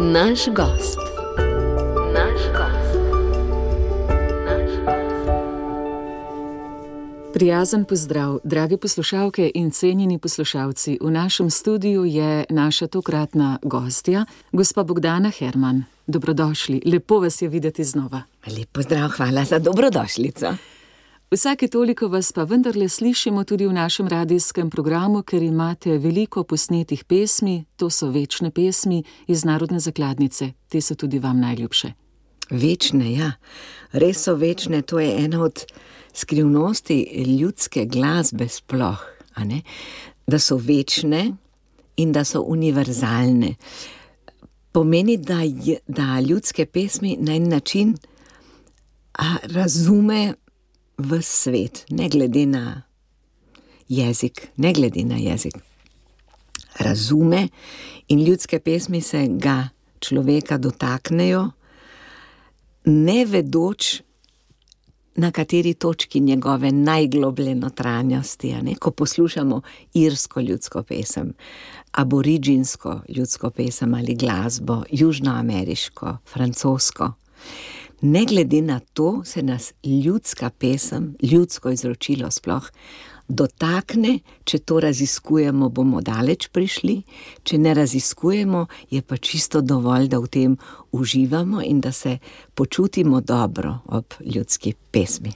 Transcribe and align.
Naš 0.00 0.46
gost. 0.46 0.98
Naš 2.12 2.40
gost. 2.52 2.98
Naš 4.44 4.70
gost. 4.84 5.28
Prijazen 7.34 7.84
pozdrav, 7.84 8.38
drage 8.44 8.76
poslušalke 8.76 9.50
in 9.54 9.70
cenjeni 9.70 10.18
poslušalci. 10.18 10.98
V 11.00 11.10
našem 11.10 11.50
studiu 11.50 12.04
je 12.04 12.44
naša 12.50 12.86
tokratna 12.86 13.58
gostja, 13.62 14.24
gospa 14.52 14.82
Bogdana 14.82 15.30
Herman. 15.30 15.84
Dobrodošli, 16.06 16.82
lepo 16.86 17.18
vas 17.20 17.42
je 17.42 17.48
videti 17.48 17.84
znova. 17.84 18.22
Lep 18.46 18.68
pozdrav, 18.72 19.10
hvala 19.10 19.44
za 19.44 19.58
dobrodošlico. 19.58 20.75
Vsake 21.30 21.68
toliko 21.68 22.08
vas 22.08 22.32
pa 22.32 22.44
vendarle 22.44 22.88
slišimo 22.88 23.44
tudi 23.44 23.66
v 23.66 23.72
našem 23.72 24.08
radijskem 24.08 24.70
programu, 24.70 25.22
ker 25.22 25.42
imate 25.42 25.98
veliko 25.98 26.44
posnetih 26.44 27.04
pesmi, 27.04 27.64
to 27.76 27.90
so 27.90 28.10
večne 28.10 28.50
pesmi 28.50 29.02
iz 29.26 29.44
narodne 29.44 29.80
zakladnice, 29.80 30.52
te 30.68 30.80
so 30.80 30.94
tudi 30.94 31.18
vam 31.18 31.40
najljubše. 31.40 31.92
Večne, 32.50 33.10
ja, 33.12 33.32
res 33.92 34.22
so 34.22 34.36
večne, 34.38 34.82
to 34.82 35.00
je 35.00 35.24
ena 35.24 35.42
od 35.42 35.64
skrivnosti 36.14 37.24
ljudske 37.40 37.84
glasbe 37.84 38.48
sploh, 38.48 39.02
da 40.26 40.38
so 40.38 40.56
večne 40.56 41.32
in 41.96 42.12
da 42.12 42.24
so 42.24 42.44
univerzalne. 42.46 43.54
Pomeni, 44.72 45.16
da, 45.16 45.42
je, 45.42 45.78
da 45.88 46.20
ljudske 46.20 46.66
pesmi 46.66 47.16
na 47.20 47.34
en 47.34 47.48
način 47.48 47.96
a, 49.18 49.36
razume 49.42 50.34
v 50.98 51.20
svet, 51.22 51.84
ne 51.90 52.08
glede 52.08 52.46
na 52.46 52.82
jezik, 53.88 54.48
ne 54.56 54.72
glede 54.72 55.04
na 55.04 55.16
jezik. 55.16 55.56
Razume 56.78 57.48
in 58.08 58.24
ljudske 58.24 58.58
pesmi 58.60 59.00
se 59.00 59.26
ga 59.28 59.68
človeka 60.00 60.58
dotaknejo, 60.58 61.50
ne 62.84 63.24
vedoč, 63.24 64.02
na 65.16 65.30
kateri 65.30 65.74
točki 65.74 66.20
njegove 66.20 66.72
najgloblje 66.72 67.54
notranjosti. 67.54 68.54
ne. 68.62 68.74
Ko 68.74 68.90
poslušamo 68.90 69.60
irsko 69.94 70.40
ljudsko 70.40 70.82
pesem, 70.82 71.32
aboriginsko 71.92 73.00
ljudsko 73.08 73.50
pesem 73.50 73.94
ali 73.94 74.14
glasbo, 74.14 74.82
južnoameriško, 74.90 76.16
francosko. 76.32 77.12
Ne 78.00 78.24
glede 78.24 78.60
na 78.62 78.80
to, 78.92 79.22
se 79.24 79.42
nas 79.42 79.72
ljudska 79.84 80.50
pesem, 80.50 81.14
ljudsko 81.22 81.70
izročilo 81.70 82.30
sploh 82.30 82.70
dotakne, 83.28 84.18
če 84.44 84.58
to 84.58 84.80
raziskujemo, 84.80 85.68
bomo 85.68 86.00
daleč 86.04 86.48
prišli, 86.54 87.00
če 87.42 87.58
ne 87.58 87.74
raziskujemo, 87.74 88.66
je 88.90 89.02
pa 89.02 89.16
čisto 89.16 89.60
dovolj, 89.60 90.08
da 90.12 90.20
v 90.22 90.30
tem 90.30 90.56
uživamo 90.92 91.62
in 91.62 91.80
da 91.80 91.92
se 91.92 92.18
počutimo 92.54 93.20
dobro 93.20 93.78
ob 93.86 94.14
ljudski 94.20 94.74
pesmi. 94.90 95.32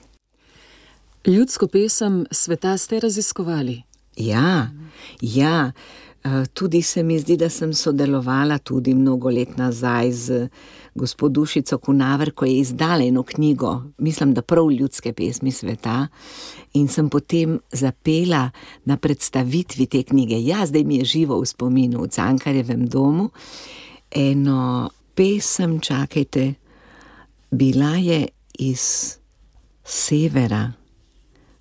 Ljudsko 1.26 1.66
pesem 1.66 2.24
sveta 2.30 2.76
ste 2.78 3.00
raziskovali. 3.00 3.82
Ja, 4.16 4.70
ja. 5.20 5.72
eh, 6.24 6.46
Tudi 6.54 6.82
se 6.82 7.02
mi 7.02 7.18
zdi, 7.18 7.36
da 7.36 7.48
sem 7.48 7.74
sodelovala 7.74 8.58
tudi 8.58 8.94
mnogo 8.94 9.30
let 9.30 9.56
nazaj 9.56 10.12
z 10.12 10.48
gospod 11.00 11.32
Dušico 11.32 11.78
Kunaver, 11.78 12.34
ko 12.36 12.44
je 12.44 12.58
izdala 12.60 13.04
eno 13.04 13.22
knjigo, 13.22 13.72
mislim, 13.98 14.34
da 14.36 14.42
prav 14.42 14.70
ljudske 14.70 15.12
pesmi 15.16 15.52
sveta, 15.52 16.06
in 16.76 16.88
sem 16.88 17.08
potem 17.08 17.58
zapela 17.72 18.50
na 18.84 18.96
predstavitvi 18.96 19.86
te 19.86 20.02
knjige. 20.02 20.38
Ja, 20.44 20.66
zdaj 20.66 20.84
mi 20.84 21.00
je 21.00 21.04
živo 21.16 21.40
v 21.40 21.48
spominu 21.48 22.04
v 22.04 22.12
Cankarjevem 22.12 22.86
domu 22.86 23.30
eno 24.10 24.90
pesem, 25.14 25.80
čakajte, 25.80 26.54
bila 27.50 27.96
je 27.96 28.28
iz 28.58 29.16
severa, 29.84 30.72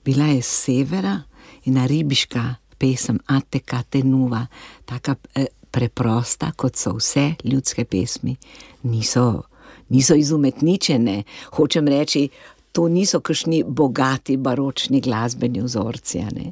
bila 0.06 0.26
je 0.26 0.38
iz 0.38 0.46
severa, 0.46 1.22
ena 1.66 1.86
ribiška 1.86 2.56
pesem, 2.78 3.20
Ateka 3.28 3.84
Tenuva, 3.90 4.46
taka 4.86 5.16
eh, 5.36 5.46
preprosta, 5.72 6.52
kot 6.56 6.75
so 6.75 6.96
vse 6.97 7.34
ljudske 7.44 7.85
pesmi, 7.85 8.35
niso, 8.84 9.44
niso 9.90 10.16
izumetničene. 10.16 11.24
Hočem 11.56 11.88
reči, 11.88 12.30
to 12.72 12.88
niso 12.88 13.19
kakšni 13.19 13.63
bogati 13.68 14.38
baročni 14.38 15.02
glasbeni 15.02 15.62
vzorci. 15.62 16.19
ne. 16.19 16.52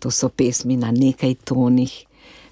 To 0.00 0.10
so 0.10 0.28
pesmi 0.28 0.76
na 0.76 0.90
nekaj 0.90 1.34
tonih, 1.34 2.06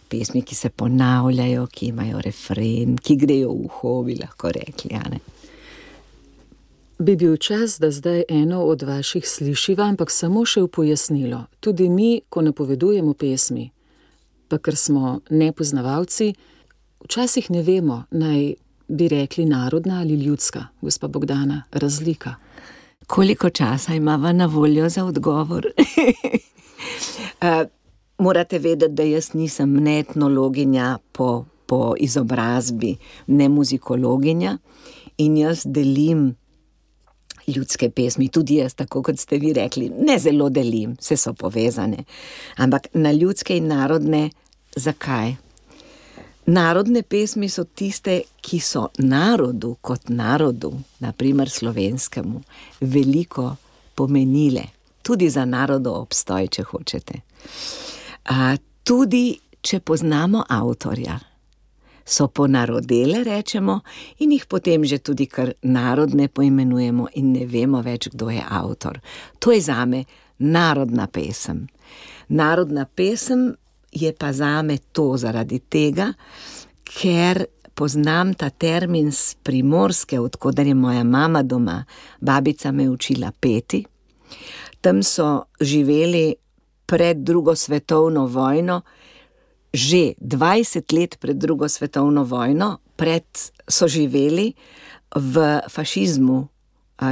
pesmi, 0.09 0.43
ki 0.43 0.55
se 0.55 0.69
ponavljajo, 0.69 1.67
ki 1.67 1.87
imajo 1.87 2.21
refren, 2.21 2.97
ki 2.99 3.17
grejo 3.17 3.53
v 3.53 3.65
uho, 3.65 4.03
bi 4.03 4.17
lahko 4.17 4.51
rekli. 4.53 4.99
Bi 6.99 7.17
bil 7.17 7.37
čas, 7.37 7.79
da 7.79 7.91
zdaj 7.91 8.25
eno 8.29 8.63
od 8.65 8.83
vaših 8.83 9.29
slišiva, 9.29 9.85
ampak 9.85 10.11
samo 10.11 10.45
še 10.47 10.63
v 10.63 10.69
pojasnilo. 10.69 11.45
Tudi 11.61 11.89
mi, 11.89 12.21
ko 12.29 12.43
napovedujemo 12.43 13.15
pesmi, 13.15 13.71
pa 14.53 14.59
ker 14.61 14.77
smo 14.77 15.21
nepoznavalci, 15.31 16.35
včasih 17.05 17.47
ne 17.51 17.63
vemo, 17.65 18.03
naj 18.11 18.51
bi 18.89 19.07
rekli 19.09 19.47
narodna 19.49 20.01
ali 20.01 20.15
ljudska, 20.15 20.67
gospa 20.83 21.09
Bogdana, 21.09 21.63
razlika. 21.73 22.35
Koliko 23.07 23.51
časa 23.51 23.95
imamo 23.95 24.33
na 24.33 24.47
voljo 24.47 24.89
za 24.89 25.05
odgovor? 25.05 25.67
Eh, 27.43 27.65
morate 28.19 28.59
vedeti, 28.59 28.93
da 28.93 29.03
jaz 29.03 29.35
nisem 29.35 29.75
ne 29.75 29.99
etnologinja 29.99 30.99
po, 31.13 31.45
po 31.67 31.95
izobrazbi, 31.99 32.97
ne 33.27 33.49
muzikologinja 33.49 34.59
in 35.19 35.37
jaz 35.37 35.63
delim 35.65 36.35
ljudske 37.47 37.91
pesmi, 37.91 38.29
tudi 38.29 38.61
jaz, 38.61 38.75
tako 38.75 39.03
kot 39.03 39.19
ste 39.19 39.39
vi 39.39 39.53
rekli, 39.53 39.91
ne 39.99 40.19
zelo 40.19 40.49
delim, 40.51 40.97
vse 41.01 41.17
so 41.17 41.33
povezane. 41.35 42.05
Ampak 42.57 42.87
na 42.95 43.13
ljudske 43.13 43.57
in 43.57 43.67
narodne, 43.73 44.31
zakaj? 44.77 45.35
Narodne 46.47 47.03
pesmi 47.03 47.49
so 47.49 47.65
tiste, 47.65 48.23
ki 48.43 48.59
so 48.61 48.89
narodu 48.99 49.77
kot 49.81 50.09
narodu, 50.09 50.73
naprimer 51.01 51.51
slovenskemu, 51.51 52.43
veliko 52.81 53.53
pomenile, 53.95 54.65
tudi 55.03 55.31
za 55.31 55.45
narodov 55.45 56.01
obstoj, 56.03 56.49
če 56.51 56.65
hočete. 56.67 57.21
A, 58.25 58.57
tudi, 58.83 59.39
če 59.63 59.79
poznamo 59.81 60.43
avtorja, 60.49 61.19
so 62.05 62.29
ponarodele, 62.29 63.25
rečemo, 63.25 63.81
in 64.19 64.33
jih 64.33 64.47
potem 64.47 64.85
že 64.85 64.99
tudi 64.99 65.27
kar 65.27 65.53
narodne 65.63 66.29
poimenujemo, 66.29 67.09
in 67.15 67.33
ne 67.33 67.47
vemo 67.47 67.83
več, 67.83 68.09
kdo 68.13 68.31
je 68.31 68.43
avtor. 68.43 69.01
To 69.39 69.53
je 69.53 69.61
zame 69.61 70.05
narodna 70.39 71.07
pesem. 71.07 71.67
Narodna 72.29 72.85
pesem 72.85 73.55
je 73.93 74.13
pa 74.13 74.33
zame 74.33 74.79
to 74.93 75.17
zaradi 75.17 75.61
tega, 75.61 76.13
ker 76.85 77.45
poznam 77.75 78.35
ta 78.35 78.51
termin 78.51 79.13
z 79.13 79.35
primorske, 79.43 80.21
odkudar 80.21 80.67
je 80.67 80.75
moja 80.75 81.05
mama 81.05 81.43
doma, 81.43 81.85
babica 82.21 82.73
me 82.73 82.83
je 82.83 82.91
učila 82.91 83.33
peti. 83.41 83.85
Tam 84.81 85.03
so 85.03 85.45
živeli 85.61 86.35
pred 86.87 87.17
drugo 87.17 87.55
svetovno 87.57 88.27
vojno, 88.27 88.81
že 89.73 90.15
20 90.21 90.93
let 90.93 91.17
pred 91.21 91.37
drugo 91.37 91.69
svetovno 91.69 92.25
vojno, 92.25 92.79
pred 92.97 93.25
so 93.69 93.89
živeli 93.89 94.53
v 95.17 95.61
fašizmu, 95.69 96.49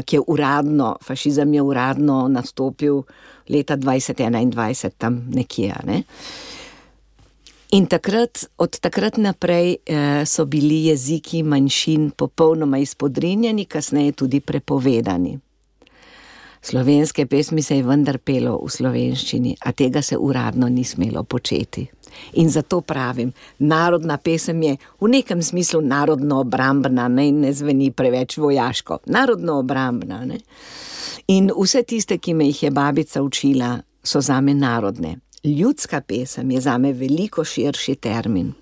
ki 0.05 0.17
je 0.17 0.21
uradno, 0.27 0.97
fašizem 1.03 1.55
je 1.55 1.63
uradno 1.63 2.29
nastopil 2.29 3.03
leta 3.49 3.77
2021, 3.77 4.91
tam 4.99 5.27
nekje. 5.35 5.75
Ne? 5.85 6.03
In 7.71 7.87
takrat, 7.87 8.45
od 8.59 8.81
takrat 8.83 9.17
naprej 9.17 9.77
eh, 9.87 10.27
so 10.27 10.45
bili 10.45 10.85
jeziki 10.91 11.43
manjšin 11.43 12.11
popolnoma 12.11 12.79
izpodrinjeni, 12.79 13.65
kasneje 13.65 14.13
tudi 14.13 14.41
prepovedani. 14.41 15.39
Slovenske 16.63 17.27
pesmi 17.27 17.63
se 17.63 17.77
je 17.77 17.83
vendar 17.83 18.19
pelo 18.19 18.59
v 18.59 18.69
slovenščini, 18.69 19.55
a 19.65 19.73
tega 19.73 20.03
se 20.03 20.19
uradno 20.19 20.69
ni 20.69 20.85
smelo 20.85 21.23
početi. 21.23 21.87
In 22.33 22.51
zato 22.51 22.81
pravim, 22.81 23.33
narodna 23.59 24.17
pesem 24.17 24.63
je 24.63 24.77
v 25.01 25.09
nekem 25.09 25.43
smislu 25.43 25.81
narodno 25.81 26.41
obrambna, 26.41 27.09
ne, 27.09 27.31
ne 27.33 27.53
zveni 27.53 27.91
preveč 27.91 28.37
vojaško, 28.39 28.99
narodno 29.07 29.59
obrambna. 29.59 30.25
Ne? 30.25 30.39
In 31.29 31.51
vse 31.57 31.83
tiste, 31.83 32.19
ki 32.19 32.35
me 32.35 32.51
je 32.61 32.71
babica 32.71 33.23
učila, 33.23 33.79
so 34.03 34.21
zame 34.21 34.55
narodne. 34.55 35.17
Ljudska 35.45 36.01
pesem 36.01 36.51
je 36.51 36.61
zame 36.61 36.93
veliko 36.93 37.45
širši 37.45 37.95
termin. 37.95 38.53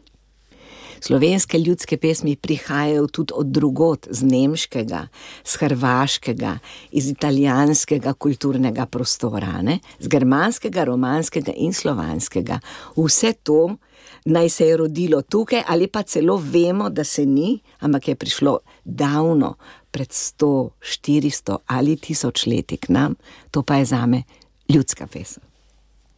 Slovenske 1.01 1.59
ljudske 1.59 1.97
pesmi 1.97 2.37
prihajajo 2.37 3.07
tudi 3.07 3.33
od 3.37 3.47
drugot, 3.47 4.09
z 4.11 4.23
nemškega, 4.25 5.07
z 5.45 5.57
hrvaškega, 5.57 6.59
iz 6.91 7.09
italijanskega 7.09 8.13
kulturnega 8.15 8.87
prostora, 8.87 9.63
ne? 9.63 9.79
z 9.99 10.09
germanskega, 10.09 10.85
romanskega 10.85 11.53
in 11.57 11.73
slovanskega. 11.73 12.61
Vse 12.97 13.33
to 13.43 13.77
naj 14.25 14.49
se 14.49 14.67
je 14.67 14.77
rodilo 14.77 15.23
tukaj, 15.23 15.63
ali 15.67 15.87
pa 15.87 16.03
celo 16.03 16.37
vemo, 16.37 16.91
da 16.91 17.05
se 17.05 17.27
ni, 17.27 17.61
ampak 17.81 18.09
je 18.09 18.15
prišlo 18.15 18.59
davno, 18.85 19.55
pred 19.91 20.09
100, 20.09 20.71
400 20.81 21.57
ali 21.67 21.97
1000 21.97 22.49
leti 22.49 22.77
k 22.77 22.89
nam, 22.89 23.15
to 23.51 23.63
pa 23.63 23.77
je 23.77 23.85
zame 23.85 24.23
ljudska 24.69 25.07
pesem. 25.07 25.48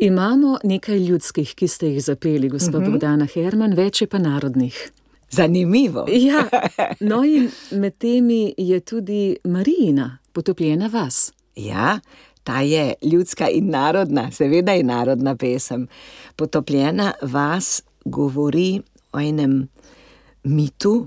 Imamo 0.02 0.58
nekaj 0.64 0.98
ljudskih, 0.98 1.54
ki 1.54 1.68
ste 1.68 1.88
jih 1.88 2.04
zapeli, 2.04 2.48
gospod 2.48 2.74
uh 2.74 2.80
-huh. 2.80 2.90
Bogdana 2.90 3.26
Herman, 3.34 3.74
več 3.74 4.00
je 4.00 4.06
pa 4.06 4.18
narodnih. 4.18 4.92
Zanimivo. 5.30 6.06
Ja, 6.28 6.48
no 7.00 7.24
in 7.34 7.50
med 7.70 7.98
temi 7.98 8.54
je 8.56 8.80
tudi 8.80 9.36
Marijina, 9.44 10.18
potopljena 10.32 10.86
vas. 10.86 11.32
Ja, 11.56 12.00
ta 12.42 12.60
je 12.60 12.94
ljudska 13.02 13.48
in 13.48 13.70
narodna, 13.70 14.30
seveda 14.30 14.72
je 14.72 14.82
narodna 14.82 15.36
pesem. 15.36 15.88
Potopljena 16.36 17.12
vas 17.22 17.82
govori 18.04 18.80
o 19.12 19.20
enem 19.20 19.68
mitu, 20.42 21.06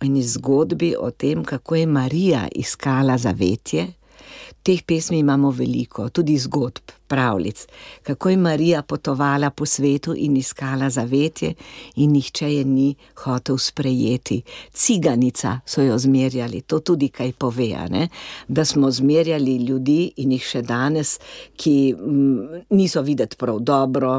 o 0.00 0.04
eni 0.04 0.22
zgodbi 0.22 0.94
o 1.00 1.10
tem, 1.10 1.44
kako 1.44 1.74
je 1.74 1.86
Marija 1.86 2.48
iskala 2.54 3.18
zavetje. 3.18 3.86
Teh 4.64 4.80
pesmi 4.80 5.18
imamo 5.18 5.50
veliko, 5.52 6.06
tudi 6.08 6.38
zgodb, 6.40 6.92
pravljic, 7.06 7.66
kako 8.02 8.30
je 8.30 8.36
Marija 8.36 8.82
potovala 8.82 9.50
po 9.50 9.66
svetu 9.66 10.14
in 10.16 10.36
iskala 10.36 10.88
zavetje, 10.90 11.54
in 11.96 12.12
nihče 12.12 12.48
je 12.54 12.64
ni 12.64 12.94
hotel 13.14 13.58
sprejeti. 13.58 14.42
Ciganica 14.72 15.60
so 15.66 15.82
jo 15.82 15.98
zmerjali, 15.98 16.60
to 16.60 16.80
tudi 16.80 17.08
kaj 17.08 17.32
pove, 17.32 17.68
ne? 17.90 18.08
da 18.48 18.64
smo 18.64 18.90
zmerjali 18.90 19.56
ljudi 19.56 20.12
in 20.16 20.32
jih 20.32 20.48
še 20.54 20.62
danes, 20.62 21.18
ki 21.56 21.94
m, 21.98 22.64
niso 22.70 23.02
videti 23.02 23.36
prav 23.36 23.60
dobro, 23.60 24.16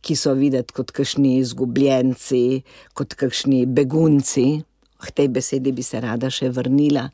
ki 0.00 0.16
so 0.16 0.32
videti 0.32 0.72
kot 0.72 0.90
kakšni 0.90 1.36
izgubljenci, 1.44 2.62
kot 2.94 3.14
kakšni 3.14 3.66
begunci. 3.66 4.62
K 5.02 5.10
tej 5.10 5.28
besedi 5.28 5.72
bi 5.72 5.82
se 5.82 6.00
rada 6.00 6.30
še 6.30 6.48
vrnila. 6.48 7.10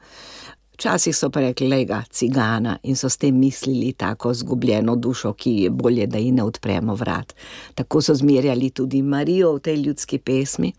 Včasih 0.78 1.16
so 1.16 1.26
pa 1.34 1.40
rekli, 1.42 1.66
lega, 1.66 2.04
cigana 2.06 2.76
in 2.86 2.94
so 2.96 3.08
s 3.10 3.18
tem 3.18 3.34
mislili 3.34 3.92
tako 3.98 4.30
zgubljeno 4.34 4.94
dušo, 4.96 5.32
ki 5.32 5.50
je 5.50 5.70
bolje, 5.70 6.06
da 6.06 6.18
ji 6.18 6.30
ne 6.32 6.42
odpremo 6.42 6.94
vrat. 6.94 7.34
Tako 7.74 8.02
so 8.02 8.14
zmerjali 8.14 8.70
tudi 8.70 9.02
Marijo 9.02 9.56
v 9.56 9.60
tej 9.60 9.76
ljudski 9.76 10.18
pesmi. 10.18 10.72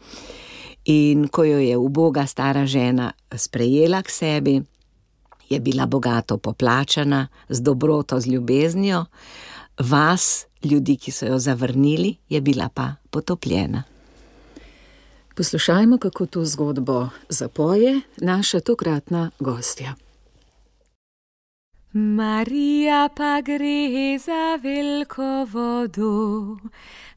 In 0.86 1.28
ko 1.28 1.44
jo 1.44 1.60
je 1.60 1.78
uboga 1.78 2.26
stara 2.26 2.66
žena 2.66 3.12
sprejela 3.36 4.00
k 4.02 4.10
sebi, 4.10 4.62
je 5.50 5.60
bila 5.60 5.86
bogato 5.86 6.38
poplačana, 6.38 7.28
z 7.50 7.62
dobroto, 7.62 8.20
z 8.20 8.28
ljubeznijo, 8.28 9.06
vas, 9.80 10.46
ljudi, 10.64 10.96
ki 10.96 11.12
so 11.12 11.26
jo 11.26 11.40
zavrnili, 11.40 12.16
je 12.30 12.42
bila 12.42 12.70
pa 12.74 12.96
potopljena. 13.12 13.84
Poslušajmo, 15.40 15.98
kako 15.98 16.26
to 16.26 16.46
zgodbo 16.46 17.10
zapoje 17.30 18.02
naša 18.18 18.60
tokratna 18.60 19.32
gostja. 19.40 19.96
Marija 21.94 23.10
pa 23.16 23.42
gre 23.42 24.20
za 24.20 24.60
veliko 24.64 25.48
vodo, 25.52 26.58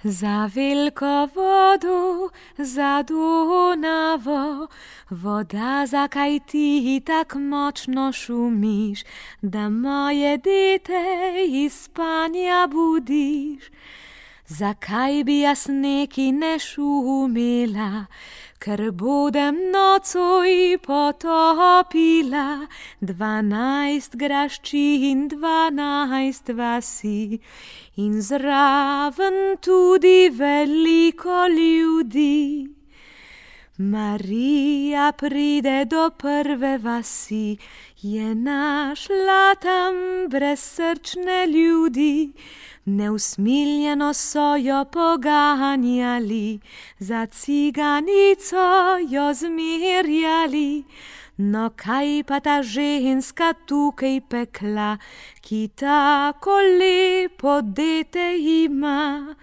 za 0.02 0.50
veliko 0.54 1.28
vodo, 1.34 2.30
za 2.58 3.02
Donavo. 3.02 4.68
Voda, 5.10 5.86
zakaj 5.86 6.38
ti 6.46 7.02
tako 7.06 7.38
močno 7.38 8.12
šumiš, 8.12 9.04
da 9.40 9.68
moje 9.68 10.36
dete 10.38 11.04
iz 11.48 11.72
spanja 11.72 12.68
budiš? 12.70 13.64
Zakaj 14.48 15.24
bi 15.24 15.40
jaz 15.40 15.68
neki 15.70 16.32
ne 16.32 16.58
šumela, 16.58 18.06
ker 18.58 18.90
bodem 18.90 19.56
nocoj 19.70 20.78
potopila 20.82 22.66
dvanajst 23.00 24.16
grašči 24.16 25.10
in 25.10 25.28
dvanajst 25.28 26.50
vasi 26.58 27.38
in 27.96 28.20
zraven 28.22 29.56
tudi 29.60 30.28
veliko 30.34 31.46
ljudi. 31.46 32.66
Marija 33.78 35.12
pride 35.18 35.84
do 35.84 36.10
prve 36.10 36.78
vasi, 36.78 37.56
je 38.02 38.34
našla 38.34 39.54
tam 39.54 39.94
brezsrčne 40.28 41.46
ljudi. 41.46 42.32
Neusmiljeno 42.84 44.14
so 44.14 44.56
jo 44.56 44.84
poganjali, 44.84 46.60
za 46.98 47.26
ciganico 47.26 48.98
jo 49.08 49.34
zmerjali. 49.34 50.84
No, 51.36 51.70
kaj 51.76 52.24
pa 52.26 52.40
ta 52.40 52.62
ženska 52.62 53.52
tukaj 53.66 54.20
pekla, 54.28 54.98
ki 55.40 55.68
tako 55.76 56.58
lepo 56.78 57.60
dete 57.62 58.36
ima? 58.38 59.34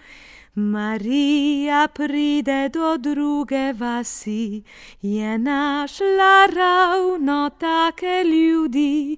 Marija 0.56 1.88
pride 1.94 2.70
do 2.70 2.98
druge 2.98 3.74
vasi, 3.74 4.64
je 5.02 5.38
našla 5.38 6.46
ravno 6.56 7.50
take 7.60 8.24
ljudi. 8.24 9.18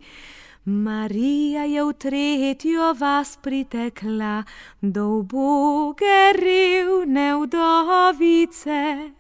Marija 0.66 1.64
je 1.64 1.84
v 1.84 1.94
tretjo 1.94 2.94
vas 2.94 3.38
pritekla, 3.42 4.44
do 4.82 5.08
uboge 5.18 6.34
revne 6.38 7.34
vdovice. 7.36 9.12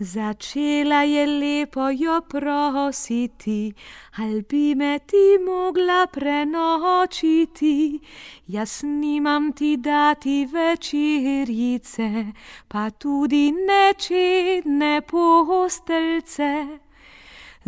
Začela 0.00 1.02
je 1.02 1.26
lepo 1.26 1.90
jo 1.90 2.20
prositi, 2.28 3.74
ali 4.16 4.42
bi 4.42 4.74
me 4.74 4.98
ti 4.98 5.38
mogla 5.46 6.06
prenočiti, 6.12 8.00
jaz 8.46 8.82
nimam 8.82 9.52
ti 9.52 9.76
dati 9.76 10.48
večerjice, 10.52 12.26
pa 12.68 12.90
tudi 12.90 13.52
nečedne 13.52 15.02
postelce. 15.02 16.87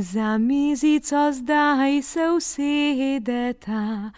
Za 0.00 0.38
mizico 0.38 1.32
zdaj 1.32 2.02
se 2.02 2.30
usedeta 2.30 4.10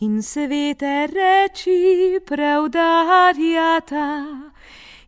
in 0.00 0.22
svete 0.22 1.06
reči 1.06 2.20
preudarjata. 2.26 4.26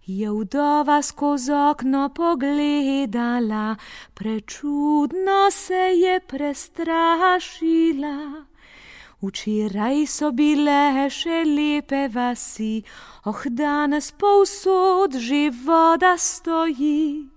Je 0.06 0.31
vdova 0.31 1.02
skozi 1.02 1.52
okno 1.52 2.08
pogledala, 2.08 3.76
prečudno 4.15 5.51
se 5.51 5.74
je 5.74 6.20
prestrašila. 6.20 8.44
Včeraj 9.22 10.06
so 10.06 10.32
bile 10.32 11.10
še 11.10 11.44
lepe 11.44 12.08
vasi, 12.08 12.82
oh 13.24 13.43
danes 13.51 14.10
povsod 14.10 15.19
že 15.19 15.51
voda 15.67 16.17
stoji. 16.17 17.31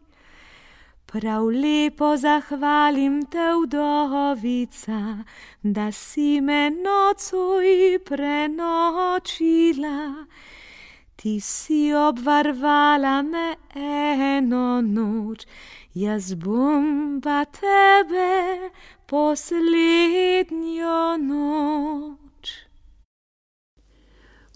Prav 1.16 1.48
lepo 1.48 2.18
zahvalim 2.18 3.26
te, 3.32 3.40
vdovica, 3.64 5.24
da 5.64 5.92
si 5.92 6.42
me 6.42 6.70
nocoj 6.70 8.00
prenočila. 8.06 9.96
Ti 11.16 11.40
si 11.40 11.94
obvarvala 11.94 13.22
me 13.22 13.56
eno 13.76 14.82
noč, 14.82 15.46
jaz 15.94 16.34
bom 16.36 17.22
pa 17.24 17.46
tebe 17.46 18.72
poslednjo 19.08 21.00
noč. 21.18 22.46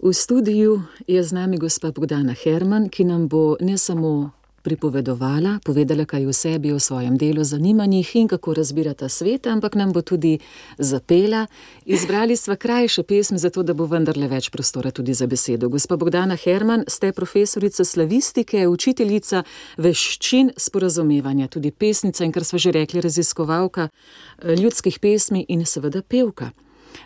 V 0.02 0.12
studiu 0.12 0.82
je 1.06 1.22
z 1.24 1.32
nami 1.32 1.56
gospa 1.56 1.90
Bogdana 1.90 2.34
Herman, 2.44 2.88
ki 2.88 3.04
nam 3.04 3.28
bo 3.28 3.56
ne 3.60 3.78
samo 3.78 4.39
pripovedovala, 4.62 5.58
povedala 5.64 6.04
kaj 6.04 6.26
o 6.26 6.32
sebi, 6.32 6.72
o 6.72 6.78
svojem 6.78 7.16
delu, 7.18 7.44
zanimanjih 7.44 8.16
in 8.16 8.28
kako 8.28 8.54
razbirata 8.54 9.08
svet, 9.08 9.46
ampak 9.46 9.74
nam 9.74 9.92
bo 9.92 10.02
tudi 10.02 10.38
zapela. 10.78 11.46
Izbrali 11.84 12.36
sva 12.36 12.56
krajše 12.56 13.02
pesmi, 13.02 13.38
zato 13.38 13.62
da 13.62 13.74
bo 13.74 13.86
vendarle 13.86 14.28
več 14.28 14.50
prostora 14.50 14.90
tudi 14.90 15.14
za 15.14 15.26
besedo. 15.26 15.68
Gospa 15.68 15.96
Bogdana 15.96 16.36
Herman, 16.36 16.84
ste 16.88 17.12
profesorica 17.12 17.84
slavistike, 17.84 18.66
učiteljica 18.68 19.42
veščin 19.76 20.52
sporazumevanja, 20.56 21.48
tudi 21.48 21.70
pesnica 21.70 22.24
in, 22.24 22.32
kar 22.32 22.44
sva 22.44 22.58
že 22.58 22.72
rekli, 22.72 23.00
raziskovalka 23.00 23.88
eh, 23.88 24.56
ljudskih 24.56 24.98
pesmi 24.98 25.44
in 25.48 25.66
seveda 25.66 26.02
pevka. 26.02 26.50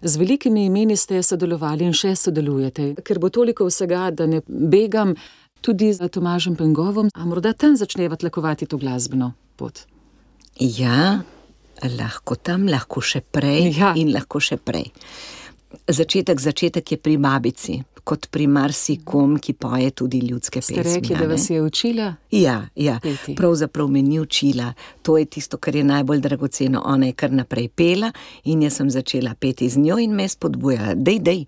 Z 0.02 0.16
velikimi 0.16 0.66
imeni 0.66 0.96
ste 0.96 1.23
sodelovali 1.23 1.84
in 1.84 1.92
še 1.96 2.14
sodelujete, 2.16 2.94
ker 3.04 3.20
bo 3.23 3.30
toliko 3.32 3.68
vsega, 3.68 4.11
da 4.11 4.26
ne 4.26 4.40
begam 4.46 5.14
tudi 5.64 5.88
z 5.97 6.04
Tomažem 6.12 6.56
Pengovom, 6.61 7.09
a 7.09 7.25
morda 7.25 7.54
tam 7.56 7.73
začneva 7.76 8.21
tlakovati 8.21 8.68
to 8.68 8.76
glasbeno 8.76 9.33
pot. 9.56 9.87
Ja, 10.61 11.25
lahko 11.80 12.37
tam, 12.37 12.68
lahko 12.68 13.00
še 13.00 13.25
prej 13.25 13.73
Ja. 13.73 13.94
in 13.97 14.12
lahko 14.12 14.40
še 14.44 14.61
prej. 14.61 14.92
Začetek, 15.88 16.38
začetek 16.38 16.92
je 16.92 16.99
pri 17.00 17.16
babici, 17.18 17.80
kot 18.04 18.26
pri 18.30 18.46
marsikom, 18.46 19.38
ki 19.40 19.52
poje 19.52 19.90
tudi 19.90 20.18
ljudske 20.18 20.62
Ste 20.62 20.75
pesmi. 20.75 20.94
rekli, 20.94 21.14
a 21.14 21.18
da 21.18 21.26
vas 21.26 21.50
je 21.50 21.62
učila? 21.62 22.14
Ja, 22.30 22.68
ja. 22.75 22.99
Peti. 23.02 23.34
pravzaprav 23.34 23.88
me 23.88 24.02
ni 24.02 24.20
učila. 24.20 24.73
To 25.02 25.18
je 25.18 25.25
tisto, 25.25 25.56
kar 25.56 25.76
je 25.76 25.84
najbolj 25.84 26.20
dragoceno. 26.20 26.82
Ona 26.84 27.06
je 27.06 27.12
kar 27.12 27.32
naprej 27.32 27.68
pela 27.68 28.12
in 28.44 28.62
jaz 28.62 28.76
sem 28.76 28.90
začela 28.90 29.34
peti 29.34 29.68
z 29.68 29.78
njo 29.78 29.99
in 29.99 30.14
me 30.14 30.23
je 30.23 30.28
spodbujala, 30.28 30.94
dej, 30.94 31.18
dej. 31.18 31.44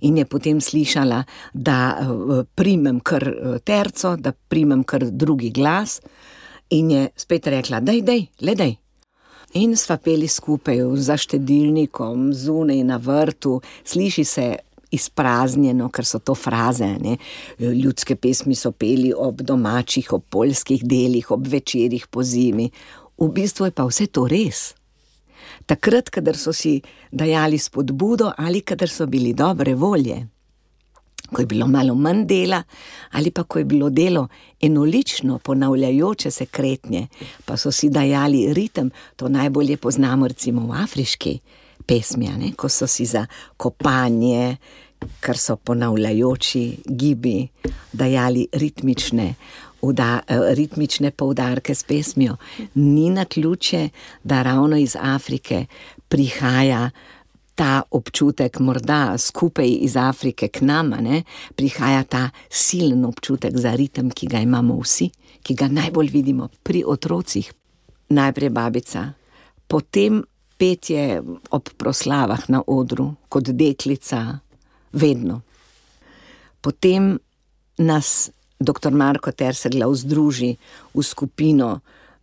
In 0.00 0.18
je 0.18 0.24
potem 0.24 0.60
slišala, 0.60 1.24
da 1.52 1.98
uh, 2.00 2.44
primem 2.54 3.00
kar 3.00 3.28
uh, 3.28 3.58
terco, 3.58 4.16
da 4.16 4.32
primem 4.32 4.84
kar 4.84 5.04
drugi 5.10 5.50
glas 5.50 6.00
in 6.70 6.90
je 6.90 7.08
spet 7.16 7.46
rekla, 7.46 7.80
dej, 7.80 8.02
dej, 8.02 8.26
le 8.40 8.54
dej. 8.54 8.76
In 9.56 9.76
sva 9.76 9.96
peli 9.96 10.28
skupaj 10.28 10.76
za 10.94 11.16
štedilnikom, 11.16 12.32
zunaj 12.34 12.82
na 12.84 12.96
vrtu, 12.96 13.60
sliši 13.84 14.24
se 14.24 14.56
izpraznjeno, 14.90 15.88
ker 15.88 16.04
so 16.04 16.18
to 16.18 16.34
fraze. 16.34 16.88
Ne? 17.00 17.16
Ljudske 17.58 18.16
pesmi 18.16 18.54
so 18.54 18.72
peli 18.72 19.12
ob 19.16 19.42
domačih, 19.42 20.12
ob 20.12 20.24
poljskih 20.30 20.84
delih, 20.84 21.30
ob 21.30 21.46
večerjih 21.46 22.06
po 22.06 22.22
zimi. 22.22 22.70
V 23.18 23.28
bistvu 23.34 23.68
je 23.68 23.74
pa 23.74 23.86
vse 23.88 24.06
to 24.06 24.26
res. 24.30 24.72
Takrat, 25.66 26.10
kadar 26.10 26.36
so 26.36 26.52
si 26.52 26.78
dajali 27.12 27.58
spodbudo 27.58 28.32
ali 28.36 28.60
kadar 28.60 28.88
so 28.88 29.06
bili 29.06 29.34
dobre 29.34 29.74
volje, 29.74 30.16
ko 31.32 31.42
je 31.42 31.46
bilo 31.46 31.66
malo 31.68 31.94
manj 31.94 32.24
dela, 32.26 32.62
ali 33.12 33.30
pa 33.30 33.44
ko 33.44 33.58
je 33.58 33.64
bilo 33.64 33.90
delo 33.90 34.28
enolično, 34.60 35.38
ponavljajoče 35.38 36.30
se 36.30 36.46
kretnje, 36.46 37.06
pa 37.44 37.56
so 37.56 37.72
si 37.72 37.90
dajali 37.90 38.54
ritem, 38.54 38.90
to 39.16 39.28
najbolje 39.28 39.76
poznamo 39.76 40.28
recimo 40.28 40.66
v 40.66 40.82
afriški 40.82 41.40
pesmi, 41.88 42.28
ne? 42.28 42.52
ko 42.56 42.68
so 42.68 42.86
si 42.86 43.06
za 43.08 43.24
kopanje, 43.56 44.56
kar 45.20 45.38
so 45.38 45.56
ponavljajoči 45.56 46.82
gibi, 46.84 47.48
dajali 47.92 48.46
ritmične. 48.52 49.34
Uda, 49.80 50.20
eh, 50.26 50.38
ritmične 50.58 51.10
poudarke 51.10 51.74
s 51.74 51.84
pesmijo. 51.86 52.36
Ni 52.74 53.10
na 53.10 53.24
ključe, 53.24 53.88
da 54.24 54.42
ravno 54.42 54.76
iz 54.76 54.96
Afrike 55.00 55.66
prihaja 56.08 56.90
ta 57.54 57.82
občutek, 57.90 58.60
morda 58.60 59.18
skupaj 59.18 59.68
iz 59.80 59.96
Afrike 59.96 60.48
k 60.48 60.60
nam, 60.60 60.90
ne, 61.00 61.22
prihaja 61.54 62.04
ta 62.04 62.30
silen 62.50 63.04
občutek 63.04 63.56
za 63.58 63.74
ritem, 63.74 64.10
ki 64.10 64.26
ga 64.26 64.38
imamo 64.38 64.76
vsi, 64.82 65.10
ki 65.42 65.54
ga 65.54 65.68
najbolj 65.68 66.10
vidimo 66.12 66.48
pri 66.62 66.84
otrocih. 66.86 67.52
Najprej 68.08 68.50
babica, 68.50 69.02
potem 69.66 70.22
petje 70.58 71.22
ob 71.54 71.70
proslavah 71.78 72.48
na 72.50 72.62
odru, 72.66 73.12
kot 73.28 73.50
deklica, 73.54 74.40
vedno. 74.92 75.40
Potem 76.60 77.18
nas 77.78 78.30
dr. 78.58 78.90
Marko 78.90 79.32
Terseglav 79.32 79.94
združi 79.94 80.56
v 80.94 81.02
skupino 81.02 81.78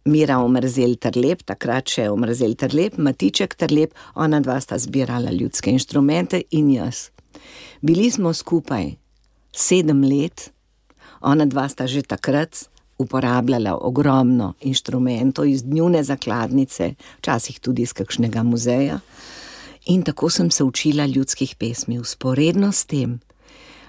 Mira 0.06 0.38
Omrzel 0.44 1.00
Trlep, 1.02 1.42
takrat 1.48 1.90
še 1.90 2.10
Omrzel 2.14 2.54
Trlep, 2.60 3.00
Matiček 3.02 3.56
Trlep, 3.58 3.96
ona 4.14 4.42
dva 4.44 4.60
sta 4.62 4.78
zbirala 4.78 5.32
ljudske 5.34 5.72
inštrumente 5.74 6.44
in 6.52 6.70
jaz. 6.76 7.10
Bili 7.82 8.12
smo 8.12 8.34
skupaj 8.34 8.94
sedem 9.56 10.04
let, 10.04 10.52
ona 11.22 11.48
dva 11.50 11.66
sta 11.72 11.88
že 11.88 12.04
takrat 12.04 12.68
uporabljala 12.98 13.78
ogromno 13.82 14.54
inštrumentov 14.62 15.48
iz 15.48 15.64
dnevne 15.64 16.04
zakladnice, 16.04 16.94
včasih 17.18 17.60
tudi 17.60 17.82
iz 17.82 17.94
kakšnega 17.94 18.44
muzeja. 18.44 19.00
In 19.86 20.04
tako 20.04 20.30
sem 20.30 20.52
se 20.52 20.64
učila 20.64 21.06
ljudskih 21.06 21.56
pesmi. 21.56 22.00
Usporedno 22.00 22.72
s 22.72 22.86
tem 22.86 23.20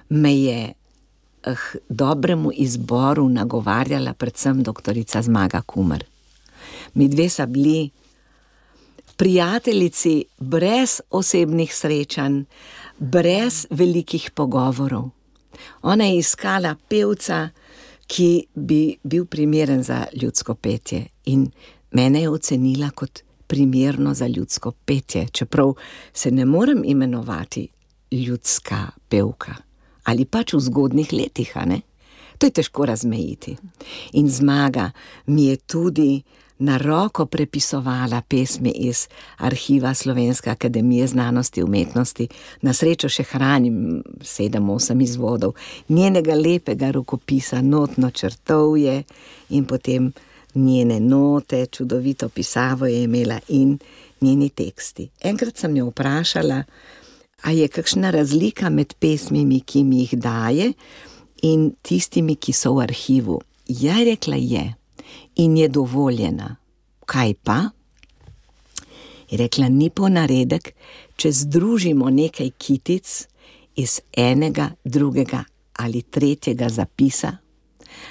me 0.08 0.36
je 0.36 0.72
eh, 0.72 1.54
dobremu 1.88 2.50
izboru 2.54 3.28
nagovarjala 3.28 4.12
predvsem 4.12 4.62
doktorica 4.62 5.22
Zmaga 5.22 5.62
Kumar. 5.62 6.04
Mi 6.94 7.08
dve 7.08 7.28
sta 7.28 7.46
bili 7.46 7.90
prijateljici 9.16 10.24
brez 10.38 11.00
osebnih 11.10 11.74
srečanj, 11.74 12.42
brez 12.98 13.66
velikih 13.70 14.30
pogovorov. 14.30 15.08
Ona 15.82 16.04
je 16.04 16.18
iskala 16.18 16.76
pevca, 16.88 17.48
ki 18.06 18.46
bi 18.54 18.98
bil 19.02 19.26
primeren 19.26 19.82
za 19.82 20.06
ljudsko 20.22 20.54
petje, 20.54 21.06
in 21.24 21.50
mene 21.90 22.22
je 22.22 22.30
ocenila 22.30 22.90
kot 22.90 23.22
primerno 23.46 24.14
za 24.14 24.26
ljudsko 24.26 24.72
petje, 24.84 25.26
čeprav 25.32 25.74
se 26.12 26.30
ne 26.30 26.44
morem 26.44 26.82
imenovati 26.84 27.68
ljudska 28.10 28.86
pevka 29.08 29.54
ali 30.06 30.24
pač 30.24 30.54
v 30.54 30.60
zgodnih 30.60 31.12
letih, 31.12 31.50
a 31.58 31.64
ne? 31.66 31.80
To 32.38 32.46
je 32.46 32.52
težko 32.60 32.84
razmejiti. 32.86 33.56
In 34.12 34.28
zmaga 34.30 34.90
mi 35.26 35.48
je 35.48 35.56
tudi 35.56 36.22
na 36.58 36.78
roko 36.78 37.26
prepisovala 37.26 38.22
pesmi 38.28 38.70
iz 38.70 39.08
arhiva 39.36 39.94
Slovenske 39.94 40.50
akademije 40.50 41.06
znanosti 41.06 41.60
in 41.60 41.66
umetnosti. 41.66 42.28
Na 42.62 42.72
srečo 42.72 43.08
še 43.08 43.22
hranim 43.22 44.02
sedem, 44.22 44.70
osem 44.70 45.00
izvodov 45.00 45.54
njenega 45.88 46.34
lepega 46.34 46.90
rokopisa, 46.90 47.60
notno 47.62 48.10
črtovje 48.10 49.02
in 49.48 49.64
potem 49.64 50.12
njene 50.54 51.00
note, 51.00 51.66
čudovito 51.66 52.28
pisavo 52.28 52.86
je 52.86 53.02
imela 53.02 53.40
in 53.48 53.78
njeni 54.20 54.48
teksti. 54.48 55.08
Enkrat 55.20 55.56
sem 55.56 55.76
jo 55.76 55.86
vprašala, 55.86 56.62
a 57.42 57.50
je 57.52 57.68
kakšna 57.68 58.10
razlika 58.10 58.70
med 58.70 58.94
pesmimi, 58.98 59.60
ki 59.60 59.84
mi 59.84 59.98
jih 59.98 60.14
daje, 60.18 60.72
in 61.42 61.70
tistimi, 61.82 62.36
ki 62.36 62.52
so 62.52 62.74
v 62.76 62.86
arhivu. 62.86 63.40
Ja, 63.68 63.98
rekla 64.04 64.36
je, 64.36 64.74
in 65.36 65.56
je 65.56 65.68
dovoljena. 65.68 66.56
Kaj 67.06 67.34
pa? 67.42 67.58
Je 69.30 69.38
rekla, 69.38 69.68
ni 69.68 69.90
ponaredek, 69.90 70.70
če 71.16 71.32
združimo 71.32 72.10
nekaj 72.10 72.50
kitic 72.58 73.26
iz 73.76 74.00
enega, 74.12 74.70
drugega 74.84 75.44
ali 75.76 76.02
tretjega 76.02 76.68
zapisa, 76.68 77.36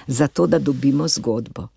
zato 0.07 0.47
da 0.47 0.59
dobimo 0.59 1.07
zgodbo. 1.07 1.67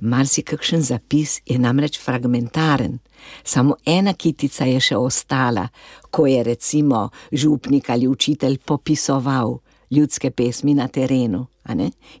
Marsikakšen 0.00 0.82
zapis 0.82 1.40
je 1.46 1.58
namreč 1.58 2.00
fragmentaren, 2.00 2.98
samo 3.44 3.76
ena 3.86 4.14
kitica 4.14 4.64
je 4.64 4.80
še 4.80 4.96
ostala, 4.96 5.68
ko 6.10 6.26
je 6.26 6.42
recimo 6.42 7.08
župnik 7.32 7.90
ali 7.90 8.08
učitelj 8.08 8.58
popisoval 8.58 9.58
ljudske 9.90 10.30
pesmi 10.30 10.74
na 10.74 10.88
terenu 10.88 11.46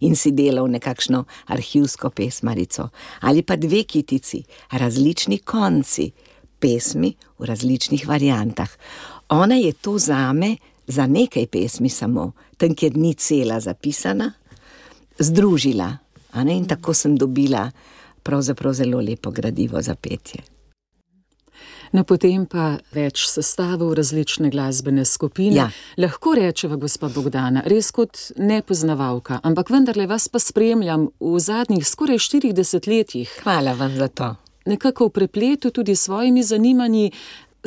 in 0.00 0.16
si 0.16 0.30
delal 0.32 0.70
nekakšno 0.70 1.24
arhivsko 1.46 2.10
pesmarico, 2.10 2.88
ali 3.20 3.42
pa 3.42 3.56
dve 3.56 3.82
kitici, 3.82 4.42
različni 4.72 5.38
konci 5.38 6.10
pesmi 6.58 7.14
v 7.38 7.44
različnih 7.44 8.08
variantah. 8.08 8.70
Ona 9.28 9.54
je 9.54 9.72
to 9.72 9.98
zame 9.98 10.56
za 10.86 11.06
nekaj 11.06 11.46
pesmi 11.46 11.88
samo, 11.88 12.32
tam, 12.56 12.74
kjer 12.74 12.96
ni 12.96 13.14
cela 13.14 13.60
zapisana, 13.60 14.32
združila. 15.18 15.96
In 16.34 16.66
tako 16.66 16.94
sem 16.94 17.16
dobila 17.16 17.70
pravzaprav 18.22 18.72
zelo 18.74 19.00
lepo 19.00 19.30
gradivo 19.30 19.82
za 19.82 19.94
petje. 19.94 20.53
No, 21.94 22.02
potem 22.02 22.42
pa 22.50 22.80
več 22.90 23.28
sestavov, 23.30 23.92
različne 23.94 24.50
glasbene 24.50 25.04
skupine. 25.06 25.54
Ja. 25.54 25.68
Lahko 25.96 26.32
rečeva, 26.34 26.74
gospa 26.76 27.06
Bogdana, 27.08 27.62
res 27.70 27.92
kot 27.94 28.32
nepoznavalka, 28.36 29.38
ampak 29.46 29.70
vendarle 29.70 30.08
vas 30.10 30.26
pa 30.28 30.40
spremljam 30.42 31.06
v 31.20 31.38
zadnjih 31.38 31.86
skoraj 31.86 32.18
40 32.18 32.88
letih, 32.90 33.30
Hvala 33.44 33.76
vam 33.78 33.94
za 33.96 34.08
to. 34.08 34.34
nekako 34.66 35.06
v 35.06 35.10
prepletu 35.10 35.70
tudi 35.70 35.94
s 35.94 36.02
svojimi 36.08 36.42
zanimanji. 36.42 37.12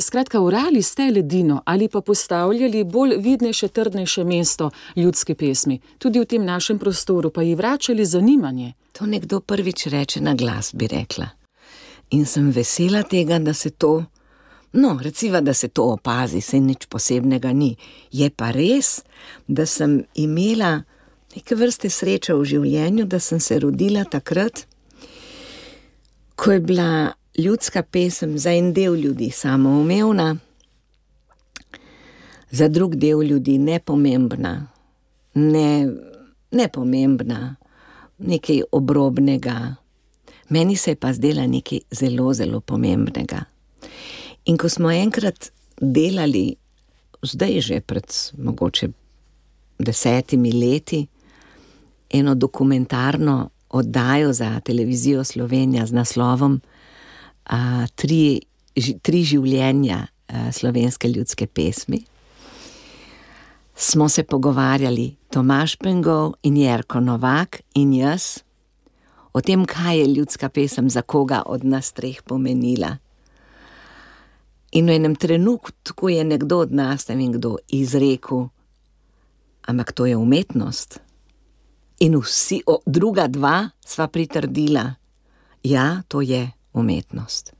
Skratka, 0.00 0.40
urali 0.40 0.82
ste 0.82 1.10
ledino 1.10 1.62
ali 1.64 1.88
pa 1.88 2.00
postavljali 2.00 2.84
bolj 2.84 3.16
vidnejše, 3.18 3.68
trdnejše 3.68 4.24
mesto 4.24 4.70
ljudske 4.96 5.34
pesmi, 5.34 5.80
tudi 5.98 6.20
v 6.20 6.24
tem 6.24 6.44
našem 6.44 6.78
prostoru, 6.78 7.30
pa 7.30 7.42
ji 7.42 7.54
vračali 7.54 8.04
zanimanje. 8.04 8.72
To 8.92 9.06
nekdo 9.06 9.40
prvič 9.40 9.86
reče 9.86 10.20
na 10.20 10.34
glas, 10.34 10.74
bi 10.74 10.86
rekla. 10.86 11.28
In 12.10 12.26
sem 12.26 12.50
vesela 12.50 13.02
tega, 13.02 13.38
da 13.38 13.54
se 13.54 13.70
to, 13.70 14.04
no, 14.72 14.98
recimo, 15.02 15.40
da 15.40 15.54
se 15.54 15.68
to 15.68 15.84
opazi, 15.84 16.40
se 16.40 16.60
nič 16.60 16.86
posebnega 16.86 17.52
ni. 17.52 17.76
Je 18.12 18.30
pa 18.30 18.50
res, 18.50 19.02
da 19.46 19.66
sem 19.66 20.02
imela 20.14 20.82
neke 21.36 21.54
vrste 21.54 21.90
srečo 21.90 22.38
v 22.38 22.44
življenju, 22.44 23.06
da 23.06 23.20
sem 23.20 23.40
se 23.40 23.58
rodila 23.58 24.04
takrat, 24.04 24.64
ko 26.38 26.52
je 26.52 26.60
bila 26.60 27.12
ljudska 27.38 27.82
pesem 27.82 28.38
za 28.38 28.52
en 28.54 28.72
del 28.72 28.96
ljudi 28.96 29.30
samoumevna, 29.30 30.36
za 32.50 32.68
drug 32.68 32.96
del 32.96 33.22
ljudi 33.22 33.58
nepomembna, 33.58 34.54
ne, 35.34 35.68
nepomembna, 36.50 37.56
nekaj 38.18 38.62
obrobnega. 38.72 39.76
Meni 40.48 40.76
se 40.76 40.90
je 40.90 40.96
pa 40.96 41.12
zdela 41.12 41.46
nekaj 41.46 41.84
zelo, 41.90 42.32
zelo 42.34 42.60
pomembnega. 42.60 43.44
In 44.48 44.56
ko 44.56 44.68
smo 44.68 44.90
enkrat 44.90 45.50
delali, 45.80 46.56
zdaj 47.22 47.60
že 47.60 47.80
pred 47.80 48.08
mogoče 48.38 48.88
desetimi 49.78 50.52
leti 50.52 51.06
eno 52.10 52.34
dokumentarno 52.34 53.50
oddajo 53.68 54.32
za 54.32 54.60
televizijo 54.60 55.24
Slovenija 55.24 55.86
z 55.86 55.92
naslovom 55.92 56.60
a, 57.44 57.86
tri, 57.94 58.40
ži, 58.76 58.98
tri 59.02 59.22
življenja 59.24 60.06
a, 60.06 60.52
slovenske 60.52 61.08
ljudske 61.08 61.46
pesmi. 61.46 62.00
Smo 63.76 64.08
se 64.08 64.22
pogovarjali 64.22 65.14
Tomaš 65.30 65.76
Pengov 65.76 66.32
in 66.42 66.56
Jerko 66.56 67.00
Novak 67.00 67.60
in 67.74 67.92
jaz 67.92 68.40
o 69.32 69.40
tem, 69.40 69.66
kaj 69.66 69.98
je 69.98 70.06
ljudska 70.06 70.48
pesem 70.48 70.90
za 70.90 71.02
koga 71.02 71.42
od 71.46 71.64
nas 71.64 71.92
treh 71.92 72.22
pomenila. 72.24 72.96
In 74.72 74.86
v 74.86 74.96
enem 74.96 75.16
trenutku 75.16 76.08
je 76.08 76.24
nekdo 76.24 76.58
od 76.58 76.72
nas, 76.72 77.08
ne 77.08 77.16
vem 77.16 77.32
kdo, 77.32 77.56
izrekel, 77.68 78.48
ampak 79.64 79.92
to 79.92 80.06
je 80.06 80.16
umetnost. 80.16 81.00
In 82.00 82.18
vsi, 82.20 82.62
o, 82.66 82.78
druga 82.86 83.26
dva, 83.26 83.70
sva 83.80 84.08
pritrdila, 84.08 84.94
ja, 85.62 86.02
to 86.08 86.20
je 86.20 86.50
umetnost. 86.72 87.52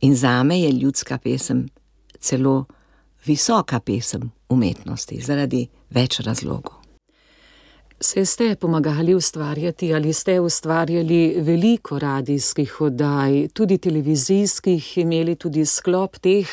In 0.00 0.16
za 0.16 0.42
me 0.42 0.60
je 0.60 0.72
ljudska 0.72 1.18
pesem 1.18 1.68
celo 2.18 2.64
visoka 3.24 3.80
pesem 3.80 4.30
umetnosti, 4.48 5.20
zaradi 5.20 5.68
več 5.90 6.20
razlogov. 6.20 6.81
Se 8.02 8.24
ste 8.24 8.54
pomagali 8.54 9.14
ustvarjati 9.14 9.94
ali 9.94 10.12
ste 10.12 10.40
ustvarjali 10.40 11.36
veliko 11.38 11.98
radijskih 11.98 12.80
oddaj, 12.80 13.48
tudi 13.48 13.78
televizijskih, 13.78 14.98
imeli 14.98 15.36
tudi 15.36 15.66
sklop 15.66 16.18
teh? 16.18 16.48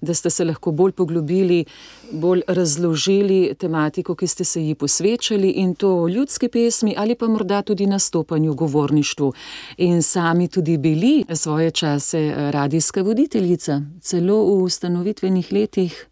da 0.00 0.14
ste 0.14 0.30
se 0.30 0.44
lahko 0.44 0.70
bolj 0.72 0.92
poglobili, 0.92 1.64
bolj 2.12 2.42
razložili 2.48 3.54
tematiko, 3.58 4.14
ki 4.14 4.26
ste 4.26 4.44
se 4.44 4.62
ji 4.62 4.74
posvečali 4.74 5.50
in 5.50 5.74
to 5.74 6.08
ljudske 6.08 6.48
pesmi 6.48 6.94
ali 6.98 7.14
pa 7.14 7.28
morda 7.28 7.62
tudi 7.62 7.86
nastopanju, 7.86 8.54
govorništvu. 8.54 9.32
In 9.76 10.02
sami 10.02 10.48
tudi 10.48 10.78
bili 10.78 11.24
svoje 11.34 11.70
čase 11.70 12.34
radijska 12.36 13.02
voditeljica, 13.02 13.80
celo 14.00 14.36
v 14.36 14.62
ustanovitvenih 14.62 15.52
letih 15.52 16.06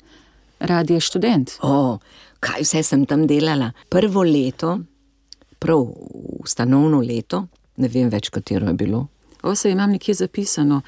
radije 0.61 1.01
študent. 1.01 1.51
O, 1.63 1.99
kaj 2.45 2.65
vse 2.67 2.83
sem 2.85 3.07
tam 3.09 3.27
delala? 3.31 3.71
Prvo 3.89 4.23
leto, 4.23 4.79
prav 5.59 5.87
ustanovno 6.45 7.01
leto, 7.01 7.47
ne 7.81 7.89
vem 7.89 8.11
več, 8.13 8.31
katero 8.35 8.69
je 8.69 8.77
bilo. 8.85 9.07
O, 9.45 9.55
se 9.55 9.71
imam 9.71 9.93
nekje 9.93 10.15
zapisano. 10.15 10.81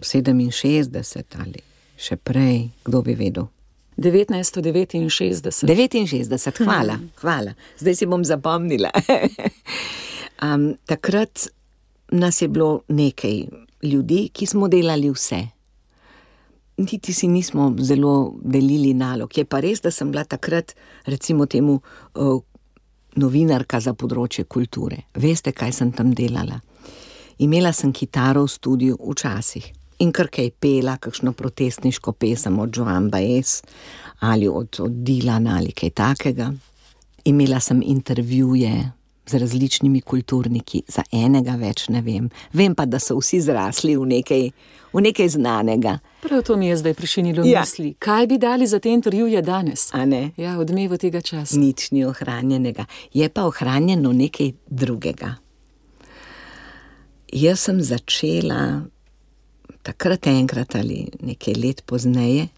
67 0.00 1.40
ali 1.40 1.64
še 1.98 2.16
prej, 2.16 2.68
kdo 2.86 3.02
bi 3.04 3.14
vedel. 3.18 3.48
1969. 3.98 5.66
69, 5.66 6.62
hvala, 6.64 7.00
hvala. 7.18 7.54
Zdaj 7.80 7.94
si 7.98 8.06
bom 8.06 8.22
zapomnila. 8.24 8.92
um, 10.46 10.70
takrat 10.86 11.48
nas 12.14 12.38
je 12.42 12.48
bilo 12.48 12.84
nekaj 12.88 13.48
ljudi, 13.82 14.28
ki 14.32 14.46
smo 14.46 14.68
delali 14.70 15.10
vse. 15.10 15.42
Niti 16.78 17.12
si 17.12 17.26
nismo 17.26 17.72
zelo 17.78 18.34
delili 18.42 18.94
nalog. 18.94 19.32
Je 19.34 19.44
pa 19.44 19.60
res, 19.60 19.80
da 19.82 19.90
sem 19.90 20.10
bila 20.10 20.24
takrat, 20.24 20.74
recimo, 21.06 21.46
temu 21.46 21.80
novinarka 23.18 23.80
za 23.80 23.94
področje 23.98 24.44
kulture. 24.44 25.04
Veste, 25.18 25.52
kaj 25.52 25.72
sem 25.80 25.92
tam 25.92 26.12
delala? 26.14 26.60
Imela 27.38 27.72
sem 27.72 27.92
kitaro 27.94 28.44
v 28.46 28.50
studiu 28.50 28.96
včasih 28.98 29.66
in 30.02 30.12
kar 30.14 30.28
kaj 30.30 30.50
pela, 30.62 30.96
kakšno 30.98 31.32
protestniško 31.34 32.14
pesem 32.18 32.58
od 32.58 32.76
Joan 32.76 33.10
Baez 33.10 33.60
ali 34.20 34.48
od, 34.48 34.80
od 34.82 35.02
Dilana 35.06 35.56
ali 35.58 35.72
kaj 35.72 35.90
takega. 35.90 36.52
Imela 37.24 37.60
sem 37.60 37.82
intervjuje 37.82 38.97
z 39.28 39.34
različnimi 39.34 40.00
kulturniki, 40.00 40.82
za 40.88 41.02
enega 41.12 41.56
več 41.56 41.88
ne 41.88 42.02
vem. 42.02 42.30
Vem 42.52 42.74
pa, 42.74 42.86
da 42.86 43.00
so 43.02 43.18
vsi 43.18 43.40
zrasli 43.44 43.96
v 43.96 44.06
nekaj, 44.14 44.44
v 44.92 45.02
nekaj 45.04 45.28
znanega. 45.36 45.98
Prav 46.22 46.42
to 46.46 46.56
mi 46.56 46.70
je 46.70 46.76
zdaj 46.76 46.94
prišinilo 46.94 47.44
ja. 47.46 47.60
misli. 47.60 47.94
Kaj 47.98 48.26
bi 48.26 48.38
dali 48.38 48.66
za 48.66 48.80
te 48.80 48.90
intervjuje 48.90 49.42
danes? 49.42 49.90
Ja, 50.36 50.58
odmevo 50.58 50.96
tega 50.96 51.20
časa. 51.20 51.58
Nič 51.58 51.90
ni 51.90 52.04
ohranjenega, 52.04 52.86
je 53.12 53.28
pa 53.28 53.46
ohranjeno 53.46 54.12
nekaj 54.12 54.52
drugega. 54.66 55.34
Jaz 57.32 57.60
sem 57.60 57.82
začela 57.84 58.86
takrat 59.82 60.26
enkrat 60.26 60.74
ali 60.76 61.06
nekaj 61.20 61.54
let 61.54 61.82
pozneje 61.86 62.48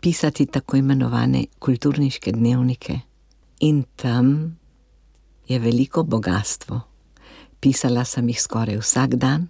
pisati 0.00 0.46
tako 0.46 0.76
imenovane 0.76 1.46
kulturniške 1.58 2.32
dnevnike. 2.32 3.00
In 3.60 3.82
tam 3.96 4.56
je 5.48 5.58
veliko 5.58 6.02
bogatstvo. 6.02 6.80
Pisala 7.60 8.04
sem 8.04 8.28
jih 8.28 8.40
skoraj 8.40 8.78
vsak 8.78 9.14
dan, 9.14 9.48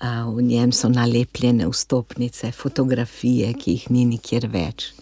v 0.00 0.42
njem 0.42 0.72
so 0.72 0.88
nalepljene 0.88 1.68
vstopnice, 1.68 2.52
fotografije, 2.52 3.52
ki 3.54 3.70
jih 3.70 3.90
ni 3.90 4.04
nikjer 4.04 4.48
več. 4.52 4.92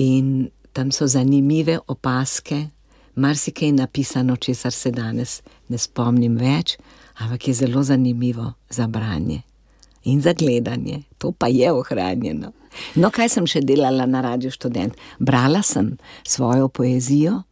In 0.00 0.48
tam 0.72 0.90
so 0.92 1.06
zanimive 1.06 1.78
opaske, 1.86 2.66
marsikaj 3.14 3.68
je 3.68 3.72
napisano, 3.72 4.36
česar 4.36 4.72
se 4.72 4.90
danes 4.90 5.42
ne 5.68 5.78
spomnim 5.78 6.36
več, 6.36 6.78
ampak 7.18 7.48
je 7.48 7.54
zelo 7.54 7.82
zanimivo 7.82 8.52
za 8.70 8.86
branje 8.86 9.42
in 10.04 10.20
za 10.20 10.32
gledanje, 10.32 11.02
to 11.18 11.32
pa 11.32 11.48
je 11.48 11.72
ohranjeno. 11.72 12.52
No, 12.96 13.10
kaj 13.10 13.28
sem 13.28 13.46
še 13.46 13.62
delala 13.64 14.04
na 14.06 14.20
Radio 14.20 14.50
Student? 14.50 14.96
Brala 15.18 15.62
sem 15.62 15.94
svojo 16.26 16.68
poezijo 16.68 17.42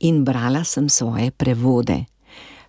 in 0.00 0.24
brala 0.24 0.64
sem 0.64 0.88
svoje 0.88 1.30
prevode. 1.30 2.04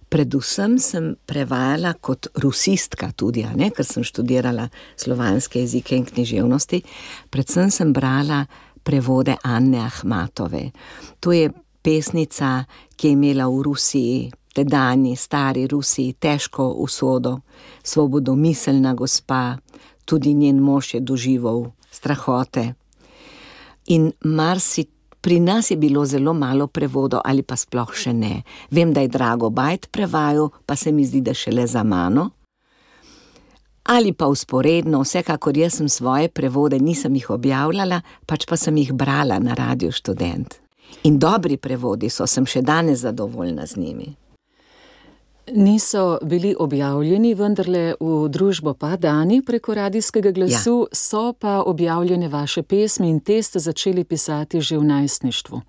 Predvsem 0.10 0.78
sem 0.80 1.16
prevajala 1.26 1.94
kot 1.94 2.28
rusistka, 2.38 3.12
tudi, 3.18 3.44
ne, 3.56 3.72
ker 3.74 3.86
sem 3.86 4.04
študirala 4.06 4.70
slovanske 4.96 5.60
jezike 5.60 5.98
in 5.98 6.06
književnosti. 6.06 6.82
Predvsem 7.34 7.72
sem 7.72 7.94
brala 7.94 8.46
prevode 8.84 9.36
Anne 9.44 9.82
Ahmatove. 9.82 10.70
To 11.20 11.34
je 11.34 11.50
pesnica, 11.82 12.64
ki 12.96 13.08
je 13.08 13.18
imela 13.18 13.50
v 13.50 13.62
Rusiji 13.66 14.32
tedajni 14.56 15.16
stari 15.16 15.68
Rusiji 15.68 16.14
težko 16.14 16.70
usodo, 16.80 17.40
svobodomiselna 17.84 18.94
gospa, 18.94 19.58
tudi 20.06 20.34
njen 20.34 20.60
mož 20.60 20.94
je 20.94 21.00
doživel 21.00 21.66
strahote. 21.92 22.74
In 23.88 24.12
marsi 24.24 24.86
pri 25.26 25.40
nas 25.40 25.72
je 25.72 25.78
bilo 25.78 26.06
zelo 26.06 26.34
malo 26.34 26.68
prevodo, 26.68 27.18
ali 27.26 27.42
pa 27.42 27.56
sploh 27.58 27.90
še 27.98 28.12
ne. 28.14 28.44
Vem, 28.70 28.92
da 28.94 29.02
je 29.02 29.10
drago 29.10 29.50
bajt 29.50 29.88
prevajal, 29.90 30.52
pa 30.70 30.76
se 30.78 30.92
mi 30.94 31.02
zdi, 31.02 31.24
da 31.26 31.34
šele 31.34 31.66
za 31.68 31.82
mano. 31.84 32.28
Ali 33.90 34.14
pa 34.14 34.28
usporedno, 34.30 35.02
vsekakor 35.02 35.58
jaz 35.58 35.80
sem 35.80 35.90
svoje 35.90 36.30
prevode, 36.30 36.78
nisem 36.78 37.18
jih 37.18 37.32
objavljala, 37.34 38.04
pač 38.30 38.46
pa 38.46 38.54
sem 38.54 38.78
jih 38.78 38.94
brala 38.94 39.40
na 39.42 39.58
radio 39.58 39.90
študent. 39.90 40.60
In 41.10 41.18
dobri 41.18 41.58
prevodi 41.58 42.14
so, 42.14 42.30
sem 42.30 42.46
še 42.46 42.62
danes 42.62 43.02
zadovoljna 43.02 43.66
z 43.66 43.82
njimi. 43.82 44.12
Niso 45.52 46.18
bili 46.24 46.56
objavljeni, 46.60 47.34
vendarle 47.34 47.94
v 48.00 48.30
družbo 48.30 48.74
pa 48.74 48.96
dani 48.98 49.42
preko 49.46 49.74
radijskega 49.74 50.32
glasu, 50.32 50.88
ja. 50.92 50.96
so 50.96 51.34
pa 51.34 51.62
objavljene 51.62 52.28
vaše 52.28 52.64
pesmi 52.64 53.10
in 53.10 53.20
te 53.20 53.44
ste 53.44 53.60
začeli 53.60 54.04
pisati 54.04 54.62
že 54.62 54.78
v 54.78 54.84
najstništvu. 54.84 55.62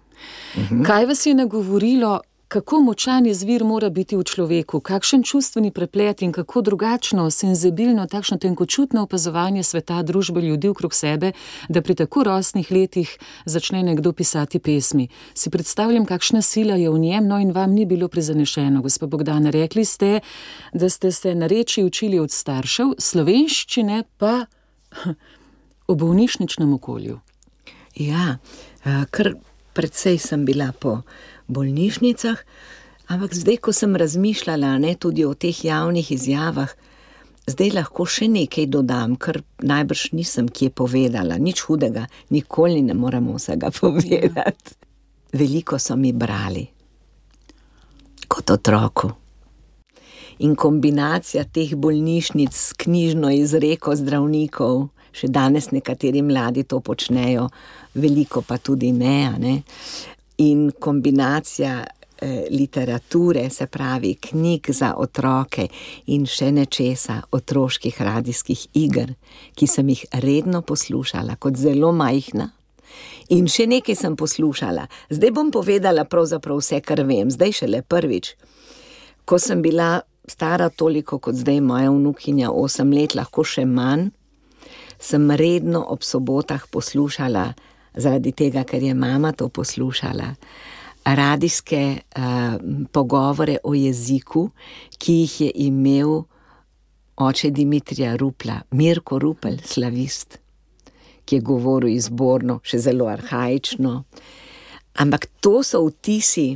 Mhm. 0.56 0.82
Kaj 0.82 1.06
vas 1.06 1.26
je 1.26 1.34
nagovorilo, 1.34 2.20
kako 2.48 2.80
močan 2.80 3.26
izvir 3.26 3.64
mora 3.64 3.90
biti 3.90 4.16
v 4.16 4.22
človeku, 4.22 4.80
kakšen 4.80 5.22
čustveni 5.22 5.70
preplet 5.70 6.22
in 6.22 6.32
kako 6.32 6.62
drugačno, 6.62 7.30
senzibilno, 7.30 8.06
takšno 8.06 8.38
tenkočutno 8.38 9.02
opazovanje 9.02 9.62
sveta, 9.62 10.02
družbe 10.02 10.40
ljudi 10.40 10.68
okrog 10.68 10.94
sebe, 10.94 11.32
da 11.68 11.82
pri 11.82 11.94
tako 11.94 12.24
rosnih 12.24 12.70
letih 12.70 13.18
začne 13.44 13.82
nekdo 13.82 14.12
pisati 14.12 14.58
pesmi. 14.58 15.08
Si 15.34 15.50
predstavljam, 15.50 16.06
kakšna 16.06 16.42
sila 16.42 16.74
je 16.74 16.90
v 16.90 16.98
njem, 16.98 17.26
no 17.26 17.38
in 17.38 17.50
vam 17.52 17.72
ni 17.74 17.86
bilo 17.86 18.08
prizanešeno, 18.08 18.82
gospod 18.82 19.10
Bogdan. 19.10 19.46
Rekli 19.46 19.84
ste, 19.84 20.20
da 20.72 20.88
ste 20.88 21.12
se 21.12 21.34
na 21.34 21.46
reči 21.46 21.84
učili 21.84 22.18
od 22.18 22.30
staršev, 22.30 22.94
slovenščine 22.98 24.02
pa 24.18 24.46
v 25.88 25.94
bolnišničnem 25.94 26.74
okolju. 26.74 27.18
Ja, 27.96 28.38
eh, 28.84 29.04
kar 29.10 29.34
precej 29.72 30.18
sem 30.18 30.44
bila 30.44 30.72
po 30.72 31.00
bolnišnicah, 31.48 32.42
ampak 33.08 33.34
zdaj, 33.34 33.60
ko 33.62 33.72
sem 33.72 33.96
razmišljala 33.96 34.78
ne, 34.82 34.94
tudi 34.94 35.24
o 35.24 35.34
teh 35.34 35.64
javnih 35.64 36.12
izjavah, 36.12 36.72
zdaj 37.46 37.74
lahko 37.76 38.06
še 38.06 38.28
nekaj 38.30 38.66
dodam, 38.70 39.14
kar 39.16 39.40
najbrž 39.62 40.10
nisem 40.18 40.48
kje 40.50 40.70
povedala, 40.74 41.38
nič 41.38 41.62
hudega, 41.68 42.06
nikoli 42.34 42.82
ne 42.82 42.94
moremo 42.94 43.36
vsega 43.38 43.70
povedati. 43.70 44.80
Veliko 45.36 45.78
so 45.78 45.96
mi 45.96 46.12
brali, 46.12 46.64
kot 48.28 48.50
otroku. 48.50 49.12
In 50.38 50.52
kombinacija 50.56 51.46
teh 51.48 51.72
bolnišnic 51.76 52.52
s 52.52 52.76
knjižno 52.76 53.30
izreko 53.32 53.94
zdravnikov, 53.96 54.88
še 55.16 55.30
danes 55.32 55.70
nekateri 55.72 56.20
mladi 56.22 56.66
to 56.68 56.82
počnejo, 56.84 57.48
veliko 57.96 58.42
pa 58.44 58.58
tudi 58.60 58.92
ne. 58.92 59.32
ne? 59.40 59.54
In 60.38 60.70
kombinacija 60.80 61.84
eh, 62.20 62.46
literature, 62.50 63.50
se 63.50 63.66
pravi 63.66 64.14
knjig 64.14 64.70
za 64.70 64.94
otroke 64.96 65.68
in 66.06 66.26
še 66.26 66.50
nečesa 66.52 67.22
otroških 67.32 68.02
radijskih 68.02 68.66
iger, 68.74 69.14
ki 69.54 69.66
sem 69.66 69.88
jih 69.88 70.04
redno 70.12 70.62
poslušala 70.62 71.36
kot 71.40 71.56
zelo 71.56 71.92
majhna. 71.92 72.50
In 73.34 73.48
še 73.50 73.66
nekaj 73.66 73.96
sem 73.98 74.16
poslušala, 74.16 74.86
zdaj 75.10 75.32
bom 75.34 75.50
povedala 75.50 76.04
pravzaprav 76.04 76.60
vse, 76.60 76.80
kar 76.80 77.02
vem, 77.08 77.30
zdaj 77.32 77.56
šele 77.62 77.82
prvič. 77.82 78.36
Ko 79.26 79.40
sem 79.42 79.62
bila 79.62 80.04
stara 80.28 80.68
toliko 80.70 81.18
kot 81.18 81.34
zdaj 81.34 81.60
moja 81.60 81.90
vnukinja, 81.90 82.52
osem 82.52 82.92
let, 82.94 83.16
lahko 83.18 83.42
še 83.44 83.64
manj, 83.66 84.10
sem 84.98 85.30
redno 85.30 85.82
ob 85.92 86.06
sobotah 86.06 86.62
poslušala, 86.70 87.50
zaradi 87.96 88.32
tega, 88.32 88.64
ker 88.64 88.82
je 88.82 88.94
mama 88.94 89.32
to 89.32 89.48
poslušala, 89.48 90.34
radijske 91.04 91.82
uh, 91.96 92.24
pogovore 92.92 93.58
o 93.64 93.74
jeziku, 93.74 94.48
ki 94.98 95.20
jih 95.20 95.40
je 95.40 95.52
imel 95.68 96.22
oče 97.16 97.50
Dimitrija 97.50 98.16
Rupla, 98.16 98.60
Mirko 98.70 99.18
Rupel, 99.18 99.58
slavist 99.64 100.38
ki 101.26 101.36
je 101.36 101.42
govoril 101.42 101.96
izborno, 101.96 102.60
še 102.62 102.78
zelo 102.86 103.08
arhajično. 103.10 103.96
Ampak 105.02 105.26
to 105.42 105.60
so 105.66 105.82
vtisi 105.88 106.54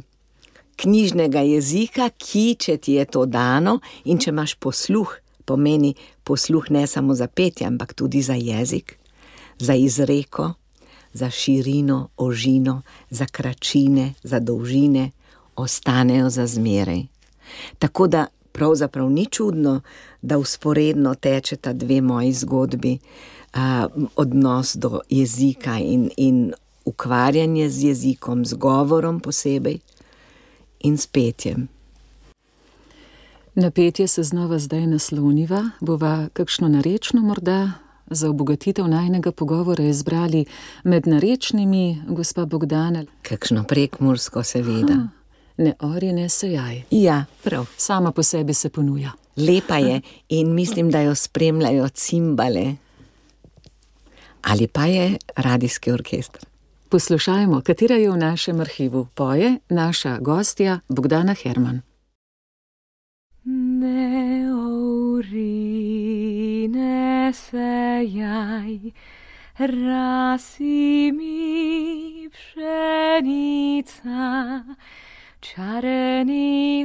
knjižnega 0.80 1.42
jezika, 1.44 2.08
ki, 2.16 2.54
če 2.56 2.78
ti 2.78 2.96
je 2.96 3.04
to 3.10 3.26
dano 3.28 3.80
in 4.06 4.20
če 4.22 4.30
imaš 4.32 4.56
posluh, 4.62 5.10
pomeni 5.44 5.92
posluh 6.24 6.70
ne 6.72 6.86
samo 6.86 7.16
za 7.18 7.26
petje, 7.26 7.66
ampak 7.66 7.96
tudi 7.98 8.22
za 8.22 8.38
jezik, 8.38 8.96
za 9.58 9.74
izreko, 9.76 10.54
za 11.12 11.30
širino, 11.30 12.08
ožino, 12.16 12.82
za 13.10 13.26
kračine, 13.26 14.14
za 14.22 14.40
dolžine, 14.40 15.10
ostanejo 15.56 16.30
za 16.30 16.46
zmeraj. 16.46 17.02
Tako 17.78 18.06
da 18.06 18.26
pravzaprav 18.52 19.10
ni 19.10 19.26
čudno, 19.26 19.80
da 20.22 20.38
usporedno 20.38 21.14
tečeta 21.14 21.72
dve 21.72 22.00
moji 22.00 22.32
zgodbi 22.32 22.98
odnos 24.16 24.76
do 24.76 25.00
jezika 25.08 25.78
in, 25.78 26.10
in 26.16 26.52
ukvarjanje 26.84 27.70
z 27.70 27.84
jezikom, 27.84 28.44
z 28.44 28.54
govorom 28.54 29.20
posebej 29.20 29.78
in 30.80 30.98
s 30.98 31.06
petjem. 31.06 31.68
Na 33.54 33.70
petje 33.70 34.06
se 34.08 34.22
znova 34.22 34.58
zdaj 34.58 34.86
nasloniva, 34.86 35.70
bova 35.80 36.28
kakšno 36.32 36.68
narečno 36.68 37.22
morda 37.22 37.72
za 38.10 38.30
obogatitev 38.30 38.88
najnega 38.88 39.32
pogovora 39.32 39.84
izbrali 39.84 40.44
med 40.84 41.06
narečnimi, 41.06 42.02
gospa 42.08 42.44
Bogdana. 42.44 43.04
Kakšno 43.22 43.64
prekmursko, 43.64 44.42
seveda. 44.42 44.94
Ha, 44.94 45.08
ne 45.56 45.74
ori, 45.80 46.12
ne 46.12 46.28
sejaj. 46.28 46.82
Ja, 46.90 47.24
prav. 47.44 47.66
Sama 47.76 48.12
po 48.12 48.22
sebi 48.22 48.54
se 48.54 48.68
ponuja. 48.68 49.12
Lepa 49.36 49.76
je 49.76 50.00
in 50.28 50.54
mislim, 50.54 50.90
da 50.90 51.00
jo 51.00 51.14
spremljajo 51.14 51.88
cimbale 51.88 52.76
ali 54.42 54.66
pa 54.66 54.86
je 54.86 55.16
radijski 55.36 55.92
orkester. 55.92 56.44
Poslušajmo, 56.88 57.60
katera 57.60 57.94
je 57.94 58.10
v 58.10 58.16
našem 58.16 58.60
arhivu. 58.60 59.06
Poje 59.14 59.58
naša 59.68 60.18
gostja 60.18 60.80
Bogdana 60.88 61.34
Herman. 61.34 61.80
Ne 63.44 64.54
ori, 64.54 66.09
Cine 66.60 67.32
sejaj 67.32 68.92
rasi 69.56 71.08
mi 71.16 72.28
pszenica, 72.28 74.20
czarni 75.40 76.84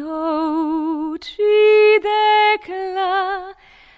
dekla, 2.08 3.52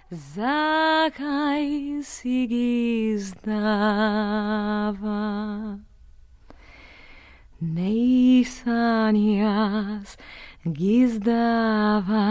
zakaj 0.10 2.02
si 2.02 2.48
gizdawa. 2.50 3.38
Nejsan 7.62 9.14
jas 9.14 10.18
gizdava, 10.66 12.28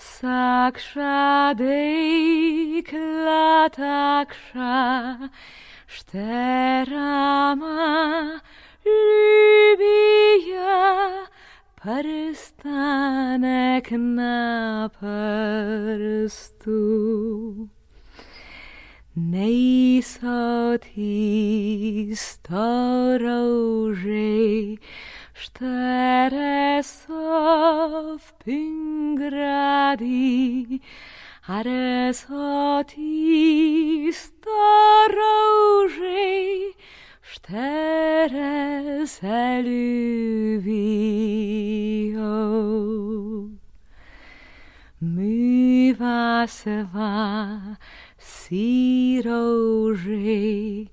Saksha 0.00 1.52
deikla 1.60 2.88
taksha 3.68 5.28
šterama 5.86 7.76
ljubija 8.86 10.78
pristanek 11.82 13.10
na 13.90 14.88
prstu. 14.88 16.80
Nejsou 19.16 20.78
ty 20.80 22.16
sto 22.16 23.18
roužej, 23.20 24.78
Šteresov 25.40 27.08
Pingradi, 28.44 29.24
Aresoti 31.48 32.92
staroužej, 34.12 35.16
Šteres 37.24 39.16
eluvijou. 39.24 39.88
My 45.00 45.96
vás 45.96 46.68
va, 46.92 47.80
si 48.20 49.24
rožej, 49.24 50.92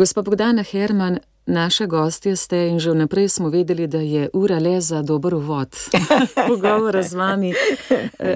Gospa 0.00 0.22
Bogdana 0.22 0.62
Herman, 0.62 1.18
naša 1.46 1.86
gostja 1.86 2.36
ste 2.36 2.68
in 2.68 2.78
že 2.80 2.90
vnaprej 2.90 3.28
smo 3.28 3.48
vedeli, 3.48 3.86
da 3.86 3.98
je 4.00 4.30
ura 4.32 4.58
le 4.58 4.80
za 4.80 5.02
dober 5.02 5.34
uvod 5.34 5.76
pogovora 6.48 7.02
z 7.02 7.14
vami. 7.14 7.52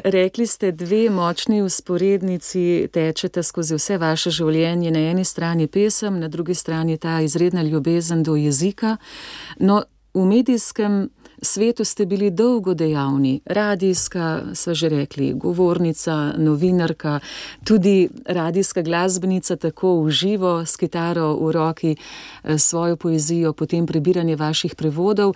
Rekli 0.05 0.47
ste, 0.47 0.73
dve 0.73 1.11
močni 1.11 1.63
usporednici 1.63 2.89
tečete 2.93 3.43
skozi 3.43 3.75
vse 3.75 3.97
vaše 3.99 4.31
življenje. 4.31 4.91
Na 4.91 4.99
eni 4.99 5.25
strani 5.25 5.67
pesem, 5.67 6.21
na 6.21 6.29
drugi 6.29 6.55
strani 6.55 6.99
ta 6.99 7.21
izredna 7.21 7.63
ljubezen 7.63 8.23
do 8.23 8.37
jezika. 8.37 8.97
No, 9.59 9.83
v 10.15 10.27
medijskem 10.27 11.09
svetu 11.45 11.85
ste 11.85 12.07
bili 12.07 12.31
dolgo 12.31 12.75
dejavni, 12.75 13.41
radijska, 13.45 14.43
sva 14.55 14.75
že 14.75 14.89
rekli, 14.89 15.33
govornica, 15.35 16.33
novinarka, 16.39 17.21
tudi 17.65 18.09
radijska 18.27 18.83
glasbenica, 18.83 19.57
tako 19.57 20.03
v 20.03 20.11
živo, 20.11 20.67
s 20.67 20.77
kitaro 20.77 21.35
v 21.37 21.53
roki, 21.53 21.97
eh, 21.97 22.59
svojo 22.59 22.97
poezijo, 22.97 23.53
potem 23.53 23.87
prebiranje 23.87 24.37
vaših 24.37 24.75
prevodov. 24.75 25.35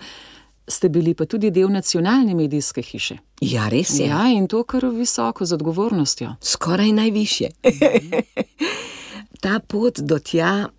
Ste 0.67 0.89
bili 0.89 1.13
pa 1.13 1.25
tudi 1.25 1.51
del 1.51 1.71
nacionalne 1.71 2.35
medijske 2.35 2.81
hiše. 2.81 3.17
Ja, 3.41 3.69
res 3.69 3.99
je. 3.99 4.05
Ja, 4.05 4.27
in 4.29 4.47
to 4.47 4.63
kar 4.63 4.85
visoko 4.85 5.45
z 5.45 5.53
odgovornostjo. 5.53 6.35
Skoraj 6.41 6.91
najviše. 6.91 7.47
Ta 9.41 9.59
pot 9.59 9.99
do 9.99 10.19
tja 10.19 10.69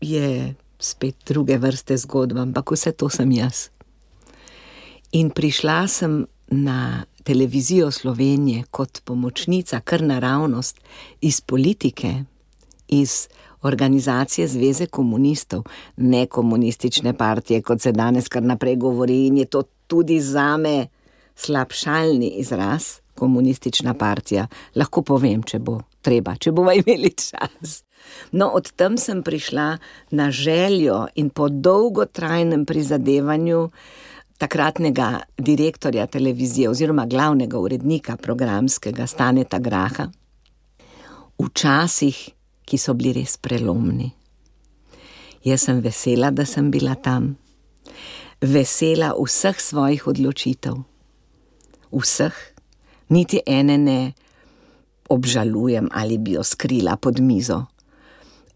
je 0.00 0.54
spet 0.78 1.16
druge 1.26 1.58
vrste 1.58 1.96
zgodba, 1.96 2.40
ampak 2.42 2.70
vse 2.70 2.92
to 2.92 3.08
sem 3.08 3.32
jaz. 3.32 3.68
In 5.12 5.30
prišla 5.30 5.86
sem 5.88 6.26
na 6.48 7.04
televizijo 7.22 7.90
Slovenije 7.90 8.64
kot 8.70 9.00
pomočnica, 9.04 9.80
kar 9.80 10.02
naravnost 10.02 10.80
iz 11.20 11.40
politike, 11.40 12.24
iz 12.88 13.28
organizacije 13.62 14.48
Zveze 14.48 14.86
komunistov, 14.86 15.64
ne 15.96 16.26
komunistične 16.26 17.12
partije, 17.12 17.62
kot 17.62 17.80
se 17.80 17.92
danes 17.92 18.28
kar 18.28 18.42
naprej 18.42 18.76
govori, 18.76 19.26
in 19.26 19.38
je 19.38 19.44
to 19.44 19.62
tudi 19.86 20.20
za 20.20 20.56
me 20.56 20.86
slabšalni 21.34 22.28
izraz, 22.28 22.84
komunistična 23.14 23.94
partija. 23.94 24.46
Lahko 24.74 25.02
povem, 25.02 25.42
če 25.42 25.58
bo 25.58 25.80
treba, 26.02 26.36
če 26.36 26.52
bomo 26.52 26.72
imeli 26.80 27.10
čas. 27.10 27.82
No, 28.32 28.48
od 28.54 28.70
tam 28.76 28.98
sem 28.98 29.22
prišla 29.22 29.78
na 30.10 30.30
željo 30.30 31.06
in 31.14 31.30
po 31.30 31.48
dolgotrajnem 31.48 32.66
prizadevanju 32.66 33.70
takratnega 34.38 35.20
direktorja 35.38 36.06
televizije 36.06 36.70
oziroma 36.70 37.06
glavnega 37.06 37.58
urednika 37.58 38.16
programskega 38.16 39.06
Staneta 39.06 39.58
Graha, 39.58 40.10
v 41.38 41.48
časih, 41.52 42.16
ki 42.66 42.78
so 42.78 42.94
bili 42.94 43.12
res 43.20 43.36
prelomni. 43.36 44.10
Jaz 45.46 45.68
sem 45.68 45.80
vesela, 45.80 46.30
da 46.30 46.44
sem 46.44 46.70
bila 46.70 46.96
tam, 46.98 47.36
vesela 48.42 49.12
vseh 49.14 49.60
svojih 49.60 50.06
odločitev, 50.10 50.80
vseh, 51.92 52.34
niti 53.08 53.40
ene 53.46 53.78
ne 53.78 54.00
obžalujem 55.08 55.88
ali 55.92 56.18
bi 56.18 56.34
jo 56.34 56.42
skrila 56.42 56.96
pod 56.96 57.20
mizo. 57.20 57.62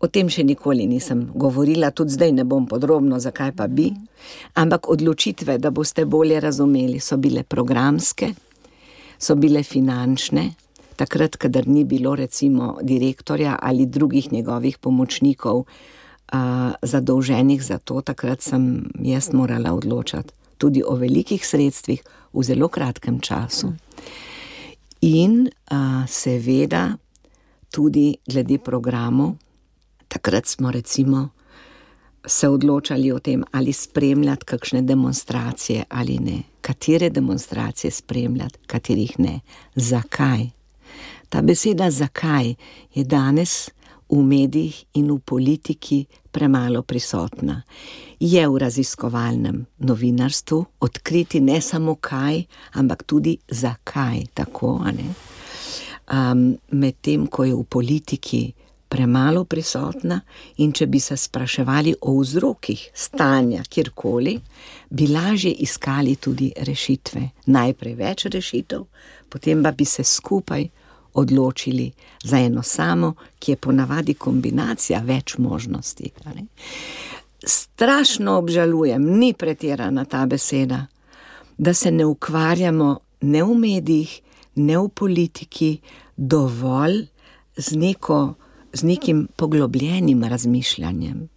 O 0.00 0.08
tem 0.08 0.30
še 0.32 0.44
nikoli 0.48 0.86
nisem 0.88 1.26
govorila, 1.36 1.90
tudi 1.92 2.16
zdaj 2.16 2.32
ne 2.32 2.44
bom 2.48 2.64
podrobno, 2.66 3.18
zakaj 3.20 3.52
pa 3.56 3.66
bi. 3.68 3.90
Ampak 4.56 4.88
odločitve, 4.88 5.58
da 5.60 5.70
boste 5.70 6.06
bolje 6.08 6.40
razumeli, 6.40 7.00
so 7.00 7.20
bile 7.20 7.44
programske, 7.44 8.32
so 9.20 9.36
bile 9.36 9.62
finančne. 9.62 10.50
Takrat, 10.96 11.36
kadar 11.40 11.68
ni 11.68 11.84
bilo 11.84 12.14
recimo 12.16 12.78
direktorja 12.82 13.58
ali 13.60 13.86
drugih 13.86 14.32
njegovih 14.32 14.78
pomočnikov 14.78 15.64
uh, 15.64 16.72
zadolženih 16.82 17.62
za 17.64 17.78
to, 17.78 18.00
takrat 18.00 18.40
sem 18.44 18.84
jaz 19.04 19.32
morala 19.32 19.72
odločati 19.76 20.40
tudi 20.60 20.84
o 20.84 20.94
velikih 21.00 21.40
sredstvih 21.46 22.04
v 22.32 22.44
zelo 22.44 22.68
kratkem 22.68 23.20
času. 23.24 23.72
In 25.08 25.48
uh, 25.48 26.04
seveda 26.04 26.90
tudi 27.72 28.12
glede 28.28 28.60
programov. 28.60 29.40
Takrat 30.10 30.46
smo 30.46 30.70
recimo 30.70 31.28
se 32.26 32.48
odločali 32.48 33.12
o 33.12 33.18
tem, 33.18 33.44
ali 33.52 33.72
spremljati 33.72 34.44
kakšne 34.44 34.82
demonstracije 34.82 35.84
ali 35.88 36.18
ne, 36.18 36.42
katere 36.60 37.10
demonstracije 37.10 37.90
spremljati, 37.90 38.58
katerih 38.66 39.18
ne, 39.18 39.40
zakaj. 39.74 40.46
Ta 41.28 41.42
beseda 41.42 41.90
zakaj 41.90 42.54
je 42.94 43.04
danes 43.04 43.70
v 44.10 44.22
medijih 44.22 44.84
in 44.94 45.10
v 45.10 45.18
politiki 45.18 46.04
premalo 46.30 46.82
prisotna. 46.82 47.62
Je 48.20 48.48
v 48.48 48.58
raziskovalnem 48.58 49.66
novinarstvu 49.78 50.64
odkriti 50.80 51.40
ne 51.40 51.60
samo 51.60 51.94
kaj, 51.94 52.42
ampak 52.72 53.02
tudi 53.02 53.38
zakaj 53.48 54.26
tako. 54.34 54.80
Um, 56.10 56.58
Medtem 56.70 57.26
ko 57.26 57.44
je 57.44 57.54
v 57.54 57.64
politiki 57.64 58.52
premalo 58.90 59.44
prisotna, 59.44 60.18
in 60.59 60.72
če 60.74 60.87
bi 60.90 61.00
se 61.00 61.16
spraševali 61.16 61.94
o 62.03 62.16
vzrokih 62.18 62.88
stanja 62.94 63.62
kjerkoli, 63.62 64.35
bi 64.90 65.07
lažje 65.07 65.53
iskali 65.62 66.16
tudi 66.16 66.50
rešitve. 66.57 67.22
Najprej 67.46 67.94
več 67.94 68.26
rešitev, 68.35 68.83
potem 69.31 69.62
pa 69.62 69.70
bi 69.70 69.87
se 69.87 70.05
skupaj 70.05 70.66
odločili 71.14 71.87
za 72.24 72.38
eno 72.38 72.62
samo, 72.62 73.14
ki 73.38 73.53
je 73.53 73.57
ponavadi 73.57 74.14
kombinacija 74.14 75.00
več 75.07 75.37
možnosti. 75.38 76.11
Strašno 77.46 78.37
obžalujem, 78.38 79.07
ni 79.18 79.33
pretirana 79.35 80.05
ta 80.05 80.26
beseda, 80.26 80.87
da 81.59 81.74
se 81.74 81.90
ne 81.90 82.05
ukvarjamo 82.05 82.98
ne 83.20 83.42
v 83.42 83.55
medijih, 83.55 84.20
ne 84.55 84.79
v 84.79 84.88
politiki 84.88 85.79
dovolj 86.16 87.07
z 87.57 87.76
neko 87.76 88.35
z 88.72 88.83
nekim 88.83 89.28
poglobljenim 89.37 90.24
razmišljanjem. 90.24 91.28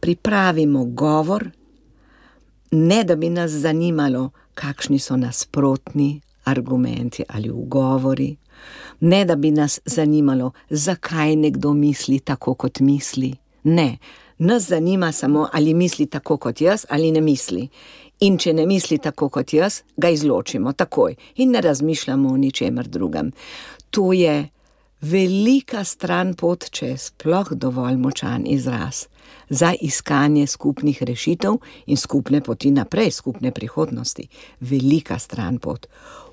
Pripravimo 0.00 0.84
govor, 0.84 1.50
ne 2.70 3.04
da 3.04 3.16
bi 3.16 3.30
nas 3.30 3.50
zanimalo, 3.50 4.30
kakšni 4.54 4.98
so 4.98 5.16
nasprotni 5.16 6.20
argumenti 6.44 7.24
ali 7.28 7.50
ugovori, 7.50 8.36
ne 9.00 9.24
da 9.24 9.36
bi 9.36 9.50
nas 9.50 9.80
zanimalo, 9.84 10.50
zakaj 10.70 11.36
nekdo 11.36 11.72
misli 11.72 12.20
tako, 12.20 12.54
kot 12.54 12.80
misli. 12.80 13.34
Ne, 13.64 13.98
nas 14.38 14.68
zanima 14.68 15.12
samo, 15.12 15.48
ali 15.52 15.74
misli 15.74 16.06
tako 16.06 16.36
kot 16.36 16.60
jaz 16.60 16.86
ali 16.88 17.10
ne 17.12 17.20
misli. 17.20 17.68
In 18.20 18.38
če 18.38 18.52
ne 18.52 18.66
misli 18.66 18.98
tako 18.98 19.28
kot 19.28 19.52
jaz, 19.52 19.80
ga 19.96 20.08
izločimo 20.08 20.72
takoj 20.72 21.14
in 21.36 21.50
ne 21.50 21.60
razmišljamo 21.60 22.28
o 22.28 22.36
ničemer 22.36 22.88
drugem. 22.88 23.32
To 23.90 24.12
je 24.12 24.48
velika 25.04 25.84
stran 25.84 26.32
pot, 26.34 26.64
če 26.72 26.94
je 26.94 27.00
sploh 27.08 27.52
dovolj 27.52 27.98
močan 28.00 28.46
izraz 28.48 29.04
za 29.48 29.72
iskanje 29.80 30.46
skupnih 30.46 31.02
rešitev 31.02 31.58
in 31.86 32.00
skupne 32.00 32.40
poti 32.40 32.70
naprej, 32.70 33.10
skupne 33.10 33.52
prihodnosti. 33.52 34.26
Velika 34.60 35.18
stran 35.18 35.58
pot. 35.58 35.86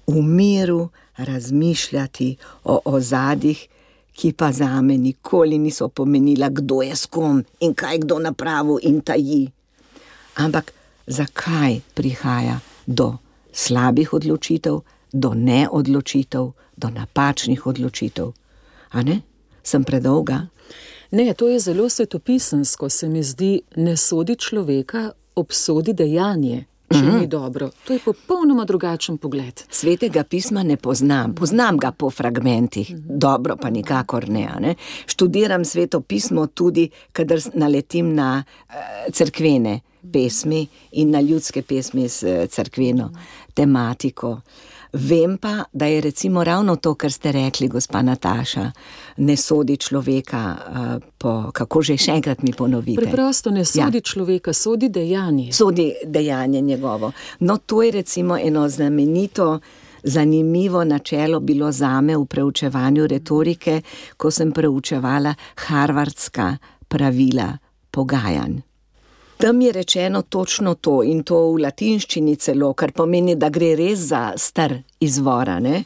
V 0.08 0.22
miru 0.24 0.90
razmišljati 1.18 2.36
o 2.64 2.80
ozadjih, 2.86 3.68
ki 4.16 4.34
pa 4.38 4.52
za 4.52 4.82
me 4.82 4.98
nikoli 4.98 5.58
niso 5.58 5.88
pomenila, 5.88 6.50
kdo 6.50 6.82
je 6.82 6.96
s 6.96 7.06
kom 7.06 7.44
in 7.60 7.74
kaj 7.74 8.04
kdo 8.04 8.20
napravil 8.20 8.80
in 8.84 9.02
taji. 9.02 9.48
Ampak 10.36 10.74
zakaj 11.08 11.80
prihaja 11.96 12.60
do 12.86 13.14
slabih 13.52 14.14
odločitev, 14.14 14.82
do 15.14 15.34
neodločitev, 15.34 16.52
do 16.78 16.90
napačnih 16.90 17.68
odločitev? 17.68 18.32
A 18.92 19.04
ne? 19.04 19.22
Sem 19.64 19.84
predolga. 19.84 20.48
Ne, 21.12 21.34
to 21.34 21.48
je 21.48 21.60
zelo 21.60 21.90
svetopisansko, 21.90 22.90
se 22.90 23.10
mi 23.10 23.24
zdi, 23.24 23.62
ne 23.76 23.98
sodi 23.98 24.36
človeka, 24.36 25.12
obsodi 25.36 25.94
dejanje. 25.94 26.66
Če 26.92 26.98
mm 26.98 27.08
-hmm. 27.08 27.20
ni 27.20 27.28
dobro, 27.28 27.70
to 27.88 27.94
je 27.94 28.00
popolnoma 28.00 28.66
drugačen 28.66 29.18
pogled. 29.18 29.64
Svetega 29.70 30.24
pisma 30.24 30.64
ne 30.64 30.78
poznam, 30.78 31.36
poznam 31.36 31.78
ga 31.78 31.92
po 31.92 32.10
fragmentih, 32.10 32.92
mm 32.92 32.98
-hmm. 32.98 33.18
dobro 33.18 33.56
pa 33.58 33.70
nikakor 33.70 34.30
ne, 34.30 34.50
ne. 34.60 34.76
Študiram 35.06 35.66
sveto 35.66 36.02
pismo 36.02 36.48
tudi, 36.48 36.90
kadar 37.12 37.40
naletim 37.54 38.14
na 38.16 38.44
uh, 38.70 38.74
cerkvene 39.14 39.80
pesmi 40.14 40.68
in 40.92 41.10
na 41.10 41.22
ljudske 41.22 41.62
pesmi 41.62 42.10
s 42.10 42.24
cerkveno 42.50 43.08
mm 43.08 43.14
-hmm. 43.14 43.54
tematiko. 43.54 44.42
Vem 44.94 45.38
pa, 45.38 45.64
da 45.74 45.86
je 45.86 46.02
recimo 46.02 46.44
ravno 46.44 46.76
to, 46.76 46.94
kar 46.96 47.12
ste 47.12 47.32
rekli, 47.32 47.68
gospa 47.68 48.02
Nataša, 48.02 48.72
ne 49.18 49.38
sodi 49.38 49.78
človeka, 49.78 50.56
uh, 50.68 51.12
po, 51.18 51.52
kako 51.54 51.82
že 51.82 51.98
še 51.98 52.12
enkrat 52.12 52.44
mi 52.44 52.52
ponovite. 52.54 53.00
Preprosto 53.00 53.52
ne 53.52 53.64
sodi 53.66 54.02
ja. 54.02 54.02
človeka, 54.02 54.54
sodi 54.54 54.90
dejanje. 54.90 55.52
Sodi 55.54 55.94
dejanje 56.04 56.62
njegovo. 56.62 57.12
No, 57.40 57.58
to 57.58 57.84
je 57.84 57.92
recimo 57.92 58.38
eno 58.38 58.70
znamenito. 58.70 59.60
Zanimivo 60.04 60.84
načelo 60.84 61.40
bilo 61.40 61.72
zame 61.72 62.18
v 62.18 62.26
preučevanju 62.26 63.08
retorike, 63.08 63.82
ko 64.18 64.32
sem 64.32 64.52
preučevala 64.52 65.34
harvardska 65.68 66.58
pravila 66.88 67.58
pogajanj. 67.92 68.71
Tam 69.42 69.62
je 69.62 69.72
rečeno 69.72 70.22
točno 70.22 70.76
to 70.76 71.04
in 71.04 71.24
to 71.24 71.38
v 71.52 71.62
latinščini 71.66 72.36
celo, 72.36 72.74
kar 72.74 72.92
pomeni, 72.92 73.36
da 73.36 73.50
gre 73.50 73.76
res 73.76 74.00
za 74.12 74.34
star 74.38 74.76
izvor. 75.00 75.50
Ne? 75.62 75.84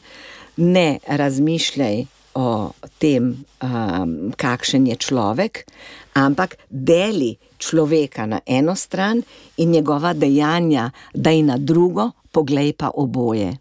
ne 0.56 0.98
razmišljaj 1.06 2.04
o 2.34 2.70
tem, 2.98 3.44
um, 3.62 4.32
kakšen 4.36 4.86
je 4.86 4.96
človek, 4.96 5.64
ampak 6.14 6.56
deli 6.68 7.36
človeka 7.58 8.26
na 8.26 8.40
eno 8.46 8.74
stran 8.74 9.22
in 9.56 9.70
njegova 9.70 10.12
dejanja, 10.12 10.90
da 11.14 11.30
je 11.30 11.42
na 11.42 11.58
drugo, 11.58 12.10
poglej 12.32 12.72
pa 12.72 12.90
oboje. 12.94 13.56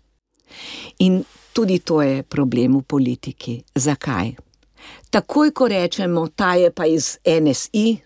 In 0.99 1.23
tudi 1.53 1.79
to 1.79 2.01
je 2.01 2.23
problem 2.23 2.77
v 2.77 2.81
politiki. 2.81 3.63
Zakaj? 3.75 4.31
Takoj, 5.09 5.51
ko 5.51 5.67
rečemo, 5.67 6.27
ta 6.27 6.55
je 6.55 6.71
pa 6.71 6.85
iz 6.85 7.17
NSI, 7.25 7.97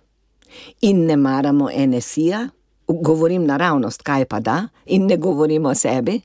in 0.82 1.06
ne 1.06 1.18
maramo 1.18 1.70
NSI-ja, 1.88 2.48
govorim 2.88 3.46
naravnost, 3.46 4.02
kaj 4.02 4.26
pa 4.26 4.40
da, 4.40 4.68
in 4.86 5.06
ne 5.06 5.18
govorimo 5.18 5.70
o 5.70 5.76
sebi. 5.76 6.22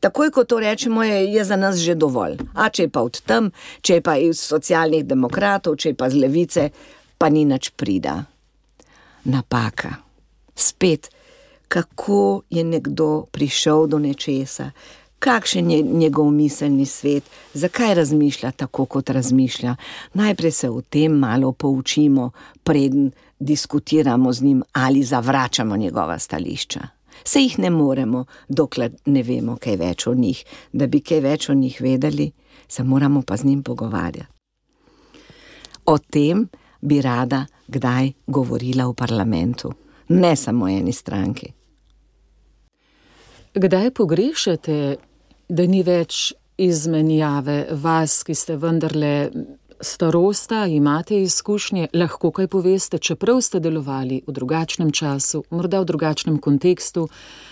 Takoj, 0.00 0.30
ko 0.30 0.44
to 0.44 0.60
rečemo, 0.60 1.02
je, 1.02 1.32
je 1.32 1.44
za 1.44 1.56
nas 1.56 1.76
že 1.76 1.94
dovolj. 1.94 2.38
A 2.54 2.68
če 2.70 2.86
je 2.86 2.88
pa 2.88 3.02
od 3.02 3.20
tam, 3.26 3.50
če 3.82 3.98
je 3.98 4.02
pa 4.02 4.16
iz 4.16 4.40
socialnih 4.40 5.04
demokratov, 5.04 5.76
če 5.76 5.92
je 5.92 5.98
pa 5.98 6.10
z 6.10 6.22
levice, 6.22 6.68
pa 7.18 7.28
ni 7.28 7.44
nič 7.44 7.72
prida. 7.74 8.22
Napaka. 9.24 9.96
Spet, 10.54 11.10
kako 11.68 12.42
je 12.50 12.64
nekdo 12.64 13.26
prišel 13.30 13.86
do 13.86 13.98
nečesa, 13.98 14.70
kakšen 15.18 15.70
je 15.70 15.82
njegov 15.82 16.30
miselni 16.30 16.86
svet, 16.86 17.24
zakaj 17.54 17.94
razmišlja 17.94 18.50
tako, 18.50 18.86
kot 18.86 19.10
razmišlja. 19.10 19.76
Najprej 20.14 20.50
se 20.50 20.70
o 20.70 20.80
tem 20.80 21.12
malo 21.12 21.52
poučimo, 21.52 22.30
preden 22.62 23.10
diskutiramo 23.40 24.32
z 24.32 24.42
njim 24.42 24.62
ali 24.72 25.02
zavračamo 25.02 25.76
njegova 25.76 26.18
stališča. 26.18 26.80
Se 27.24 27.40
jih 27.40 27.58
ne 27.58 27.70
moremo, 27.70 28.24
dokler 28.48 28.92
ne 29.06 29.22
vemo 29.22 29.56
kaj 29.56 29.76
več 29.76 30.06
o 30.06 30.14
njih. 30.14 30.44
Da 30.72 30.86
bi 30.86 31.00
kaj 31.00 31.20
več 31.20 31.48
o 31.48 31.54
njih 31.54 31.80
vedeli, 31.80 32.32
se 32.68 32.82
moramo 32.84 33.22
pa 33.22 33.36
z 33.36 33.44
njim 33.44 33.62
pogovarjati. 33.62 34.32
O 35.86 35.98
tem, 35.98 36.48
bi 36.80 37.00
rada 37.02 37.46
kdaj 37.68 38.12
govorila 38.26 38.86
v 38.86 38.94
parlamentu, 38.94 39.72
ne 40.08 40.36
samo 40.36 40.68
eni 40.68 40.92
stranki. 40.92 41.52
Kdaj 43.54 43.90
pogrešate, 43.90 44.96
da 45.48 45.66
ni 45.66 45.82
več 45.82 46.34
izmenjave 46.58 47.66
vas, 47.82 48.22
ki 48.22 48.34
ste 48.34 48.56
vendarle 48.60 49.30
starosta, 49.80 50.66
imate 50.66 51.22
izkušnje, 51.22 51.88
lahko 51.92 52.30
kaj 52.30 52.46
poveste, 52.46 52.98
čeprav 52.98 53.40
ste 53.40 53.60
delovali 53.60 54.22
v 54.26 54.32
drugačnem 54.32 54.90
času, 54.92 55.44
morda 55.50 55.80
v 55.80 55.84
drugačnem 55.84 56.38
kontekstu, 56.38 57.08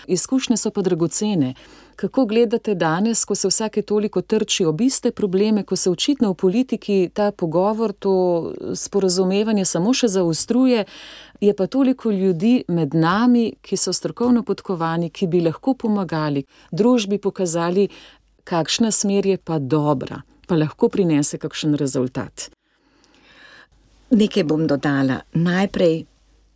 izkušnje 0.07 0.57
so 0.57 0.71
pa 0.71 0.81
dragocene. 0.81 1.53
Kako 1.95 2.25
gledate 2.25 2.75
danes, 2.75 3.25
ko 3.25 3.35
se 3.35 3.47
vsake 3.47 3.81
toliko 3.81 4.21
trči 4.21 4.65
ob 4.65 4.81
iste 4.81 5.11
probleme, 5.11 5.63
ko 5.63 5.75
se 5.75 5.89
očitno 5.89 6.31
v 6.31 6.35
politiki 6.35 7.09
ta 7.13 7.31
pogovor, 7.31 7.93
to 7.93 8.53
sporazumevanje 8.75 9.65
samo 9.65 9.93
še 9.93 10.07
zaostruje, 10.07 10.85
je 11.41 11.53
pa 11.53 11.67
toliko 11.67 12.11
ljudi 12.11 12.63
med 12.67 12.93
nami, 12.93 13.53
ki 13.61 13.77
so 13.77 13.93
strokovno 13.93 14.43
podkovani, 14.43 15.09
ki 15.09 15.27
bi 15.27 15.41
lahko 15.41 15.73
pomagali, 15.73 16.45
družbi 16.71 17.17
pokazali, 17.17 17.89
kakšna 18.43 18.91
smer 18.91 19.25
je 19.25 19.37
pa 19.37 19.59
dobra 19.59 20.21
pa 20.47 20.55
lahko 20.55 20.89
prinese 20.89 21.37
kakšen 21.37 21.75
rezultat. 21.75 22.49
Nekaj 24.09 24.43
bom 24.47 24.63
dodala. 24.67 25.19
Najprej, 25.33 26.05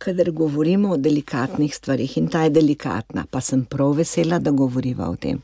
kadar 0.02 0.30
govorimo 0.30 0.94
o 0.94 0.96
delikatnih 0.96 1.74
stvarih, 1.74 2.16
in 2.18 2.28
ta 2.28 2.46
je 2.46 2.56
delikatna, 2.56 3.26
pa 3.30 3.40
sem 3.40 3.64
prav 3.64 3.92
vesela, 4.00 4.38
da 4.38 4.50
govoriva 4.50 5.10
o 5.10 5.16
tem, 5.16 5.38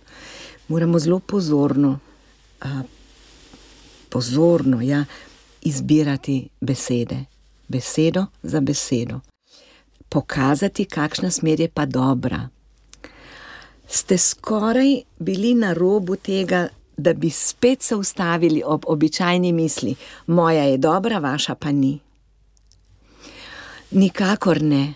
moramo 0.69 0.99
zelo 0.99 1.21
pozorno, 1.21 1.99
uh, 2.65 2.81
pozorno 4.09 4.81
ja, 4.83 5.05
izbirati 5.63 6.49
besede, 6.61 7.25
besedo 7.69 8.27
za 8.43 8.61
besedo, 8.61 9.21
pokazati, 10.09 10.85
kakšna 10.85 11.31
smer 11.31 11.61
je 11.61 11.69
pa 11.69 11.87
dobra. 11.87 12.49
Ste 13.89 14.19
skoraj 14.19 15.03
bili 15.19 15.55
na 15.55 15.73
robu 15.73 16.17
tega, 16.17 16.69
da 16.99 17.15
bi 17.15 17.31
spet 17.31 17.83
se 17.83 17.97
ustavili 17.97 18.63
ob 18.67 18.85
običajni 18.87 19.53
misli, 19.53 19.95
moja 20.27 20.65
je 20.65 20.77
dobra, 20.79 21.19
vaša 21.19 21.55
pa 21.55 21.73
ni. 21.73 21.99
Nikakor 23.91 24.63
ne. 24.63 24.95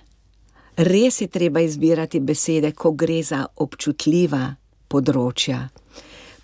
Res 0.77 1.21
je 1.21 1.27
treba 1.27 1.61
izbirati 1.61 2.21
besede, 2.21 2.73
ko 2.73 2.91
gre 2.93 3.23
za 3.23 3.47
občutljiva 3.57 4.55
področja. 4.89 5.69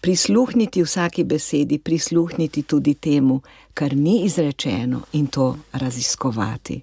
Prisluhniti 0.00 0.82
vsaki 0.84 1.24
besedi, 1.24 1.78
prisluhniti 1.78 2.62
tudi 2.62 2.94
temu, 2.94 3.40
kar 3.74 3.96
ni 3.96 4.22
izrečeno, 4.24 5.00
in 5.12 5.26
to 5.26 5.56
raziskovati. 5.72 6.82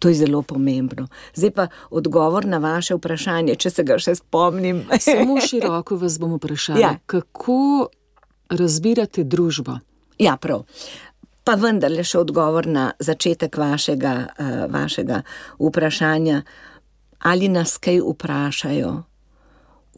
To 0.00 0.08
je 0.08 0.14
zelo 0.14 0.42
pomembno. 0.42 1.06
Zdaj 1.34 1.50
pa 1.50 1.66
odgovor 1.90 2.44
na 2.44 2.58
vaše 2.58 2.94
vprašanje, 2.96 3.54
če 3.54 3.70
se 3.70 3.84
ga 3.84 3.98
še 4.00 4.14
spomnim. 4.20 4.82
Samo 4.98 5.40
široko 5.40 5.96
vas 6.00 6.18
bom 6.20 6.36
vprašala, 6.36 6.80
ja. 6.80 6.92
kako 7.06 7.88
razbirate 8.50 9.24
družbo. 9.24 9.78
Ja, 10.18 10.36
prav. 10.36 10.66
Pa 11.44 11.56
vendarle 11.56 12.04
še 12.04 12.18
odgovor 12.20 12.66
na 12.66 12.90
začetek 13.00 13.56
vašega, 13.56 14.14
uh, 14.28 14.50
vašega 14.72 15.22
vprašanja, 15.58 16.42
ali 17.18 17.48
nas 17.48 17.78
kaj 17.78 18.02
vprašajo. 18.04 18.92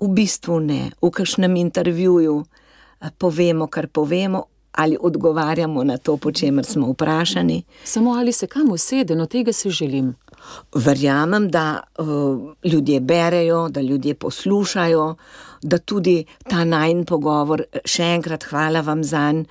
V 0.02 0.08
bistvu 0.08 0.60
ne, 0.60 0.82
v 1.02 1.10
kakšnem 1.10 1.56
intervjuju 1.56 2.36
uh, 2.38 3.10
povemo, 3.18 3.66
kar 3.66 3.88
povemo, 3.88 4.44
ali 4.72 4.96
odgovarjamo 5.00 5.84
na 5.84 5.98
to, 5.98 6.16
po 6.16 6.32
čemer 6.32 6.64
smo 6.64 6.92
vprašani. 6.92 7.62
Samo 7.84 8.14
ali 8.14 8.32
se 8.32 8.46
kam 8.46 8.72
usede, 8.72 9.14
no 9.14 9.26
tega 9.26 9.52
si 9.52 9.70
želim. 9.70 10.14
Verjamem, 10.74 11.50
da 11.50 11.82
uh, 11.98 12.06
ljudje 12.64 13.00
berejo, 13.00 13.68
da 13.68 13.80
ljudje 13.80 14.14
poslušajo, 14.14 15.14
da 15.62 15.78
tudi 15.78 16.24
ta 16.48 16.64
najn 16.64 17.04
pogovor, 17.04 17.62
še 17.84 18.14
enkrat 18.16 18.44
hvala 18.50 18.80
vam 18.80 19.04
za 19.04 19.30
njega, 19.32 19.48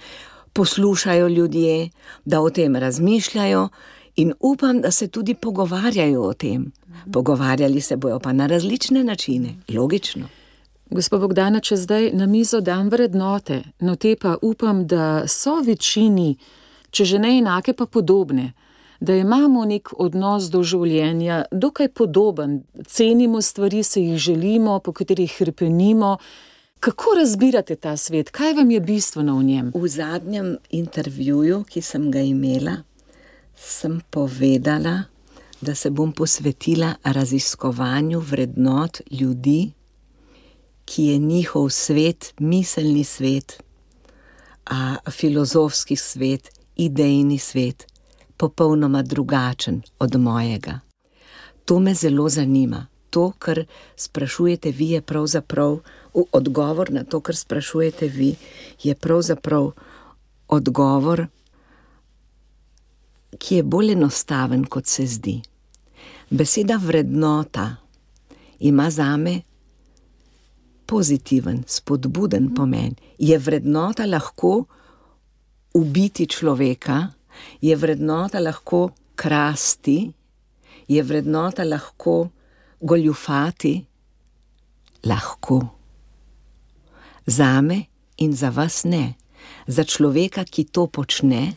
poslušajo 0.53 1.27
ljudje, 1.27 1.89
da 2.25 2.41
o 2.41 2.49
tem 2.49 2.75
razmišljajo 2.75 3.69
in 4.15 4.33
upam, 4.39 4.81
da 4.81 4.91
se 4.91 5.07
tudi 5.07 5.33
pogovarjajo 5.33 6.21
o 6.21 6.33
tem. 6.33 6.71
Pogovarjali 7.13 7.81
se 7.81 7.97
bojo 7.97 8.19
pa 8.19 8.33
na 8.33 8.45
različne 8.47 9.03
načine, 9.03 9.55
logično. 9.73 10.27
Gospod 10.89 11.21
Bogdana, 11.21 11.59
če 11.59 11.77
zdaj 11.77 12.09
na 12.13 12.25
mizo 12.25 12.59
dam 12.61 12.89
vrednote, 12.89 13.63
no 13.79 13.95
te 13.95 14.15
pa 14.21 14.35
upam, 14.41 14.87
da 14.87 15.23
so 15.27 15.61
večini, 15.65 16.35
če 16.91 17.05
že 17.05 17.19
ne 17.19 17.37
enake, 17.37 17.73
pa 17.73 17.85
podobne 17.85 18.51
da 19.01 19.15
imamo 19.15 19.65
nek 19.65 19.89
odnos 19.97 20.51
do 20.53 20.61
življenja, 20.63 21.41
dokaj 21.51 21.89
podoben, 21.97 22.59
cenimo 22.85 23.41
stvari, 23.41 23.81
se 23.83 24.01
jih 24.01 24.17
želimo, 24.17 24.77
po 24.79 24.93
katerih 24.93 25.33
hrpenimo. 25.39 26.17
Kako 26.79 27.15
razbirate 27.17 27.75
ta 27.75 27.95
svet, 27.97 28.29
kaj 28.29 28.53
vam 28.59 28.71
je 28.71 28.79
bistveno 28.79 29.39
v 29.39 29.43
njem? 29.43 29.71
V 29.73 29.89
zadnjem 29.89 30.53
intervjuju, 30.69 31.63
ki 31.69 31.81
sem 31.81 32.11
ga 32.13 32.21
imela, 32.21 32.77
sem 33.57 33.99
povedala, 34.09 34.95
da 35.61 35.75
se 35.75 35.89
bom 35.89 36.13
posvetila 36.13 36.93
raziskovanju 37.03 38.19
vrednot 38.19 39.01
ljudi, 39.11 39.71
ki 40.85 41.05
je 41.05 41.17
njihov 41.17 41.69
svet, 41.69 42.33
miselni 42.39 43.03
svet, 43.03 43.63
a 44.65 44.97
filozofski 45.09 45.95
svet, 45.95 46.49
idejni 46.75 47.37
svet, 47.39 47.90
popolnoma 48.41 49.01
drugačen 49.01 49.81
od 49.99 50.15
mojega. 50.15 50.79
To 51.65 51.79
me 51.79 51.93
zelo 51.93 52.29
zanima. 52.29 52.87
To, 53.09 53.31
kar 53.37 53.65
sprašujete 53.95 54.71
vi, 54.71 54.89
je 54.89 55.01
pravzaprav 55.01 55.77
odgovor 56.31 56.91
na 56.91 57.03
to, 57.03 57.19
kar 57.19 57.35
sprašujete 57.35 58.07
vi, 58.07 58.35
je 58.83 58.95
pravzaprav 58.95 59.71
odgovor, 60.47 61.25
ki 63.37 63.55
je 63.55 63.63
bolj 63.63 63.91
enostaven, 63.91 64.65
kot 64.65 64.87
se 64.87 65.05
zdi. 65.05 65.37
Beseda 66.29 66.79
vrednota 66.81 67.75
ima 68.59 68.89
za 68.89 69.17
me 69.17 69.41
pozitiven, 70.85 71.63
spodbuden 71.67 72.53
pomen. 72.55 72.95
Je 73.19 73.37
vrednota 73.37 74.05
lahko 74.05 74.65
ubiti 75.73 76.27
človeka? 76.27 77.07
Je 77.61 77.75
vrednota 77.75 78.39
lahko 78.39 78.89
krasti, 79.15 80.11
je 80.87 81.03
vrednota 81.03 81.63
lahko 81.63 82.29
goljufati, 82.81 83.85
lahko. 85.03 85.67
Za 87.25 87.61
me 87.61 87.85
in 88.17 88.33
za 88.33 88.49
vas 88.49 88.83
ne, 88.83 89.13
za 89.67 89.83
človeka, 89.83 90.43
ki 90.43 90.63
to 90.63 90.87
počne, 90.87 91.53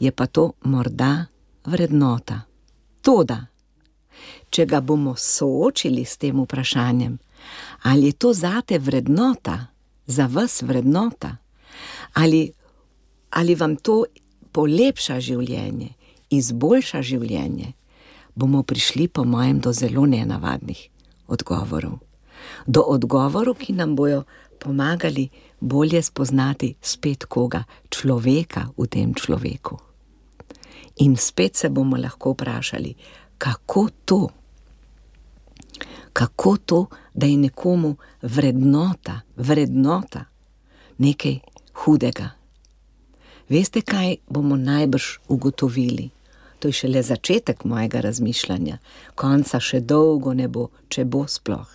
je 0.00 0.10
pa 0.12 0.26
to 0.26 0.52
morda 0.64 1.26
vrednota. 1.64 2.40
Toda, 3.02 3.46
če 4.50 4.66
ga 4.66 4.80
bomo 4.80 5.14
soočili 5.16 6.04
s 6.04 6.16
tem 6.16 6.42
vprašanjem, 6.42 7.18
ali 7.82 8.10
je 8.10 8.12
to 8.12 8.32
zate 8.32 8.78
vrednota, 8.78 9.66
za 10.06 10.26
vas 10.26 10.62
vrednota, 10.62 11.36
ali, 12.14 12.52
ali 13.30 13.54
vam 13.54 13.76
to 13.76 14.04
polepša 14.52 15.20
življenje, 15.20 15.92
izboljša 16.30 17.02
življenje, 17.02 17.72
bomo 18.34 18.62
prišli, 18.62 19.08
po 19.08 19.24
mojem, 19.24 19.60
do 19.60 19.72
zelo 19.72 20.06
nenavadnih 20.06 20.88
odgovorov. 21.28 21.98
Do 22.66 22.84
odgovorov, 22.94 23.58
ki 23.60 23.76
nam 23.76 23.96
bodo 23.96 24.24
pomagali 24.58 25.28
bolje 25.60 26.02
spoznati 26.02 26.74
spet 26.80 27.24
koga, 27.24 27.64
človeka 27.90 28.68
v 28.76 28.86
tem 28.86 29.14
človeku. 29.14 29.78
In 31.02 31.16
spet 31.16 31.56
se 31.56 31.68
bomo 31.68 31.96
lahko 31.96 32.34
vprašali, 32.34 32.94
kako 33.38 33.88
to, 34.04 34.28
kako 36.12 36.56
to, 36.56 36.86
da 37.14 37.26
je 37.26 37.36
nekomu 37.36 37.96
vrednota, 38.22 39.20
vrednota 39.36 40.24
nekaj 40.98 41.38
hudega. 41.72 42.41
Veste, 43.52 43.80
kaj 43.84 44.16
bomo 44.28 44.56
najbrž 44.56 45.18
ugotovili? 45.28 46.08
To 46.58 46.68
je 46.68 46.72
šele 46.72 47.02
začetek 47.02 47.64
mojega 47.64 48.00
razmišljanja, 48.00 48.78
konca 49.14 49.60
še 49.60 49.80
dolgo 49.80 50.32
ne 50.32 50.46
bo, 50.48 50.70
če 50.88 51.04
bo 51.04 51.26
sploh. 51.28 51.74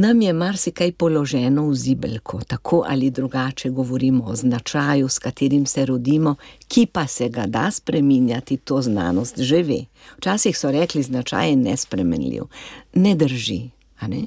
Nam 0.00 0.22
je 0.24 0.32
marsikaj 0.32 0.94
položeno 0.96 1.66
v 1.68 1.76
zibelko, 1.76 2.40
tako 2.48 2.80
ali 2.88 3.10
drugače 3.10 3.70
govorimo 3.70 4.24
o 4.24 4.36
značaju, 4.36 5.08
s 5.08 5.18
katerim 5.18 5.66
se 5.66 5.84
rodimo, 5.86 6.36
ki 6.68 6.86
pa 6.86 7.06
se 7.06 7.28
ga 7.28 7.44
da 7.46 7.70
spreminjati, 7.70 8.56
to 8.56 8.80
znanost 8.82 9.38
že 9.38 9.62
ve. 9.62 9.80
Včasih 10.16 10.58
so 10.58 10.70
rekli, 10.70 11.02
značaj 11.02 11.50
je 11.50 11.56
nespremenljiv. 11.56 12.48
Ne 12.94 13.14
drži, 13.14 13.60
ne? 14.08 14.26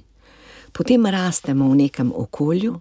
Potem 0.72 1.06
rastemo 1.06 1.72
v 1.72 1.88
nekem 1.88 2.14
okolju, 2.16 2.78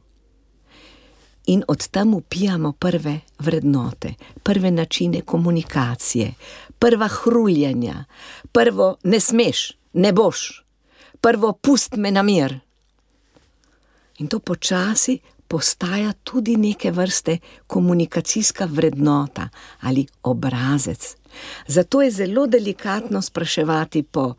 in 1.46 1.62
od 1.68 1.88
tam 1.88 2.14
upijamo 2.14 2.72
prve 2.72 3.20
vrednote, 3.38 4.14
prve 4.42 4.70
načine 4.70 5.20
komunikacije, 5.20 6.34
prva 6.78 7.08
hruljanja, 7.08 8.04
prvo 8.52 8.96
ne 9.02 9.20
smeš, 9.20 9.72
ne 9.92 10.12
boš, 10.12 10.64
prvo 11.20 11.52
pust 11.52 11.96
me 11.96 12.10
na 12.10 12.22
mir. 12.22 12.58
In 14.18 14.26
to 14.26 14.38
počasi 14.38 15.18
postaja 15.48 16.12
tudi 16.12 16.56
neke 16.56 16.90
vrste 16.90 17.38
komunikacijska 17.66 18.68
vrednota 18.70 19.48
ali 19.80 20.06
obrazec. 20.22 21.16
Zato 21.66 22.02
je 22.02 22.10
zelo 22.10 22.46
delikatno 22.46 23.22
spraševati 23.22 24.02
po 24.02 24.34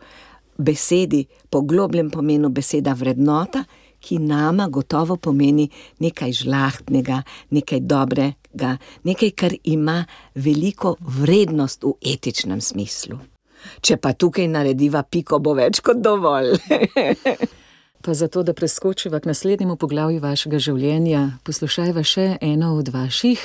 besedi, 0.57 1.25
po 1.49 1.61
globljem 1.61 2.09
pomenu 2.09 2.49
beseda 2.49 2.93
vrednota, 2.93 3.63
ki 4.07 4.19
nama 4.23 4.69
gotovo 4.71 5.17
pomeni 5.19 5.67
nekaj 5.99 6.31
žlahtnega, 6.41 7.21
nekaj 7.51 7.81
dobrega, 7.83 8.77
nekaj, 9.03 9.31
kar 9.35 9.55
ima 9.63 10.05
veliko 10.35 10.95
vrednost 10.99 11.83
v 11.83 11.97
etičnem 12.13 12.61
smislu. 12.63 13.19
Če 13.83 13.97
pa 13.99 14.13
tukaj 14.13 14.47
narediva 14.47 15.03
piko, 15.03 15.41
bo 15.43 15.57
več 15.57 15.81
kot 15.83 15.99
dovolj. 15.99 16.55
Pa 18.07 18.13
zato, 18.13 18.39
da 18.45 18.53
preskočiva 18.53 19.19
k 19.19 19.27
naslednjemu 19.27 19.75
poglavju 19.75 20.21
vašega 20.23 20.59
življenja, 20.63 21.23
poslušajva 21.43 22.03
še 22.07 22.27
eno 22.45 22.69
od 22.77 22.93
vaših, 22.93 23.41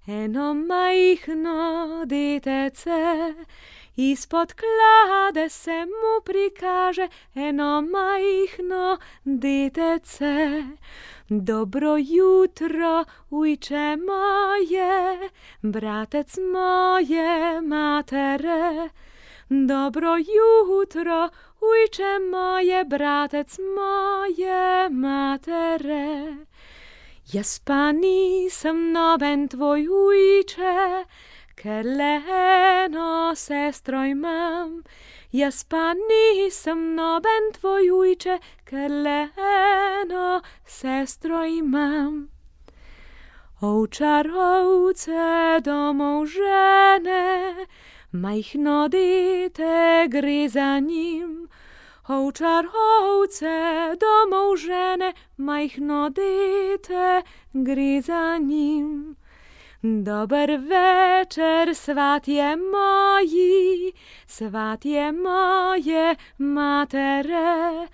eno 0.07 0.53
majhno 0.53 2.03
detece. 2.05 3.33
Izpod 3.95 4.53
klade 4.53 5.49
se 5.49 5.85
mu 5.85 6.21
prikaže 6.25 7.07
eno 7.35 7.81
majhno 7.81 8.97
detece. 9.25 10.63
Dobro 11.29 11.97
jutro, 11.97 13.05
ujče 13.29 13.97
moje, 13.97 15.29
bratec 15.61 16.37
moje 16.53 17.61
matere. 17.61 18.89
Dobro 19.49 20.15
jutro, 20.17 21.29
ujče 21.61 22.19
moje, 22.31 22.83
bratec 22.85 23.57
moje 23.75 24.89
matere. 24.89 26.35
Jaz 27.33 27.59
pa 27.59 27.91
nisem 27.91 28.91
noben 28.93 29.47
tvoj 29.47 29.87
ujče, 29.87 31.05
ker 31.55 31.85
le 31.85 32.13
eno 32.39 33.35
sestro 33.35 34.03
imam. 34.05 34.83
Jaz 35.31 35.63
pa 35.63 35.93
nisem 35.93 36.95
noben 36.95 37.51
tvoj 37.59 37.91
ujče, 37.91 38.39
ker 38.65 38.89
le 38.89 39.19
eno 39.51 40.41
sestro 40.65 41.43
imam. 41.45 42.29
Ovčar 43.61 44.27
ovce 44.31 45.59
domov 45.61 46.25
žene, 46.25 47.67
majhno 48.11 48.87
dete 48.87 50.07
gre 50.09 50.49
za 50.49 50.79
njim. 50.79 51.47
Ovčar 52.07 52.65
ovce 52.65 53.95
domov 54.01 54.55
žene, 54.57 55.13
majhno 55.37 56.09
dete 56.09 57.21
gre 57.53 58.01
za 58.01 58.37
njim. 58.37 59.15
Dober 59.81 60.49
večer, 60.57 61.75
svatje 61.75 62.55
moji, 62.55 63.93
svatje 64.27 65.11
moje 65.11 66.15
matere. 66.37 67.87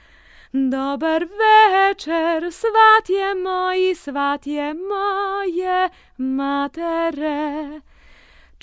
Dober 0.54 1.28
večer, 1.42 2.52
svatje 2.52 3.36
moji, 3.44 3.96
svatje 3.96 4.74
moje 4.74 5.90
matere. 6.18 7.82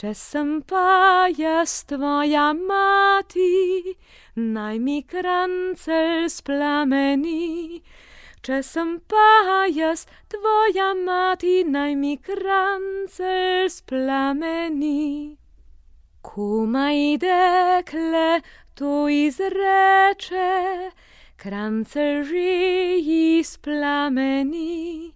Če 0.00 0.14
sem 0.16 0.62
pa 0.64 1.28
jaz 1.36 1.84
tvoja 1.84 2.52
mati, 2.56 3.92
naj 4.34 4.78
mi 4.80 5.02
krancel 5.04 6.30
splameni. 6.32 7.82
Če 8.42 8.62
sem 8.66 8.96
pa 9.06 9.66
jaz 9.68 10.06
tvoja 10.32 10.88
mati, 10.96 11.60
naj 11.68 11.92
mi 12.00 12.16
krancel 12.16 13.68
splameni. 13.70 15.36
Komaj 16.22 17.18
dekle 17.22 18.40
to 18.74 18.96
izreče, 19.12 20.50
krancel 21.36 22.24
že 22.24 22.48
ji 22.98 23.44
splameni. 23.44 25.12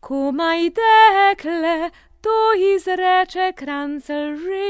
Komaj 0.00 0.70
dekle 0.78 1.76
to 2.24 2.40
izreče, 2.74 3.52
krancel 3.56 4.36
že 4.36 4.66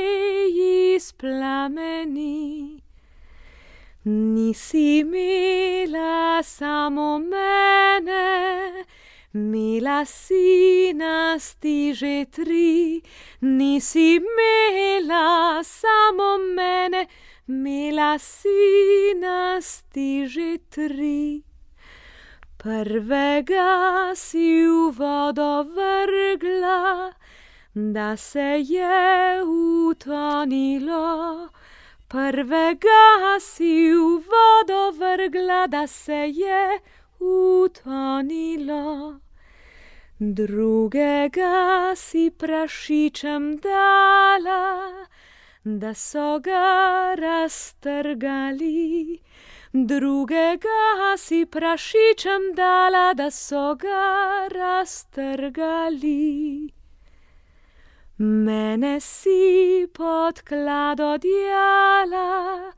ji 0.56 1.00
splameni. 1.00 2.80
Nisi 4.04 4.98
imela 4.98 6.42
samo 6.42 7.18
mene, 7.18 8.26
imela 9.34 10.04
si 10.04 10.92
nas 10.94 11.54
ti 11.54 11.94
že 11.94 12.26
tri. 12.30 13.02
Nisi 13.40 14.18
imela 14.18 15.62
samo 15.64 16.38
mene, 16.38 17.06
imela 17.48 18.18
si 18.18 19.14
nas 19.14 19.84
ti 19.92 20.26
že 20.26 20.58
tri. 20.70 21.42
Prvega 22.58 24.12
si 24.16 24.64
v 24.64 24.90
vodo 24.96 25.64
vrgla, 25.76 27.12
da 27.74 28.16
se 28.16 28.64
je 28.68 29.42
utonilo. 29.90 31.48
Prvega 32.08 33.38
si 33.40 33.92
v 33.92 34.22
vodo 34.22 34.90
vrgla, 34.98 35.66
da 35.66 35.86
se 35.86 36.12
je 36.12 36.80
utonilo. 37.18 39.18
Drugega 40.20 41.96
si 41.96 42.30
prašičem 42.30 43.56
dala, 43.56 45.06
da 45.64 45.94
so 45.94 46.38
ga 46.38 47.14
raztrgali. 47.18 49.18
Drugega 49.72 51.16
si 51.18 51.46
prašičem 51.46 52.54
dala, 52.54 53.14
da 53.14 53.30
so 53.30 53.74
ga 53.74 54.46
raztrgali. 54.54 56.14
Mene 58.18 59.00
si 59.00 59.88
pod 59.92 60.42
klado 60.42 61.18
djala, 61.18 62.70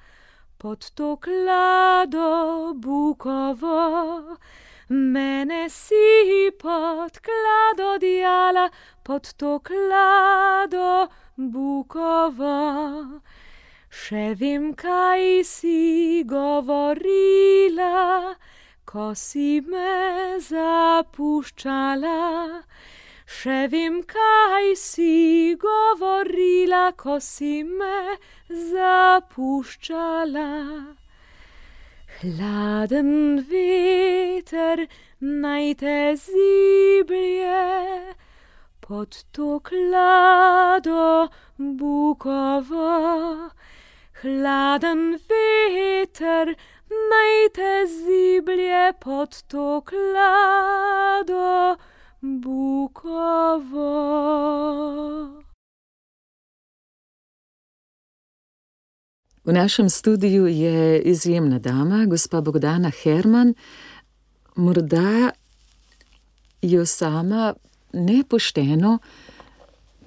pod 0.57 0.91
to 0.95 1.17
klado 1.17 2.73
bukovo. 2.75 4.37
Mene 4.89 5.69
si 5.69 6.51
pod 6.59 7.21
klado 7.21 7.99
djala, 7.99 8.71
pod 9.05 9.35
to 9.37 9.61
klado 9.61 11.09
bukovo. 11.37 13.21
Še 13.91 14.35
vem, 14.41 14.73
kaj 14.73 15.45
si 15.45 16.25
govorila, 16.25 17.93
ko 18.89 19.13
si 19.15 19.61
me 19.61 20.41
zapuščala. 20.41 22.17
Še 23.27 23.67
vem, 23.71 23.95
kaj 24.07 24.77
si 24.79 25.57
govorila, 25.59 26.93
ko 26.95 27.17
si 27.19 27.65
me 27.67 28.19
zapuščala. 28.71 30.45
Hladen 32.19 33.11
veter 33.51 34.87
naj 35.19 35.75
te 35.83 35.97
ziblje 36.27 37.65
pod 38.87 39.19
to 39.33 39.59
klado 39.59 41.27
bukovo. 41.59 42.95
hladen 44.23 45.03
veter 45.29 46.55
naj 47.11 47.35
te 47.59 47.75
ziblje 47.99 48.87
pod 49.03 49.43
to 49.51 49.69
klado 49.91 51.43
bukovo. 51.43 51.96
V 59.45 59.53
našem 59.53 59.91
studiu 59.91 60.47
je 60.47 61.03
izjemna 61.03 61.59
dama, 61.59 62.07
gospa 62.07 62.41
Bogdana 62.41 62.91
Herman. 63.03 63.55
Morda 64.57 65.31
jo 66.63 66.87
sama 66.87 67.55
nepošteno 67.93 68.99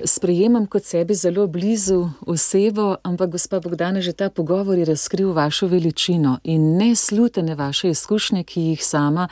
sprejemam 0.05 0.67
kot 0.67 0.83
sebi 0.83 1.13
zelo 1.15 1.47
blizu 1.47 2.09
osebo, 2.27 2.95
ampak 3.03 3.29
gospa 3.29 3.59
Bogdana, 3.59 4.01
že 4.01 4.13
ta 4.13 4.29
pogovor 4.29 4.77
je 4.77 4.85
razkril 4.85 5.33
vašo 5.33 5.67
veličino 5.67 6.39
in 6.43 6.77
neslutene 6.77 7.55
vaše 7.55 7.89
izkušnje, 7.89 8.43
ki 8.43 8.61
jih 8.61 8.85
sama 8.85 9.27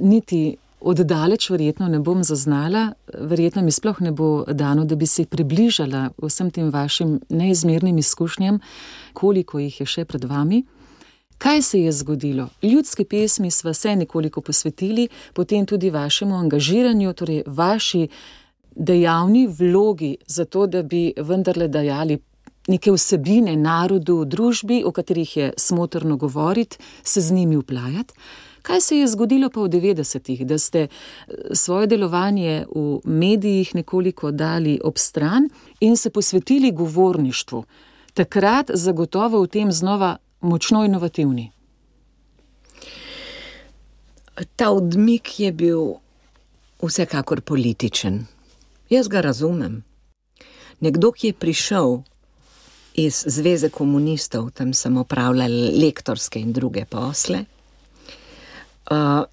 niti 0.00 0.56
oddaleč 0.84 1.48
verjetno 1.50 1.88
ne 1.88 1.98
bom 1.98 2.22
zaznala, 2.24 2.92
verjetno 3.18 3.62
mi 3.62 3.72
sploh 3.72 4.00
ne 4.00 4.12
bo 4.12 4.44
dano, 4.48 4.84
da 4.84 4.96
bi 4.96 5.06
se 5.06 5.24
približala 5.24 6.10
vsem 6.22 6.50
tem 6.50 6.70
vašim 6.70 7.20
neizmernim 7.28 7.98
izkušnjam, 7.98 8.60
koliko 9.12 9.58
jih 9.58 9.80
je 9.80 9.86
še 9.86 10.04
pred 10.04 10.24
vami. 10.24 10.64
Kaj 11.38 11.62
se 11.62 11.80
je 11.80 11.92
zgodilo? 11.92 12.48
Ljudske 12.62 13.04
pesmi 13.04 13.50
sva 13.50 13.74
se 13.74 13.96
nekoliko 13.96 14.40
posvetili, 14.40 15.08
potem 15.34 15.66
tudi 15.66 15.90
vašemu 15.90 16.34
angažiranju, 16.34 17.12
torej 17.12 17.42
vaši 17.46 18.08
dejavni 18.76 19.46
vlogi 19.46 20.16
za 20.26 20.44
to, 20.44 20.66
da 20.66 20.82
bi 20.82 21.12
vendarle 21.16 21.68
dajali 21.68 22.18
neke 22.68 22.92
vsebine 22.92 23.56
narodu, 23.56 24.24
družbi, 24.24 24.82
o 24.86 24.92
katerih 24.92 25.36
je 25.36 25.52
smotrno 25.56 26.16
govoriti, 26.16 26.78
se 27.02 27.20
z 27.20 27.32
njimi 27.32 27.56
uplajati. 27.56 28.14
Kaj 28.64 28.80
se 28.80 28.96
je 28.96 29.06
zgodilo 29.12 29.50
pa 29.52 29.60
v 29.60 29.68
90-ih, 29.68 30.46
da 30.48 30.56
ste 30.58 30.86
svoje 31.52 31.86
delovanje 31.86 32.64
v 32.72 33.00
medijih 33.04 33.74
nekoliko 33.74 34.30
dali 34.32 34.78
ob 34.84 34.96
stran 34.96 35.50
in 35.80 35.96
se 35.96 36.10
posvetili 36.10 36.72
govorništvu? 36.72 37.64
Takrat 38.14 38.70
zagotovo 38.74 39.42
v 39.42 39.50
tem 39.52 39.72
znova 39.72 40.16
močno 40.40 40.84
inovativni. 40.84 41.50
Ta 44.56 44.70
odmik 44.70 45.40
je 45.40 45.52
bil 45.52 45.94
vsekakor 46.82 47.40
političen. 47.40 48.24
Jaz 48.90 49.08
ga 49.08 49.20
razumem. 49.20 49.82
Nekdo, 50.80 51.12
ki 51.12 51.26
je 51.26 51.32
prišel 51.32 51.98
iz 52.94 53.24
Zveze 53.26 53.68
komunistov, 53.68 54.50
tam 54.50 54.72
sem 54.72 54.96
opravljal 54.96 55.52
lektorske 55.80 56.40
in 56.40 56.52
druge 56.52 56.84
posle, 56.84 57.44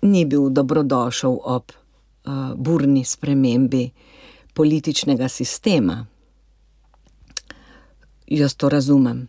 ni 0.01 0.25
bil 0.25 0.49
dobrodošel 0.49 1.37
ob 1.43 1.71
uh, 1.71 2.53
burni 2.55 3.03
spremembi 3.05 3.89
političnega 4.53 5.27
sistema. 5.27 6.05
Jaz 8.27 8.55
to 8.55 8.69
razumem. 8.69 9.27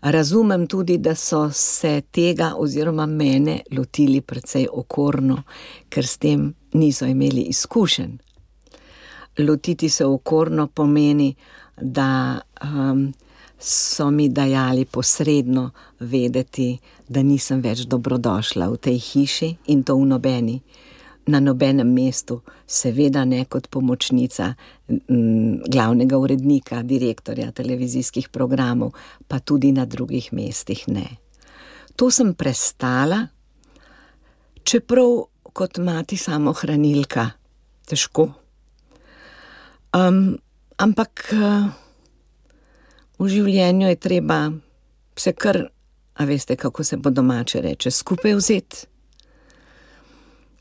Razumem 0.00 0.66
tudi, 0.66 0.98
da 0.98 1.14
so 1.14 1.50
se 1.52 2.00
tega 2.10 2.54
oziroma 2.58 3.06
mene 3.06 3.60
lotili 3.72 4.20
precej 4.20 4.66
okorno, 4.72 5.42
ker 5.88 6.06
s 6.06 6.18
tem 6.18 6.54
niso 6.72 7.06
imeli 7.06 7.40
izkušenj. 7.40 8.18
Lotiti 9.38 9.88
se 9.88 10.04
okorno 10.06 10.66
pomeni, 10.66 11.34
da 11.80 12.40
um, 12.64 13.12
so 13.58 14.10
mi 14.10 14.28
dajali 14.28 14.84
posredno 14.84 15.70
vedeti, 16.00 16.78
da 17.08 17.22
nisem 17.22 17.60
več 17.62 17.86
dobrodošla 17.86 18.68
v 18.68 18.76
tej 18.76 18.98
hiši 18.98 19.50
in 19.72 19.82
to 19.84 19.96
v 19.96 20.06
nobeni 20.06 20.60
na 21.26 21.40
nobenem 21.40 21.88
mestu, 21.90 22.40
seveda 22.66 23.24
ne 23.26 23.44
kot 23.50 23.66
pomočnica 23.70 24.52
m, 24.88 25.58
glavnega 25.66 26.18
urednika, 26.18 26.82
direktorja 26.86 27.50
televizijskih 27.50 28.28
programov, 28.30 28.94
pa 29.26 29.40
tudi 29.40 29.72
na 29.74 29.86
drugih 29.86 30.30
mestih 30.32 30.84
ne. 30.88 31.06
To 31.96 32.10
sem 32.14 32.34
prestala, 32.34 33.24
čeprav 34.62 35.26
kot 35.56 35.80
mati 35.82 36.18
samohranilka, 36.20 37.30
težko. 37.88 38.28
Um, 39.96 40.36
ampak 40.78 41.26
uh, 41.32 41.85
v 43.18 43.28
življenju 43.28 43.88
je 43.88 43.96
treba 43.96 44.40
vse 45.16 45.32
kar, 45.32 45.62
a 46.16 46.24
veste, 46.24 46.56
kako 46.56 46.84
se 46.84 46.98
po 47.02 47.10
domače 47.10 47.60
reče, 47.60 47.90
skupaj 47.90 48.34
vzeti. 48.34 48.84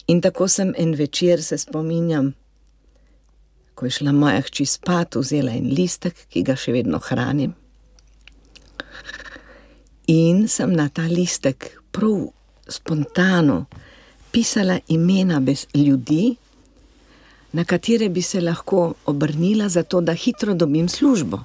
In 0.07 0.21
tako 0.21 0.47
sem 0.47 0.73
en 0.77 0.93
večer 0.95 1.43
se 1.43 1.57
spominjam, 1.57 2.33
ko 3.75 3.85
je 3.85 3.91
šla 3.91 4.11
moja 4.11 4.41
hči 4.45 4.65
spat, 4.65 5.15
vzela 5.15 5.51
en 5.51 5.71
listek, 5.73 6.27
ki 6.29 6.43
ga 6.43 6.55
še 6.55 6.75
vedno 6.75 6.99
hranim. 7.03 7.55
In 10.07 10.45
sem 10.47 10.75
na 10.77 10.85
ta 10.93 11.07
listek 11.09 11.71
prav 11.91 12.27
spontano 12.69 13.65
pisala 14.31 14.77
imena 14.87 15.39
bez 15.39 15.65
ljudi, 15.73 16.35
na 17.55 17.65
katere 17.65 18.09
bi 18.09 18.21
se 18.21 18.41
lahko 18.41 18.93
obrnila, 19.05 19.69
zato 19.69 20.01
da 20.01 20.13
hitro 20.13 20.53
dobim 20.53 20.89
službo. 20.89 21.39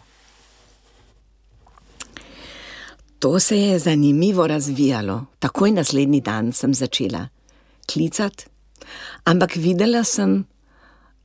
To 3.21 3.41
se 3.41 3.61
je 3.61 3.79
zanimivo 3.79 4.47
razvijalo. 4.47 5.25
Takoj 5.39 5.71
naslednji 5.71 6.21
dan 6.21 6.53
sem 6.53 6.75
začela 6.75 7.29
klicati, 7.93 8.47
ampak 9.25 9.57
videla 9.57 10.05
sem, 10.05 10.45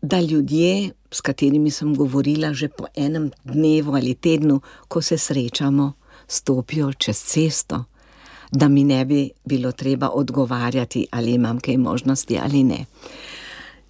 da 0.02 0.20
ljudje, 0.22 0.92
s 1.12 1.22
katerimi 1.22 1.72
sem 1.72 1.96
govorila 1.96 2.54
že 2.54 2.68
po 2.68 2.86
enem 2.96 3.32
dnevu 3.44 3.96
ali 3.96 4.16
tednu, 4.16 4.62
ko 4.88 5.02
se 5.02 5.18
srečamo, 5.18 5.94
stopijo 6.28 6.94
čez 6.94 7.18
cesto, 7.18 7.84
da 8.52 8.68
mi 8.68 8.84
ne 8.84 9.06
bi 9.06 9.30
bilo 9.46 9.72
treba 9.72 10.10
odgovarjati, 10.10 11.08
ali 11.12 11.32
imam 11.32 11.60
kaj 11.60 11.78
možnosti 11.78 12.40
ali 12.44 12.64
ne. 12.64 12.86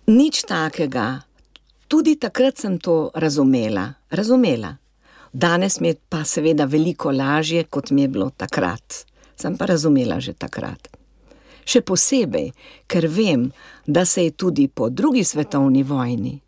Nič 0.07 0.43
takega, 0.43 1.21
tudi 1.87 2.15
takrat 2.15 2.57
sem 2.57 2.77
to 2.79 3.09
razumela, 3.13 3.93
razumela. 4.09 4.75
Danes 5.35 5.79
mi 5.79 5.87
je 5.87 5.95
pa 6.09 6.23
seveda 6.23 6.65
veliko 6.65 7.11
lažje, 7.11 7.63
kot 7.63 7.89
mi 7.91 8.01
je 8.01 8.07
bilo 8.07 8.29
takrat. 8.29 9.05
Sem 9.35 9.57
pa 9.57 9.65
razumela 9.65 10.19
že 10.19 10.31
takrat. 10.33 10.87
Še 11.65 11.81
posebej, 11.81 12.53
ker 12.87 13.07
vem, 13.11 13.49
da 13.83 14.05
se 14.05 14.23
je 14.23 14.31
tudi 14.31 14.67
po 14.67 14.89
drugi 14.89 15.23
svetovni 15.23 15.83
vojni 15.83 16.39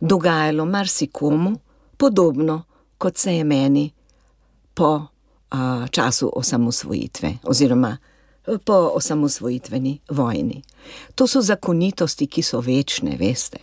dogajalo 0.00 0.66
marsikomu 0.66 1.56
podobno, 1.96 2.62
kot 2.98 3.16
se 3.16 3.36
je 3.36 3.44
meni 3.44 3.90
po 4.74 5.06
a, 5.50 5.86
času 5.90 6.32
osamosvojitve 6.36 7.38
oziroma 7.42 7.96
po 8.64 8.74
osamosvojitveni 8.74 9.98
vojni. 10.10 10.62
To 11.14 11.26
so 11.26 11.40
zakonitosti, 11.40 12.26
ki 12.26 12.42
so 12.42 12.60
večne, 12.60 13.16
veste. 13.16 13.58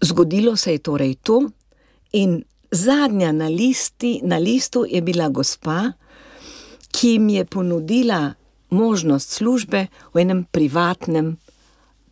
Zgodilo 0.00 0.56
se 0.56 0.72
je 0.72 0.78
torej 0.78 1.14
to, 1.14 1.44
in 2.14 2.42
zadnja 2.70 3.32
na, 3.32 3.48
listi, 3.48 4.20
na 4.22 4.38
listu 4.38 4.86
je 4.88 5.00
bila 5.02 5.28
gospa, 5.28 5.92
ki 6.90 7.18
mi 7.18 7.34
je 7.34 7.44
ponudila 7.44 8.34
možnost 8.70 9.30
službe 9.30 9.86
v 10.14 10.20
enem 10.20 10.44
privatnem 10.50 11.36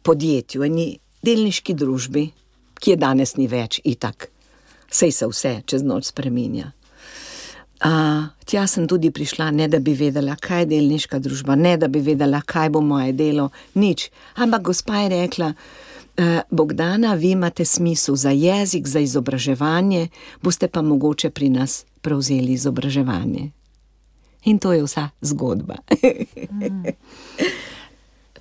podjetju, 0.02 0.62
eni 0.66 0.98
delniški 1.22 1.74
družbi, 1.74 2.28
ki 2.82 2.94
je 2.94 2.98
danes 2.98 3.36
ni 3.38 3.46
več 3.46 3.80
itak, 3.84 4.28
sej 4.90 5.14
se 5.14 5.28
vse 5.30 5.52
čez 5.66 5.86
noč 5.86 6.10
spreminja. 6.10 6.72
Uh, 7.82 8.30
tja 8.46 8.66
sem 8.70 8.86
tudi 8.86 9.10
prišla, 9.10 9.50
ne 9.50 9.66
da 9.70 9.80
bi 9.82 9.94
vedela, 9.98 10.36
kaj 10.38 10.62
je 10.62 10.68
delniška 10.76 11.18
družba, 11.18 11.56
ne 11.58 11.74
da 11.78 11.88
bi 11.90 11.98
vedela, 12.02 12.42
kaj 12.46 12.70
bo 12.74 12.82
moje 12.82 13.14
delo, 13.18 13.48
nič. 13.74 14.06
Ampak 14.38 14.62
gospa 14.70 15.02
je 15.02 15.08
rekla: 15.16 15.48
uh, 15.50 15.91
Bogdana, 16.50 17.14
vi 17.14 17.30
imate 17.30 17.64
smisel 17.64 18.16
za 18.16 18.30
jezik, 18.30 18.88
za 18.88 19.00
izobraževanje, 19.00 20.08
boste 20.42 20.68
pa 20.68 20.82
mogoče 20.82 21.30
pri 21.30 21.48
nas 21.48 21.84
prevzeli 22.00 22.52
izobraževanje. 22.52 23.50
In 24.44 24.58
to 24.58 24.72
je 24.72 24.82
vsa 24.82 25.08
zgodba. 25.20 25.74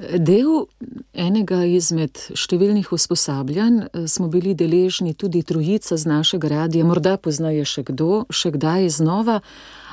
Del 0.01 0.65
enega 1.13 1.59
izmed 1.69 2.17
številnih 2.33 2.89
usposabljanj 2.91 4.07
smo 4.09 4.27
bili 4.33 4.55
deležni 4.57 5.13
tudi 5.13 5.43
trojica 5.45 5.97
z 5.97 6.09
našega 6.09 6.49
radia, 6.49 6.85
morda 6.85 7.19
poznaje 7.21 7.67
še 7.69 7.83
kdo, 7.91 8.25
še 8.33 8.49
kdaj 8.55 8.89
znova, 8.97 9.41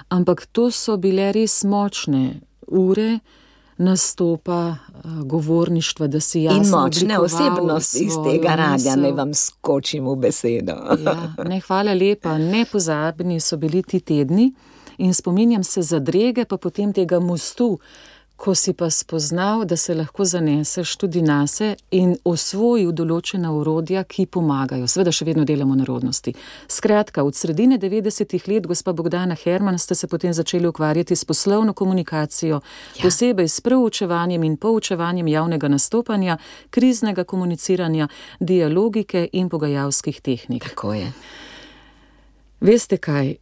ampak 0.08 0.46
to 0.52 0.70
so 0.72 0.96
bile 0.96 1.28
res 1.36 1.60
močne 1.68 2.40
ure 2.66 3.20
nastopa, 3.78 4.76
govorništva, 5.24 6.06
da 6.06 6.20
si 6.20 6.42
jasno. 6.42 6.62
In 6.62 6.68
močne 6.70 7.18
osebnosti 7.18 8.04
iz 8.04 8.12
tega 8.24 8.54
radja, 8.54 8.96
ne 8.96 9.12
vam 9.12 9.34
skočim 9.34 10.08
v 10.08 10.16
besedo. 10.16 10.72
ja, 11.04 11.34
ne, 11.44 11.60
hvala 11.60 11.94
lepa, 11.94 12.38
nepozabni 12.38 13.40
so 13.40 13.56
bili 13.56 13.82
ti 13.82 14.00
tedni 14.00 14.52
in 14.98 15.14
spominjam 15.14 15.64
se 15.64 15.82
zadrege, 15.82 16.44
pa 16.44 16.56
potem 16.56 16.92
tega 16.92 17.20
mostu 17.20 17.78
ko 18.38 18.54
si 18.54 18.72
pa 18.72 18.90
spoznal, 18.90 19.64
da 19.64 19.76
se 19.76 19.94
lahko 19.94 20.24
zaneseš 20.24 20.96
tudi 20.96 21.22
nase 21.22 21.72
in 21.90 22.12
osvojil 22.24 22.92
določena 22.94 23.50
urodja, 23.50 24.04
ki 24.06 24.28
pomagajo. 24.30 24.86
Sveda 24.86 25.10
še 25.10 25.26
vedno 25.26 25.42
delamo 25.44 25.74
narodnosti. 25.74 26.32
Skratka, 26.70 27.24
od 27.26 27.34
sredine 27.34 27.80
90-ih 27.82 28.46
let, 28.46 28.68
gospa 28.70 28.94
Bogdana 28.94 29.34
Herman, 29.34 29.78
ste 29.82 29.96
se 29.98 30.06
potem 30.06 30.30
začeli 30.32 30.70
ukvarjati 30.70 31.16
s 31.18 31.26
poslovno 31.26 31.74
komunikacijo, 31.74 32.60
ja. 32.60 33.02
posebej 33.02 33.50
s 33.50 33.64
preučevanjem 33.66 34.46
in 34.46 34.54
poučevanjem 34.56 35.32
javnega 35.34 35.72
nastopanja, 35.74 36.38
kriznega 36.70 37.26
komuniciranja, 37.26 38.06
dialogike 38.38 39.26
in 39.32 39.50
pogajalskih 39.50 40.22
tehnik. 40.22 40.70
Tako 40.70 40.94
je. 40.94 41.10
Veste 42.62 43.02
kaj? 43.02 43.34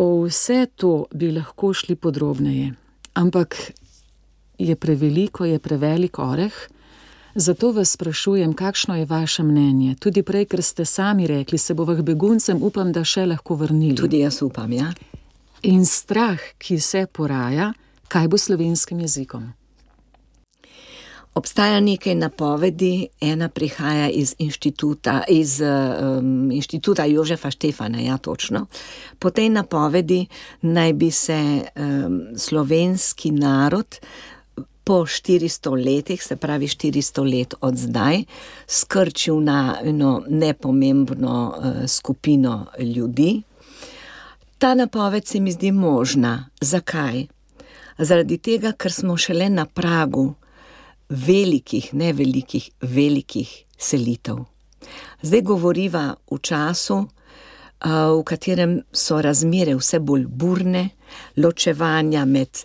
O 0.00 0.24
vse 0.24 0.66
to 0.72 1.04
bi 1.12 1.34
lahko 1.36 1.74
šli 1.76 2.00
podrobneje 2.00 2.72
ampak 3.16 3.56
je 4.58 4.76
preveliko, 4.76 5.44
je 5.44 5.58
prevelik 5.58 6.18
oreh. 6.18 6.54
Zato 7.36 7.72
vas 7.72 7.92
sprašujem, 7.92 8.54
kakšno 8.56 8.96
je 8.96 9.04
vaše 9.04 9.42
mnenje? 9.42 9.96
Tudi 10.00 10.22
prej, 10.22 10.46
ker 10.48 10.62
ste 10.62 10.84
sami 10.84 11.26
rekli, 11.26 11.58
se 11.58 11.74
bo 11.74 11.84
v 11.84 12.00
beguncem, 12.00 12.62
upam, 12.62 12.92
da 12.92 13.04
še 13.04 13.26
lahko 13.26 13.58
vrnili. 13.60 13.96
Tudi 13.96 14.22
jaz 14.24 14.40
upam, 14.42 14.72
ja. 14.72 14.88
In 15.68 15.84
strah, 15.84 16.40
ki 16.58 16.80
se 16.80 17.04
poraja, 17.12 17.74
kaj 18.08 18.28
bo 18.28 18.40
slovenskim 18.40 19.00
jezikom? 19.04 19.52
Obstaja 21.36 21.80
nekaj 21.80 22.14
napovedi, 22.14 23.08
ena 23.20 23.48
prihaja 23.48 24.08
iz 24.08 24.34
inštituta, 24.38 25.22
iz 25.28 25.60
um, 25.60 26.50
inštituta 26.50 27.04
Jožefa 27.04 27.50
Štefana, 27.50 28.00
ja, 28.00 28.16
točno. 28.18 28.66
Po 29.18 29.30
tej 29.30 29.48
napovedi 29.48 30.26
naj 30.62 30.92
bi 30.92 31.10
se 31.10 31.60
um, 31.76 32.22
slovenski 32.36 33.30
narod 33.30 33.98
po 34.84 34.94
400 34.94 35.84
letih, 35.84 36.22
se 36.22 36.36
pravi 36.36 36.66
400 36.66 37.36
let 37.36 37.54
od 37.60 37.76
zdaj, 37.76 38.24
skrčil 38.66 39.40
na 39.40 39.76
eno 39.84 40.22
nepomembno 40.28 41.54
uh, 41.58 41.86
skupino 41.88 42.66
ljudi. 42.78 43.42
Ta 44.58 44.74
napoved 44.74 45.26
se 45.26 45.40
mi 45.40 45.52
zdi 45.52 45.72
možna. 45.72 46.48
Zakaj? 46.60 47.26
Zaradi 47.98 48.38
tega, 48.38 48.72
ker 48.72 48.92
smo 48.92 49.16
šele 49.16 49.48
na 49.48 49.66
pragu 49.66 50.34
velikih, 51.08 51.92
ne 51.92 52.12
velikih, 52.12 52.70
velikih 52.80 53.50
selitev. 53.78 54.44
Zdaj 55.22 55.42
govoriva 55.42 56.14
v 56.30 56.38
času, 56.38 57.06
v 57.84 58.22
katerem 58.24 58.80
so 58.92 59.20
razmere 59.22 59.76
vse 59.76 60.00
bolj 60.00 60.26
burne, 60.26 60.90
ločevanja 61.36 62.24
med 62.24 62.64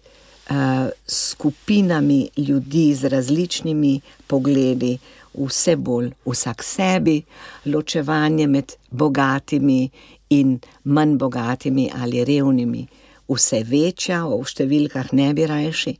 skupinami 1.07 2.29
ljudi 2.37 2.93
z 2.95 3.11
različnimi 3.11 3.99
pogledi, 4.27 4.97
vse 5.33 5.75
bolj 5.75 6.11
vsak 6.25 6.63
sebi, 6.63 7.21
ločevanje 7.65 8.47
med 8.47 8.73
bogatimi 8.91 9.89
in 10.29 10.59
manj 10.83 11.17
bogatimi 11.17 11.91
ali 11.95 12.25
revnimi, 12.25 12.87
vse 13.31 13.63
večja, 13.63 14.25
v 14.27 14.43
številkah 14.43 15.13
ne 15.15 15.31
bi 15.33 15.47
rajši. 15.47 15.95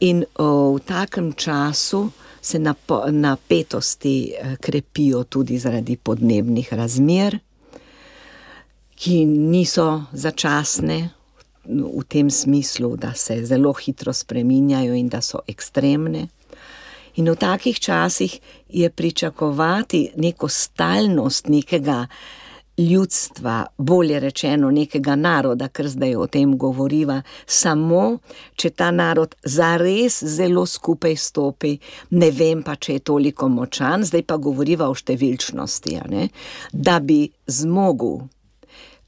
In 0.00 0.24
v 0.38 0.78
takem 0.86 1.32
času 1.32 2.10
se 2.40 2.58
napetosti 3.10 4.32
eh, 4.32 4.56
krepijo 4.60 5.24
tudi 5.24 5.58
zaradi 5.58 5.96
podnebnih 5.96 6.72
razmer, 6.72 7.38
ki 8.94 9.24
niso 9.26 10.04
začasne 10.12 11.10
v 11.68 12.02
tem 12.08 12.30
smislu, 12.30 12.96
da 12.96 13.14
se 13.14 13.44
zelo 13.44 13.72
hitro 13.72 14.12
spreminjajo 14.12 14.94
in 14.94 15.08
da 15.08 15.20
so 15.20 15.42
ekstremne. 15.46 16.28
In 17.18 17.30
v 17.30 17.36
takih 17.36 17.80
časih 17.80 18.38
je 18.68 18.90
pričakovati 18.90 20.12
neko 20.16 20.48
stalnost 20.48 21.48
nekega 21.48 22.06
ljudstva, 22.78 23.66
bolje 23.78 24.20
rečeno 24.20 24.70
nekega 24.70 25.16
naroda, 25.16 25.68
ker 25.68 25.88
zdaj 25.88 26.14
o 26.16 26.26
tem 26.26 26.54
govoriva, 26.58 27.22
samo 27.46 28.18
če 28.56 28.70
ta 28.70 28.90
narod 28.90 29.34
zares 29.44 30.22
zelo 30.22 30.66
skupaj 30.66 31.16
stopi, 31.16 31.74
ne 32.10 32.30
vem 32.30 32.62
pa, 32.62 32.76
če 32.76 32.98
je 32.98 33.04
toliko 33.10 33.48
močan, 33.48 34.06
zdaj 34.06 34.22
pa 34.22 34.36
govoriva 34.36 34.88
o 34.88 34.94
številčnosti, 34.94 35.98
da 36.72 36.98
bi 37.00 37.24
zmogel. 37.46 38.28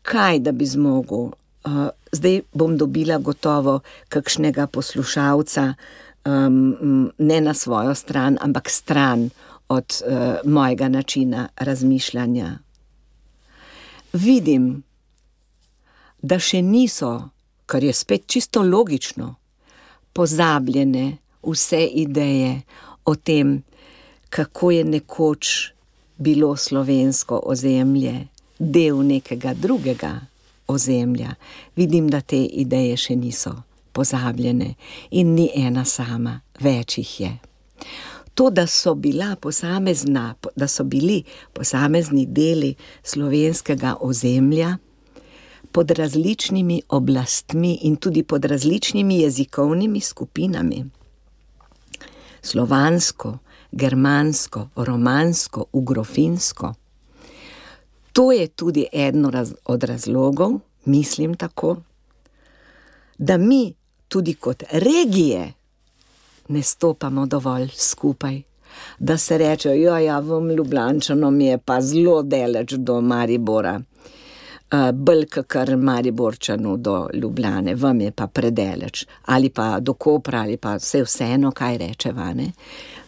Kaj 0.02 0.40
da 0.46 0.52
bi 0.52 0.66
zmogel? 0.66 1.30
Uh, 1.60 1.90
zdaj 2.16 2.40
bom 2.56 2.78
dobila 2.80 3.18
gotovo 3.20 3.82
kakšnega 4.08 4.64
poslušalca, 4.72 5.66
um, 6.24 7.12
ne 7.18 7.40
na 7.44 7.54
svojo 7.54 7.94
stran, 7.94 8.38
ampak 8.40 8.72
stran 8.72 9.28
od 9.68 10.00
uh, 10.00 10.40
mojega 10.48 10.88
načina 10.88 11.50
razmišljanja 11.60 12.56
vidim, 14.12 14.82
da 16.22 16.38
še 16.38 16.62
niso, 16.62 17.30
kar 17.66 17.84
je 17.84 17.92
spet 17.92 18.26
čisto 18.26 18.62
logično, 18.62 19.34
pozabljene 20.12 21.16
vse 21.42 21.84
ideje 21.86 22.62
o 23.04 23.14
tem, 23.14 23.62
kako 24.30 24.70
je 24.70 24.84
nekoč 24.84 25.72
bilo 26.18 26.56
slovensko 26.56 27.40
ozemlje 27.46 28.26
del 28.58 29.00
nekega 29.06 29.54
drugega 29.54 30.20
ozemlja. 30.66 31.34
Vidim, 31.76 32.10
da 32.10 32.20
te 32.20 32.44
ideje 32.44 32.96
še 32.96 33.16
niso 33.16 33.54
pozabljene 33.92 34.74
in 35.10 35.34
ni 35.34 35.48
ena 35.54 35.84
sama, 35.84 36.40
več 36.60 36.98
jih 36.98 37.14
je. 37.20 37.32
To, 38.40 38.50
da 38.50 38.66
so, 38.66 38.96
posamezna, 39.40 40.34
da 40.56 40.68
so 40.68 40.84
bili 40.84 41.24
posamezni 41.52 42.26
deli 42.26 42.74
slovenskega 43.02 43.96
ozemlja 44.00 44.76
pod 45.72 45.90
različnimi 45.90 46.82
oblastmi 46.88 47.78
in 47.82 47.96
tudi 47.96 48.22
pod 48.22 48.44
različnimi 48.44 49.20
jezikovnimi 49.20 50.00
skupinami. 50.00 50.84
Slovansko, 52.42 53.38
germansko, 53.72 54.68
romansko, 54.76 55.64
ugrofinsko. 55.72 56.74
To 58.12 58.32
je 58.32 58.48
tudi 58.48 58.86
eden 58.92 59.26
od 59.64 59.84
razlogov, 59.84 60.52
mislim 60.84 61.34
tako, 61.34 61.76
da 63.18 63.36
mi 63.36 63.74
tudi 64.08 64.34
kot 64.34 64.62
regije 64.70 65.52
ne 66.50 66.62
stopamo 66.62 67.26
dovolj 67.26 67.68
skupaj. 67.76 68.42
Da 68.98 69.18
se 69.18 69.38
reče, 69.38 69.68
da 69.68 69.74
ja, 69.74 69.98
ja, 69.98 70.18
v 70.18 70.54
Ljubljano 70.56 71.00
je 71.40 71.58
pa 71.58 71.80
zelo 71.80 72.22
daleč 72.22 72.72
do 72.72 73.00
Maribora, 73.00 73.80
uh, 73.80 74.90
bolj 74.92 75.26
kar 75.46 75.76
Mariborčanu 75.76 76.76
do 76.76 77.08
Ljubljane, 77.14 77.74
vam 77.74 78.00
je 78.00 78.10
pa 78.10 78.26
predaleč, 78.26 79.06
ali 79.24 79.50
pa 79.50 79.80
do 79.80 79.94
Kopra, 79.94 80.40
ali 80.40 80.56
pa 80.56 80.74
vse 80.76 81.02
vseeno, 81.02 81.50
kaj 81.50 81.78
reče 81.78 82.12
vane. 82.12 82.52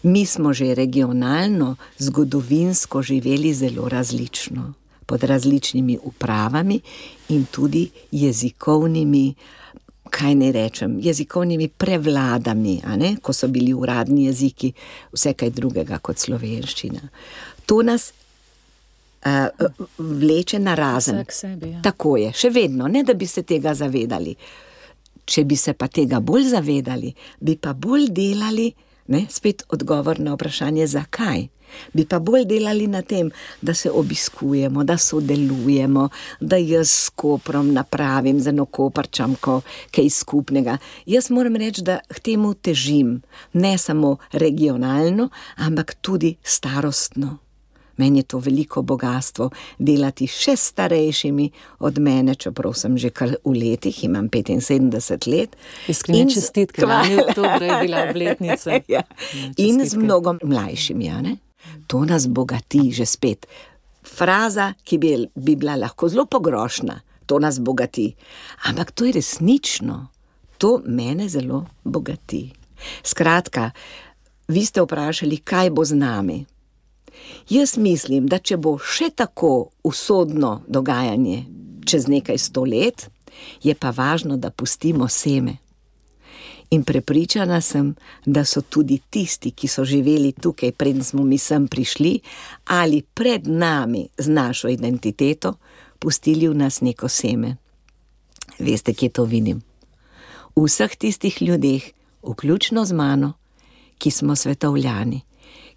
Mi 0.03 0.27
smo 0.27 0.53
že 0.53 0.75
regionalno, 0.75 1.77
zgodovinsko 1.99 3.03
živeli 3.03 3.55
zelo 3.55 3.89
različno, 3.89 4.73
pod 5.07 5.25
različnimi 5.25 5.99
upravami 6.03 6.81
in 7.29 7.45
tudi 7.51 7.91
jezikovnimi 8.11 9.35
kaj 10.13 10.35
ne 10.37 10.51
rečem, 10.53 10.99
jezikovnimi 11.01 11.69
prevladami, 11.69 12.81
ko 13.23 13.33
so 13.33 13.49
bili 13.49 13.73
uradni 13.75 14.27
jeziki, 14.27 14.73
vse 15.13 15.33
kaj 15.39 15.51
drugega 15.57 15.99
kot 16.05 16.21
slovenščina. 16.21 17.01
To 17.67 17.81
nas 17.87 18.11
uh, 19.25 19.71
vleče 19.99 20.61
na 20.61 20.75
razen. 20.75 21.25
Sebi, 21.29 21.73
ja. 21.73 21.83
Tako 21.83 22.17
je, 22.21 22.33
še 22.37 22.53
vedno, 22.53 22.89
ne 22.93 23.05
da 23.09 23.17
bi 23.17 23.27
se 23.27 23.43
tega 23.49 23.75
zavedali. 23.75 24.37
Če 25.25 25.45
bi 25.49 25.57
se 25.57 25.73
pa 25.79 25.89
tega 25.89 26.21
bolj 26.21 26.51
zavedali, 26.53 27.13
bi 27.41 27.57
pa 27.57 27.73
bolj 27.73 28.11
delali, 28.13 28.69
ne, 29.13 29.27
spet 29.31 29.67
odgovor 29.69 30.21
na 30.21 30.35
vprašanje, 30.35 30.87
zakaj 30.97 31.49
bi 31.93 32.05
pa 32.05 32.19
bolj 32.19 32.45
delali 32.45 32.87
na 32.87 33.03
tem, 33.03 33.31
da 33.63 33.75
se 33.75 33.91
obiskujemo, 33.91 34.85
da 34.85 34.99
sodelujemo, 34.99 36.09
da 36.41 36.57
jaz 36.57 36.91
s 36.91 37.11
koprom 37.11 37.73
napravim 37.73 38.41
za 38.41 38.51
eno 38.51 38.65
koprčamko 38.65 39.61
kaj 39.91 40.11
skupnega. 40.11 40.79
Jaz 41.07 41.31
moram 41.31 41.57
reči, 41.57 41.83
da 41.83 41.99
k 42.09 42.21
temu 42.21 42.55
težim, 42.55 43.21
ne 43.53 43.79
samo 43.79 44.17
regionalno, 44.33 45.29
ampak 45.57 45.95
tudi 46.01 46.37
starostno. 46.43 47.39
Meni 47.97 48.19
je 48.19 48.23
to 48.23 48.39
veliko 48.39 48.83
bogatstvo 48.83 49.51
delati 49.79 50.27
še 50.27 50.57
starejšimi 50.57 51.51
od 51.85 51.99
mene, 51.99 52.35
čeprav 52.35 52.75
sem 52.79 52.97
že 52.99 53.11
kar 53.11 53.37
v 53.45 53.55
letih, 53.57 54.05
imam 54.05 54.29
75 54.31 55.29
let. 55.29 55.57
Iskrene 55.89 56.31
čestitke, 56.31 56.87
lani 56.87 57.21
oktober 57.21 57.63
je 57.63 57.81
bila 57.83 58.07
obletnica. 58.11 58.71
ja. 58.89 59.03
Ja, 59.03 59.03
In 59.57 59.85
z 59.85 59.97
mnogo 59.97 60.37
mlajšimi, 60.43 61.07
ja, 61.07 61.21
ne? 61.23 61.37
To 61.87 62.05
nas 62.05 62.27
bogati 62.27 62.91
že 62.93 63.07
spet. 63.07 63.47
Fraza, 64.03 64.73
ki 64.85 64.99
bi, 64.99 65.15
bi 65.35 65.57
bila 65.57 65.77
lahko 65.79 66.09
zelo 66.09 66.27
pogrošna, 66.27 67.01
to 67.27 67.39
nas 67.39 67.61
bogati. 67.61 68.15
Ampak 68.69 68.91
to 68.91 69.05
je 69.05 69.13
resnično, 69.13 70.09
to 70.59 70.83
mene 70.87 71.29
zelo 71.29 71.67
bogati. 71.85 72.51
Skratka, 73.03 73.71
vi 74.49 74.65
ste 74.67 74.83
vprašali, 74.83 75.37
kaj 75.37 75.71
bo 75.71 75.85
z 75.85 75.95
nami. 75.95 76.43
Jaz 77.49 77.77
mislim, 77.77 78.27
da 78.27 78.39
če 78.39 78.57
bo 78.57 78.77
še 78.79 79.11
tako 79.17 79.71
usodno 79.83 80.63
dogajanje 80.69 81.45
čez 81.85 82.09
nekaj 82.09 82.39
sto 82.39 82.65
let, 82.65 83.11
je 83.63 83.75
pa 83.75 83.91
važno, 83.91 84.37
da 84.37 84.51
pustimo 84.51 85.09
seme. 85.09 85.57
In 86.71 86.85
prepričana 86.85 87.61
sem, 87.61 87.95
da 88.27 88.45
so 88.45 88.63
tudi 88.63 89.01
tisti, 89.11 89.51
ki 89.51 89.69
so 89.69 89.85
živeli 89.85 90.33
tukaj, 90.33 90.73
preden 90.73 91.05
smo 91.05 91.25
mi 91.25 91.39
sem 91.39 91.67
prišli, 91.69 92.21
ali 92.65 93.03
pred 93.03 93.47
nami 93.47 94.07
z 94.19 94.29
našo 94.29 94.69
identiteto, 94.73 95.55
pustili 95.99 96.49
v 96.49 96.55
nas 96.55 96.81
neko 96.81 97.09
seme. 97.09 97.57
Veste, 98.59 98.95
kje 98.95 99.09
to 99.09 99.25
vidim? 99.25 99.61
V 100.57 100.65
vseh 100.65 100.97
tistih 100.97 101.43
ljudeh, 101.43 101.85
vključno 102.23 102.85
z 102.85 102.93
mano, 102.93 103.33
ki 103.99 104.11
smo 104.11 104.37
svetovljani, 104.37 105.21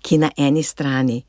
ki 0.01 0.18
na 0.18 0.32
eni 0.38 0.63
strani 0.63 1.24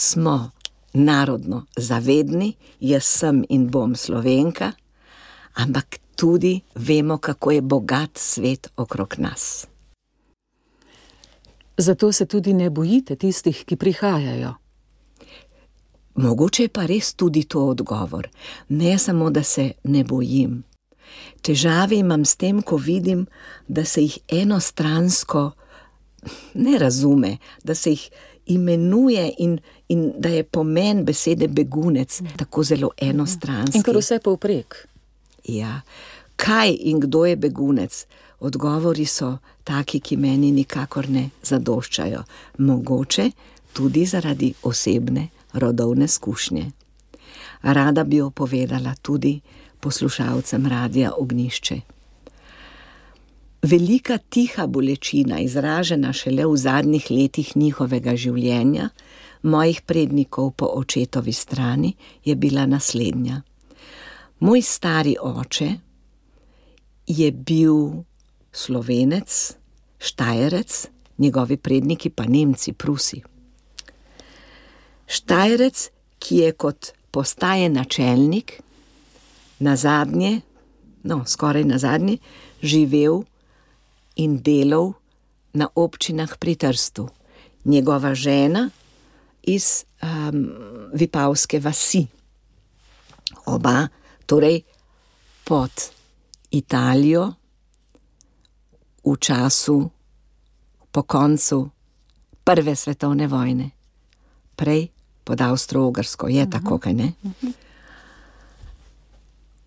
smo 0.00 0.50
narodno 0.92 1.66
zavedni, 1.76 2.54
jaz 2.80 3.04
sem 3.04 3.44
in 3.48 3.68
bom 3.70 3.96
slovenka, 3.96 4.72
ampak 5.54 6.00
tudi 6.16 6.60
vemo, 6.74 7.18
kako 7.18 7.50
je 7.50 7.60
bogat 7.60 8.10
svet 8.14 8.70
okrog 8.76 9.14
nas. 9.18 9.66
Zato 11.76 12.12
se 12.12 12.26
tudi 12.26 12.52
ne 12.52 12.70
bojite 12.70 13.16
tistih, 13.16 13.64
ki 13.64 13.76
prihajajo. 13.76 14.54
Mogoče 16.14 16.62
je 16.62 16.68
pa 16.68 16.86
res 16.86 17.14
tudi 17.14 17.44
to 17.44 17.66
odgovor. 17.66 18.28
Ne 18.68 18.98
samo, 18.98 19.30
da 19.30 19.42
se 19.42 19.72
ne 19.84 20.04
bojim. 20.04 20.64
Težave 21.42 21.96
imam 21.96 22.24
s 22.24 22.36
tem, 22.36 22.62
ko 22.62 22.76
vidim, 22.76 23.26
da 23.68 23.84
se 23.84 24.02
jih 24.02 24.18
enostransko 24.28 25.50
ne 26.54 26.78
razume, 26.78 27.38
da 27.64 27.74
se 27.74 27.90
jih 27.90 28.10
imenuje 28.50 29.34
in, 29.38 29.58
in 29.88 30.12
da 30.18 30.28
je 30.28 30.42
pomen 30.42 31.04
besede 31.04 31.48
begunec 31.48 32.20
tako 32.36 32.64
zelo 32.64 32.90
enostranski. 32.96 33.78
In 33.78 33.82
kar 33.82 33.96
vse 33.96 34.18
povprek. 34.24 34.86
Ja, 35.44 35.80
kaj 36.36 36.74
in 36.80 37.00
kdo 37.00 37.24
je 37.26 37.36
begunec? 37.36 38.04
Odgovori 38.40 39.04
so 39.04 39.36
taki, 39.64 40.00
ki 40.00 40.16
meni 40.16 40.50
nikakor 40.52 41.08
ne 41.10 41.28
zadoščajo. 41.42 42.22
Mogoče 42.58 43.30
tudi 43.72 44.06
zaradi 44.06 44.54
osebne 44.62 45.28
rodovne 45.52 46.04
izkušnje. 46.04 46.70
Rada 47.62 48.04
bi 48.04 48.16
jo 48.16 48.30
povedala 48.30 48.94
tudi 49.02 49.40
poslušalcem 49.80 50.66
radia 50.66 51.12
Ognišče. 51.18 51.80
Velika 53.62 54.18
tiha 54.18 54.66
bolečina, 54.66 55.38
izražena 55.40 56.12
šele 56.12 56.46
v 56.46 56.56
zadnjih 56.56 57.10
letih 57.10 57.56
njihovega 57.56 58.14
življenja, 58.16 58.88
mojih 59.42 59.82
prednikov 59.84 60.54
po 60.56 60.70
očetovi 60.80 61.32
strani, 61.32 61.94
je 62.24 62.34
bila 62.36 62.64
naslednja. 62.66 63.42
Moj 64.40 64.62
stari 64.62 65.16
oče 65.20 65.68
je 67.06 67.30
bil 67.32 68.00
slovenec, 68.52 69.36
štajerec, 69.98 70.86
njegovi 71.18 71.56
predniki 71.56 72.10
pa 72.10 72.24
Nemci, 72.24 72.72
Prusi. 72.72 73.20
Štajerec, 75.06 75.90
ki 76.18 76.36
je 76.36 76.52
kot 76.52 76.92
postaje 77.10 77.68
načelnik, 77.68 78.62
na 79.60 79.76
zadnje, 79.76 80.40
no, 81.02 81.24
skoraj 81.26 81.64
na 81.64 81.78
zadnje, 81.78 82.16
živel 82.62 83.24
in 84.20 84.42
delal 84.44 84.92
na 85.56 85.68
občinah 85.74 86.36
pri 86.38 86.54
Trstu. 86.54 87.08
Njegova 87.64 88.14
žena 88.14 88.70
iz 89.42 89.84
um, 90.02 90.52
Vipavske 90.92 91.60
vasi. 91.60 92.06
Oba, 93.46 93.88
torej 94.26 94.62
pod 95.44 95.70
Italijo 96.50 97.32
v 99.04 99.16
času 99.16 99.90
po 100.90 101.02
koncu 101.02 101.70
Prve 102.44 102.74
svetovne 102.76 103.26
vojne, 103.26 103.70
prej 104.56 104.88
pod 105.24 105.38
Avstro-Ogrsko, 105.38 106.26
je 106.26 106.50
tako, 106.50 106.78
kaj 106.78 106.94
ne? 106.96 107.12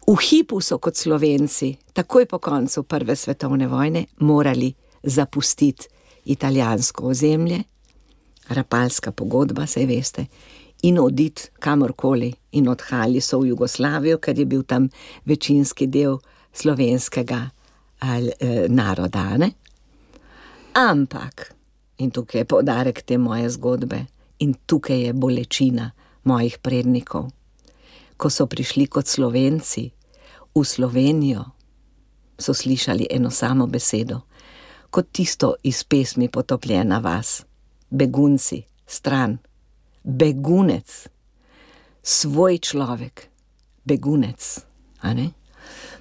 V 0.08 0.20
hipu 0.20 0.60
so 0.60 0.78
kot 0.84 0.98
Slovenci, 1.00 1.78
takoj 1.96 2.26
po 2.26 2.40
koncu 2.40 2.84
Prve 2.84 3.16
svetovne 3.16 3.68
vojne, 3.68 4.06
morali 4.20 4.74
zapustiti 5.04 5.88
italijansko 6.26 7.08
ozemlje, 7.08 7.64
rapalska 8.50 9.12
pogodba, 9.12 9.64
sej 9.68 9.86
veste, 9.88 10.26
in 10.84 11.00
oditi 11.00 11.48
kamorkoli, 11.60 12.34
in 12.52 12.68
odhajali 12.68 13.22
so 13.22 13.40
v 13.40 13.48
Jugoslavijo, 13.54 14.18
ker 14.20 14.40
je 14.40 14.46
bil 14.46 14.64
tam 14.68 14.90
večinski 15.26 15.88
del 15.88 16.18
slovenskega 16.54 17.50
ali, 18.00 18.32
eh, 18.40 18.68
naroda. 18.68 19.38
Ne? 19.38 19.52
Ampak, 20.74 21.54
in 21.98 22.12
tukaj 22.12 22.42
je 22.42 22.46
poudarek 22.46 23.02
te 23.02 23.18
moje 23.18 23.50
zgodbe, 23.50 24.06
in 24.40 24.54
tukaj 24.68 25.02
je 25.06 25.14
bolečina 25.14 25.92
mojih 26.24 26.58
prednikov. 26.60 27.32
Ko 28.18 28.30
so 28.30 28.46
prišli 28.46 28.88
kot 28.88 29.08
Slovenci 29.08 29.92
v 30.56 30.64
Slovenijo, 30.64 31.44
so 32.38 32.54
slišali 32.54 33.08
eno 33.10 33.30
samo 33.30 33.68
besedo, 33.68 34.22
kot 34.90 35.12
tisto 35.12 35.56
iz 35.64 35.84
pesmi 35.84 36.30
Potopljena 36.30 37.00
vas, 37.00 37.44
begunci, 37.90 38.64
stran, 38.86 39.38
begunec, 40.04 41.08
svoj 42.04 42.58
človek, 42.58 43.30
begunec. 43.86 44.60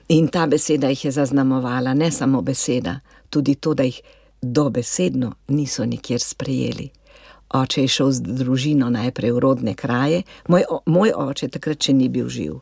In 0.09 0.29
ta 0.29 0.47
beseda 0.47 0.89
jih 0.89 1.05
je 1.05 1.13
zaznamovala, 1.13 1.95
ne 1.95 2.11
samo 2.11 2.43
beseda, 2.43 3.01
tudi 3.31 3.55
to, 3.55 3.75
da 3.75 3.83
jih 3.83 4.01
dobesedno 4.43 5.33
niso 5.49 5.85
nikjer 5.85 6.21
sprejeli. 6.21 6.91
Oče 7.53 7.83
je 7.85 7.89
šel 7.89 8.13
z 8.13 8.21
družino 8.41 8.89
najprej 8.91 9.33
v 9.33 9.39
rodne 9.39 9.75
kraje, 9.75 10.23
moj, 10.49 10.65
moj 10.87 11.13
oče 11.13 11.49
takrat 11.53 11.85
še 11.85 11.93
ni 11.93 12.09
bil 12.09 12.29
živ. 12.33 12.61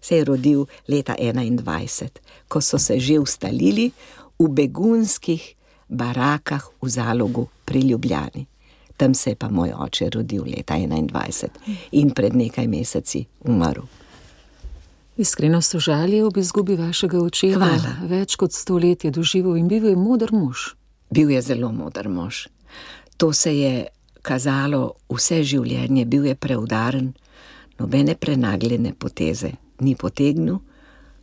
Se 0.00 0.20
je 0.20 0.24
rodil 0.24 0.66
leta 0.88 1.16
21, 1.18 2.20
ko 2.48 2.60
so 2.60 2.78
se 2.78 3.00
že 3.00 3.18
ustalili 3.18 3.90
v 4.38 4.48
begunskih 4.48 5.56
barakah 5.88 6.68
v 6.82 6.88
Zalogu 6.88 7.48
pri 7.64 7.80
Ljubljani. 7.80 8.46
Tam 8.96 9.14
se 9.14 9.30
je 9.30 9.36
pa 9.36 9.48
moj 9.48 9.72
oče 9.72 10.10
rodil 10.10 10.44
leta 10.44 10.76
21 10.76 11.48
in 11.92 12.10
pred 12.10 12.36
nekaj 12.36 12.68
meseci 12.68 13.24
umrl. 13.44 13.84
Iskreno 15.16 15.62
sožalje 15.62 16.24
ob 16.24 16.36
izgubi 16.36 16.76
vašega 16.76 17.18
očeta. 17.18 17.56
Hvala. 17.56 17.96
Več 18.04 18.36
kot 18.36 18.52
sto 18.52 18.76
let 18.76 19.04
je 19.04 19.10
doživel 19.10 19.56
in 19.56 19.68
bil 19.68 19.88
je 19.88 19.96
moder 19.96 20.32
mož. 20.32 20.74
Bil 21.10 21.30
je 21.32 21.40
zelo 21.42 21.72
moder 21.72 22.08
mož. 22.08 22.48
To 23.16 23.32
se 23.32 23.52
je 23.56 23.86
kazalo 24.26 24.96
vse 25.12 25.42
življenje, 25.46 26.04
bil 26.10 26.26
je 26.26 26.34
preudaren, 26.34 27.12
nobene 27.78 28.16
prenagljene 28.18 28.94
poteze 28.98 29.52
ni 29.80 29.94
potegnil, 29.94 30.58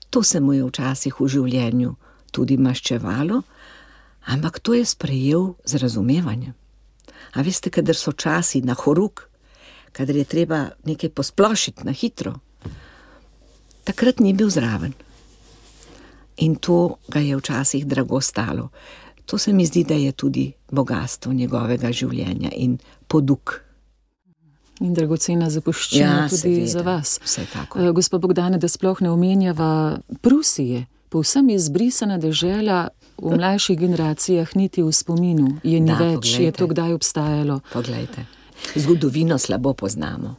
to 0.10 0.24
se 0.24 0.40
mu 0.40 0.54
je 0.54 0.64
včasih 0.68 1.20
v 1.20 1.28
življenju 1.36 1.96
tudi 2.34 2.58
maščevalo, 2.58 3.42
ampak 4.34 4.60
to 4.64 4.78
je 4.78 4.86
sprejel 4.86 5.54
z 5.66 5.82
razumevanjem. 5.82 6.54
A 7.34 7.42
veste, 7.42 7.72
kadar 7.74 7.98
so 7.98 8.14
časi 8.14 8.62
na 8.62 8.76
horuk, 8.78 9.28
kadar 9.94 10.18
je 10.18 10.26
treba 10.30 10.68
nekaj 10.86 11.10
posplošiti 11.18 11.86
na 11.86 11.94
hitro, 11.94 12.38
takrat 13.84 14.22
ni 14.22 14.34
bil 14.38 14.50
zraven. 14.54 14.94
In 16.46 16.56
to 16.58 16.98
ga 17.10 17.22
je 17.22 17.38
včasih 17.38 17.86
drago 17.86 18.22
stalo. 18.22 18.70
To 19.26 19.38
se 19.38 19.54
mi 19.54 19.66
zdi, 19.66 19.84
da 19.84 19.94
je 19.94 20.12
tudi 20.12 20.52
bogatstvo 20.72 21.34
njegovega 21.34 21.92
življenja 21.92 22.50
in 22.56 22.78
poduk. 23.08 23.62
In 24.82 24.94
dragocena 24.94 25.50
zapuščina 25.50 26.06
Ja, 26.06 26.30
tudi 26.30 26.42
seveda, 26.42 26.68
za 26.68 26.82
vas. 26.82 27.38
Eh, 27.40 27.92
Gospa 27.94 28.18
Bogdane, 28.18 28.58
da 28.58 28.68
sploh 28.68 29.02
ne 29.02 29.12
omenjava 29.14 30.00
Prusije, 30.22 30.86
povsem 31.10 31.50
izbrisana 31.54 32.18
dežela 32.18 32.90
v 33.22 33.34
mlajših 33.40 33.80
generacijah, 33.80 34.56
niti 34.56 34.84
v 34.84 34.92
spominu 34.92 35.60
je 35.64 35.80
ni 35.80 35.92
Da, 35.92 36.00
več, 36.02 36.34
je 36.34 36.50
poglejte. 36.52 36.58
to 36.58 36.68
kdaj 36.68 36.94
obstajalo. 36.94 37.60
Poglejte. 37.74 38.26
Zgodovino 38.76 39.38
slabo 39.38 39.74
poznamo. 39.74 40.36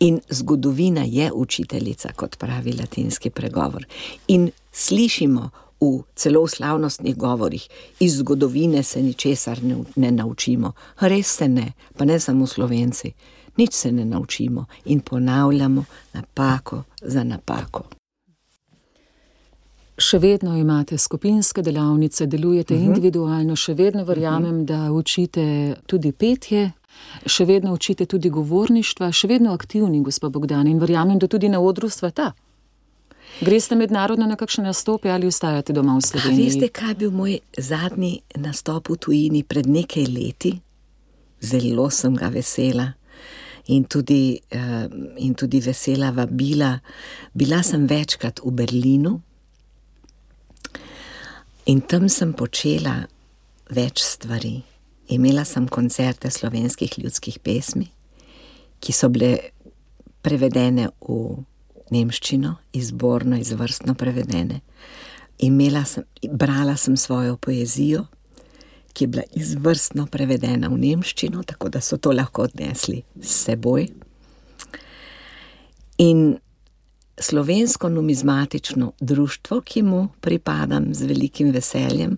In 0.00 0.20
zgodovina 0.30 1.04
je 1.04 1.30
učiteljica, 1.32 2.12
kot 2.16 2.38
pravi 2.38 2.72
latinski 2.72 3.30
pregovor. 3.30 3.84
In 4.28 4.50
slišimo 4.72 5.50
v 5.80 6.02
celo 6.14 6.44
v 6.44 6.48
slavnostnih 6.48 7.16
govorih, 7.16 7.68
iz 8.00 8.18
zgodovine 8.18 8.82
se 8.82 9.02
ničesar 9.02 9.62
ne, 9.62 9.76
ne 9.96 10.10
naučimo. 10.10 10.72
Res 11.00 11.36
se 11.36 11.48
ne, 11.48 11.72
pa 11.96 12.04
ne 12.04 12.20
samo 12.20 12.46
slovenci. 12.46 13.12
Nič 13.56 13.74
se 13.74 13.92
ne 13.92 14.04
naučimo 14.04 14.64
in 14.84 15.00
ponavljamo 15.00 15.84
napako 16.12 16.82
za 17.02 17.24
napako. 17.24 17.84
Še 19.98 20.18
vedno 20.18 20.56
imate 20.56 20.98
skupinske 20.98 21.62
delavnice, 21.62 22.26
delujete 22.26 22.74
uh 22.74 22.80
mhm. 22.80 22.86
-huh. 22.86 22.88
individualno, 22.88 23.56
še 23.56 23.74
vedno 23.74 24.04
verjamem, 24.04 24.54
uh 24.54 24.60
-huh. 24.60 24.64
da 24.64 24.92
učite 24.92 25.74
tudi 25.86 26.12
petje, 26.12 26.72
še 27.26 27.44
vedno 27.44 27.72
učite 27.72 28.06
tudi 28.06 28.30
govorništva, 28.30 29.12
še 29.12 29.28
vedno 29.28 29.52
aktivni, 29.52 30.02
gospod 30.02 30.32
Bogdan, 30.32 30.66
in 30.66 30.78
verjamem, 30.78 31.18
da 31.18 31.26
tudi 31.26 31.48
na 31.48 31.60
odru 31.60 31.88
sveta. 31.88 32.32
Greste 33.40 33.76
mednarodno 33.76 34.26
na 34.26 34.36
kakšne 34.36 34.64
nastope 34.64 35.10
ali 35.10 35.26
ostajate 35.26 35.72
doma 35.72 35.96
v 35.96 36.02
Sloveniji? 36.02 36.44
Veste, 36.44 36.68
kaj 36.72 36.90
je 36.90 36.94
bil 36.94 37.10
moj 37.12 37.38
zadnji 37.58 38.20
nastop 38.40 38.88
v 38.88 38.96
tujini 38.96 39.42
pred 39.44 39.66
nekaj 39.68 40.06
leti? 40.08 40.54
Zelo 41.40 41.90
sem 41.90 42.16
ga 42.16 42.30
vesela 42.32 42.86
in 43.68 43.84
tudi, 43.84 44.38
uh, 44.56 44.86
in 45.20 45.34
tudi 45.34 45.60
vesela 45.60 46.10
vabila. 46.10 46.78
Bila 47.34 47.62
sem 47.62 47.86
večkrat 47.86 48.40
v 48.40 48.52
Berlinu 48.56 49.20
in 51.66 51.80
tam 51.80 52.08
sem 52.08 52.32
počela 52.32 53.02
več 53.68 54.00
stvari. 54.00 54.62
Imela 55.12 55.44
sem 55.44 55.68
koncerte 55.68 56.30
slovenskih 56.30 56.98
ljudskih 56.98 57.38
pesmi, 57.38 57.90
ki 58.80 58.92
so 58.92 59.10
bile 59.12 59.36
prevedene 60.22 60.88
v 61.04 61.44
nemščino, 61.90 62.56
izborno, 62.72 63.36
izvrstno 63.36 63.94
prevedene. 63.94 64.60
Imela 65.38 65.84
sem, 65.84 66.04
brala 66.32 66.76
sem 66.76 66.96
svojo 66.96 67.36
poezijo, 67.36 68.06
ki 68.92 69.04
je 69.04 69.08
bila 69.08 69.22
izvrstno 69.36 70.06
prevedena 70.06 70.70
v 70.72 70.78
nemščino, 70.80 71.42
tako 71.44 71.68
da 71.68 71.80
so 71.84 71.98
to 72.00 72.14
lahko 72.16 72.46
odnesli 72.48 73.02
s 73.20 73.44
seboj. 73.44 73.88
In 75.98 76.36
slovensko 77.20 77.88
numizmatično 77.88 78.92
društvo, 79.00 79.60
ki 79.60 79.82
mu 79.82 80.08
pripadam 80.20 80.94
z 80.94 81.04
velikim 81.04 81.50
veseljem, 81.52 82.16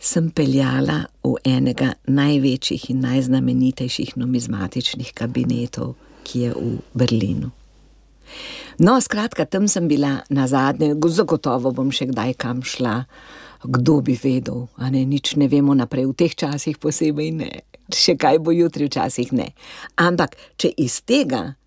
sem 0.00 0.30
peljala 0.30 1.04
v 1.22 1.34
enega 1.44 1.92
največjih 2.06 2.90
in 2.90 3.00
najznamenitejših 3.04 4.16
numizmatičnih 4.16 5.12
kabinetov, 5.14 5.94
ki 6.24 6.46
je 6.46 6.52
v 6.54 6.76
Berlinu. 6.94 7.50
No, 8.78 9.00
skratka, 9.00 9.44
tam 9.44 9.68
sem 9.68 9.88
bila 9.88 10.20
na 10.30 10.46
zadnje, 10.48 10.94
zagotovo 10.96 11.72
bom 11.72 11.92
še 11.92 12.08
kdaj 12.12 12.34
kam 12.40 12.64
šla 12.64 13.04
kdo 13.62 14.00
bi 14.00 14.16
vedel, 14.22 14.68
a 14.76 14.90
ne 14.90 15.04
nič 15.04 15.36
ne 15.36 15.48
vemo 15.48 15.74
naprej, 15.76 16.08
v 16.08 16.16
teh 16.16 16.32
časih 16.32 16.80
posebej 16.80 17.30
ne, 17.36 17.50
še 17.92 18.16
kaj 18.16 18.40
bo 18.40 18.54
jutri, 18.56 18.88
včasih 18.88 19.32
ne. 19.36 19.52
Ampak, 20.00 20.36
če 20.56 20.72
iz 20.80 21.02
tega, 21.04 21.60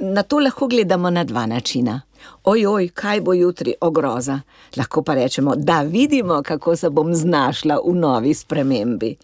na 0.00 0.22
to 0.22 0.38
lahko 0.38 0.68
gledamo 0.70 1.10
na 1.10 1.24
dva 1.26 1.46
načina. 1.50 1.98
Ojoj, 2.46 2.92
kaj 2.94 3.20
bo 3.26 3.34
jutri, 3.34 3.74
ogroza. 3.82 4.38
Lahko 4.78 5.02
pa 5.02 5.18
rečemo, 5.18 5.56
da 5.56 5.82
vidimo, 5.82 6.42
kako 6.46 6.76
se 6.76 6.90
bom 6.90 7.10
znašla 7.14 7.80
v 7.82 7.94
novi 7.98 8.34
spremembi. 8.34 9.16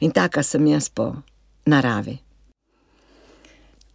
In 0.00 0.14
taka 0.16 0.42
sem 0.42 0.64
jaz 0.66 0.88
po 0.88 1.12
naravi. 1.68 2.16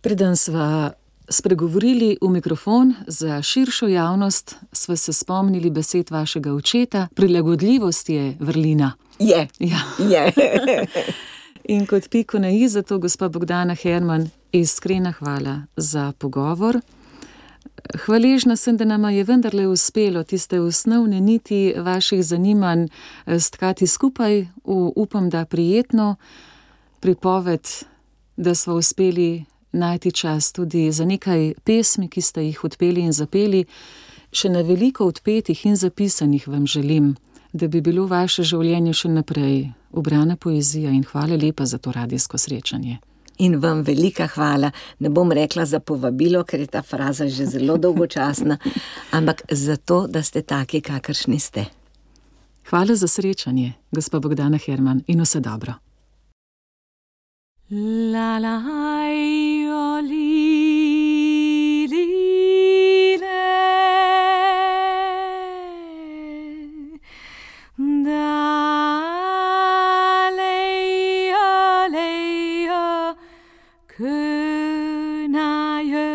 Preden 0.01 0.37
sva 0.37 0.91
spregovorili 1.31 2.17
v 2.21 2.29
mikrofon 2.29 2.93
za 3.07 3.41
širšo 3.41 3.87
javnost, 3.87 4.55
smo 4.71 4.95
se 4.95 5.13
spomnili 5.13 5.69
besed 5.69 6.11
vašega 6.11 6.53
očeta: 6.53 7.07
prilagodljivost 7.15 8.09
je 8.09 8.37
vrlina. 8.39 8.91
Je. 9.19 9.47
Ja. 9.59 9.79
je. 9.97 10.33
In 11.73 11.85
kot 11.85 12.09
piko 12.09 12.39
na 12.39 12.49
i 12.49 12.67
za 12.69 12.81
to, 12.81 12.97
gospod 12.97 13.31
Bogdana 13.31 13.75
Herman, 13.75 14.29
iskrena 14.51 15.11
hvala 15.11 15.61
za 15.75 16.13
pogovor. 16.17 16.79
Hvaležna 18.05 18.55
sem, 18.55 18.77
da 18.77 18.85
nam 18.85 19.09
je 19.09 19.23
vendarle 19.23 19.67
uspelo 19.67 20.23
tiste 20.23 20.59
osnovne 20.59 21.21
niti 21.21 21.73
vaših 21.77 22.23
zanimanj 22.23 22.85
eh, 22.85 23.39
stkati 23.39 23.87
skupaj 23.87 24.39
v, 24.41 24.47
upam, 24.95 25.29
da 25.29 25.45
prijetno 25.45 26.15
pripoved, 26.99 27.67
da 28.37 28.55
smo 28.55 28.73
uspeli 28.73 29.45
najti 29.71 30.11
čas 30.11 30.51
tudi 30.51 30.91
za 30.91 31.05
nekaj 31.05 31.53
pesmi, 31.63 32.07
ki 32.09 32.21
ste 32.21 32.43
jih 32.43 32.63
odpeli 32.63 33.01
in 33.01 33.13
zapeli, 33.13 33.65
še 34.31 34.49
na 34.49 34.61
veliko 34.61 35.05
odpetih 35.05 35.65
in 35.65 35.75
zapisanih 35.75 36.47
vam 36.47 36.67
želim, 36.67 37.15
da 37.53 37.67
bi 37.67 37.81
bilo 37.81 38.07
vaše 38.07 38.43
življenje 38.43 38.93
še 38.93 39.09
naprej 39.09 39.71
obrana 39.91 40.35
poezija 40.35 40.91
in 40.91 41.03
hvala 41.03 41.35
lepa 41.35 41.65
za 41.65 41.77
to 41.77 41.91
radijsko 41.91 42.37
srečanje. 42.37 42.99
In 43.41 43.57
vam 43.59 43.81
velika 43.83 44.27
hvala, 44.27 44.71
ne 44.99 45.09
bom 45.09 45.31
rekla 45.31 45.65
za 45.65 45.79
povabilo, 45.79 46.43
ker 46.43 46.59
je 46.59 46.67
ta 46.67 46.81
fraza 46.81 47.27
že 47.27 47.45
zelo 47.45 47.77
dolgočasna, 47.77 48.57
ampak 49.17 49.43
za 49.51 49.75
to, 49.75 50.07
da 50.07 50.23
ste 50.23 50.41
taki, 50.41 50.81
kakršni 50.81 51.39
ste. 51.39 51.65
Hvala 52.69 52.95
za 52.95 53.07
srečanje, 53.07 53.73
gospod 53.91 54.21
Bogdana 54.21 54.57
Herman, 54.57 55.03
in 55.07 55.21
vse 55.21 55.39
dobro. 55.39 55.73
La 57.73 58.37
la 58.37 58.59
yo 59.07 60.01
li 60.03 61.87
li 61.87 63.15
le. 63.21 63.43
Da 68.07 68.39
le 70.35 70.57
yo 71.31 71.87
le 71.95 72.09
yo. 72.67 73.15
Que 73.87 75.29
yo. 75.91 76.09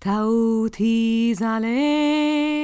Tau 0.00 0.68
ti 0.68 1.32
zale 1.32 2.63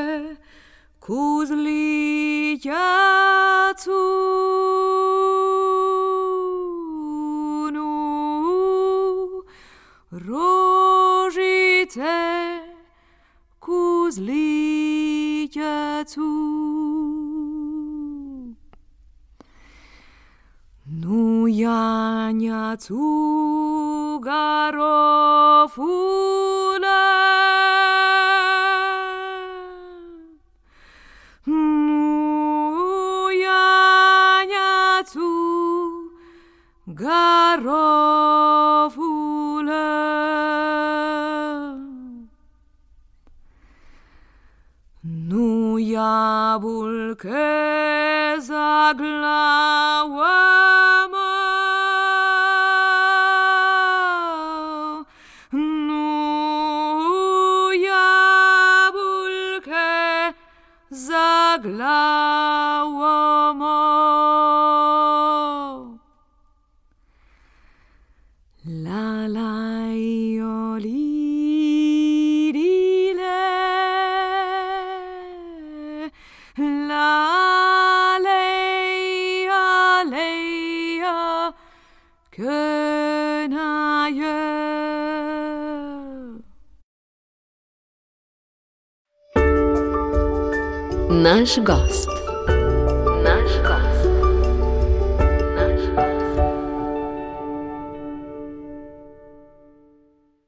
отцу. 16.11 16.21
Ну, 20.85 21.47
я 21.47 22.31
не 22.33 22.49
отцу 22.49 24.19
горов 24.19 25.77
у 25.77 26.60
Turquesa. 47.21 48.93
Naš 91.41 91.57
gost. 91.65 92.10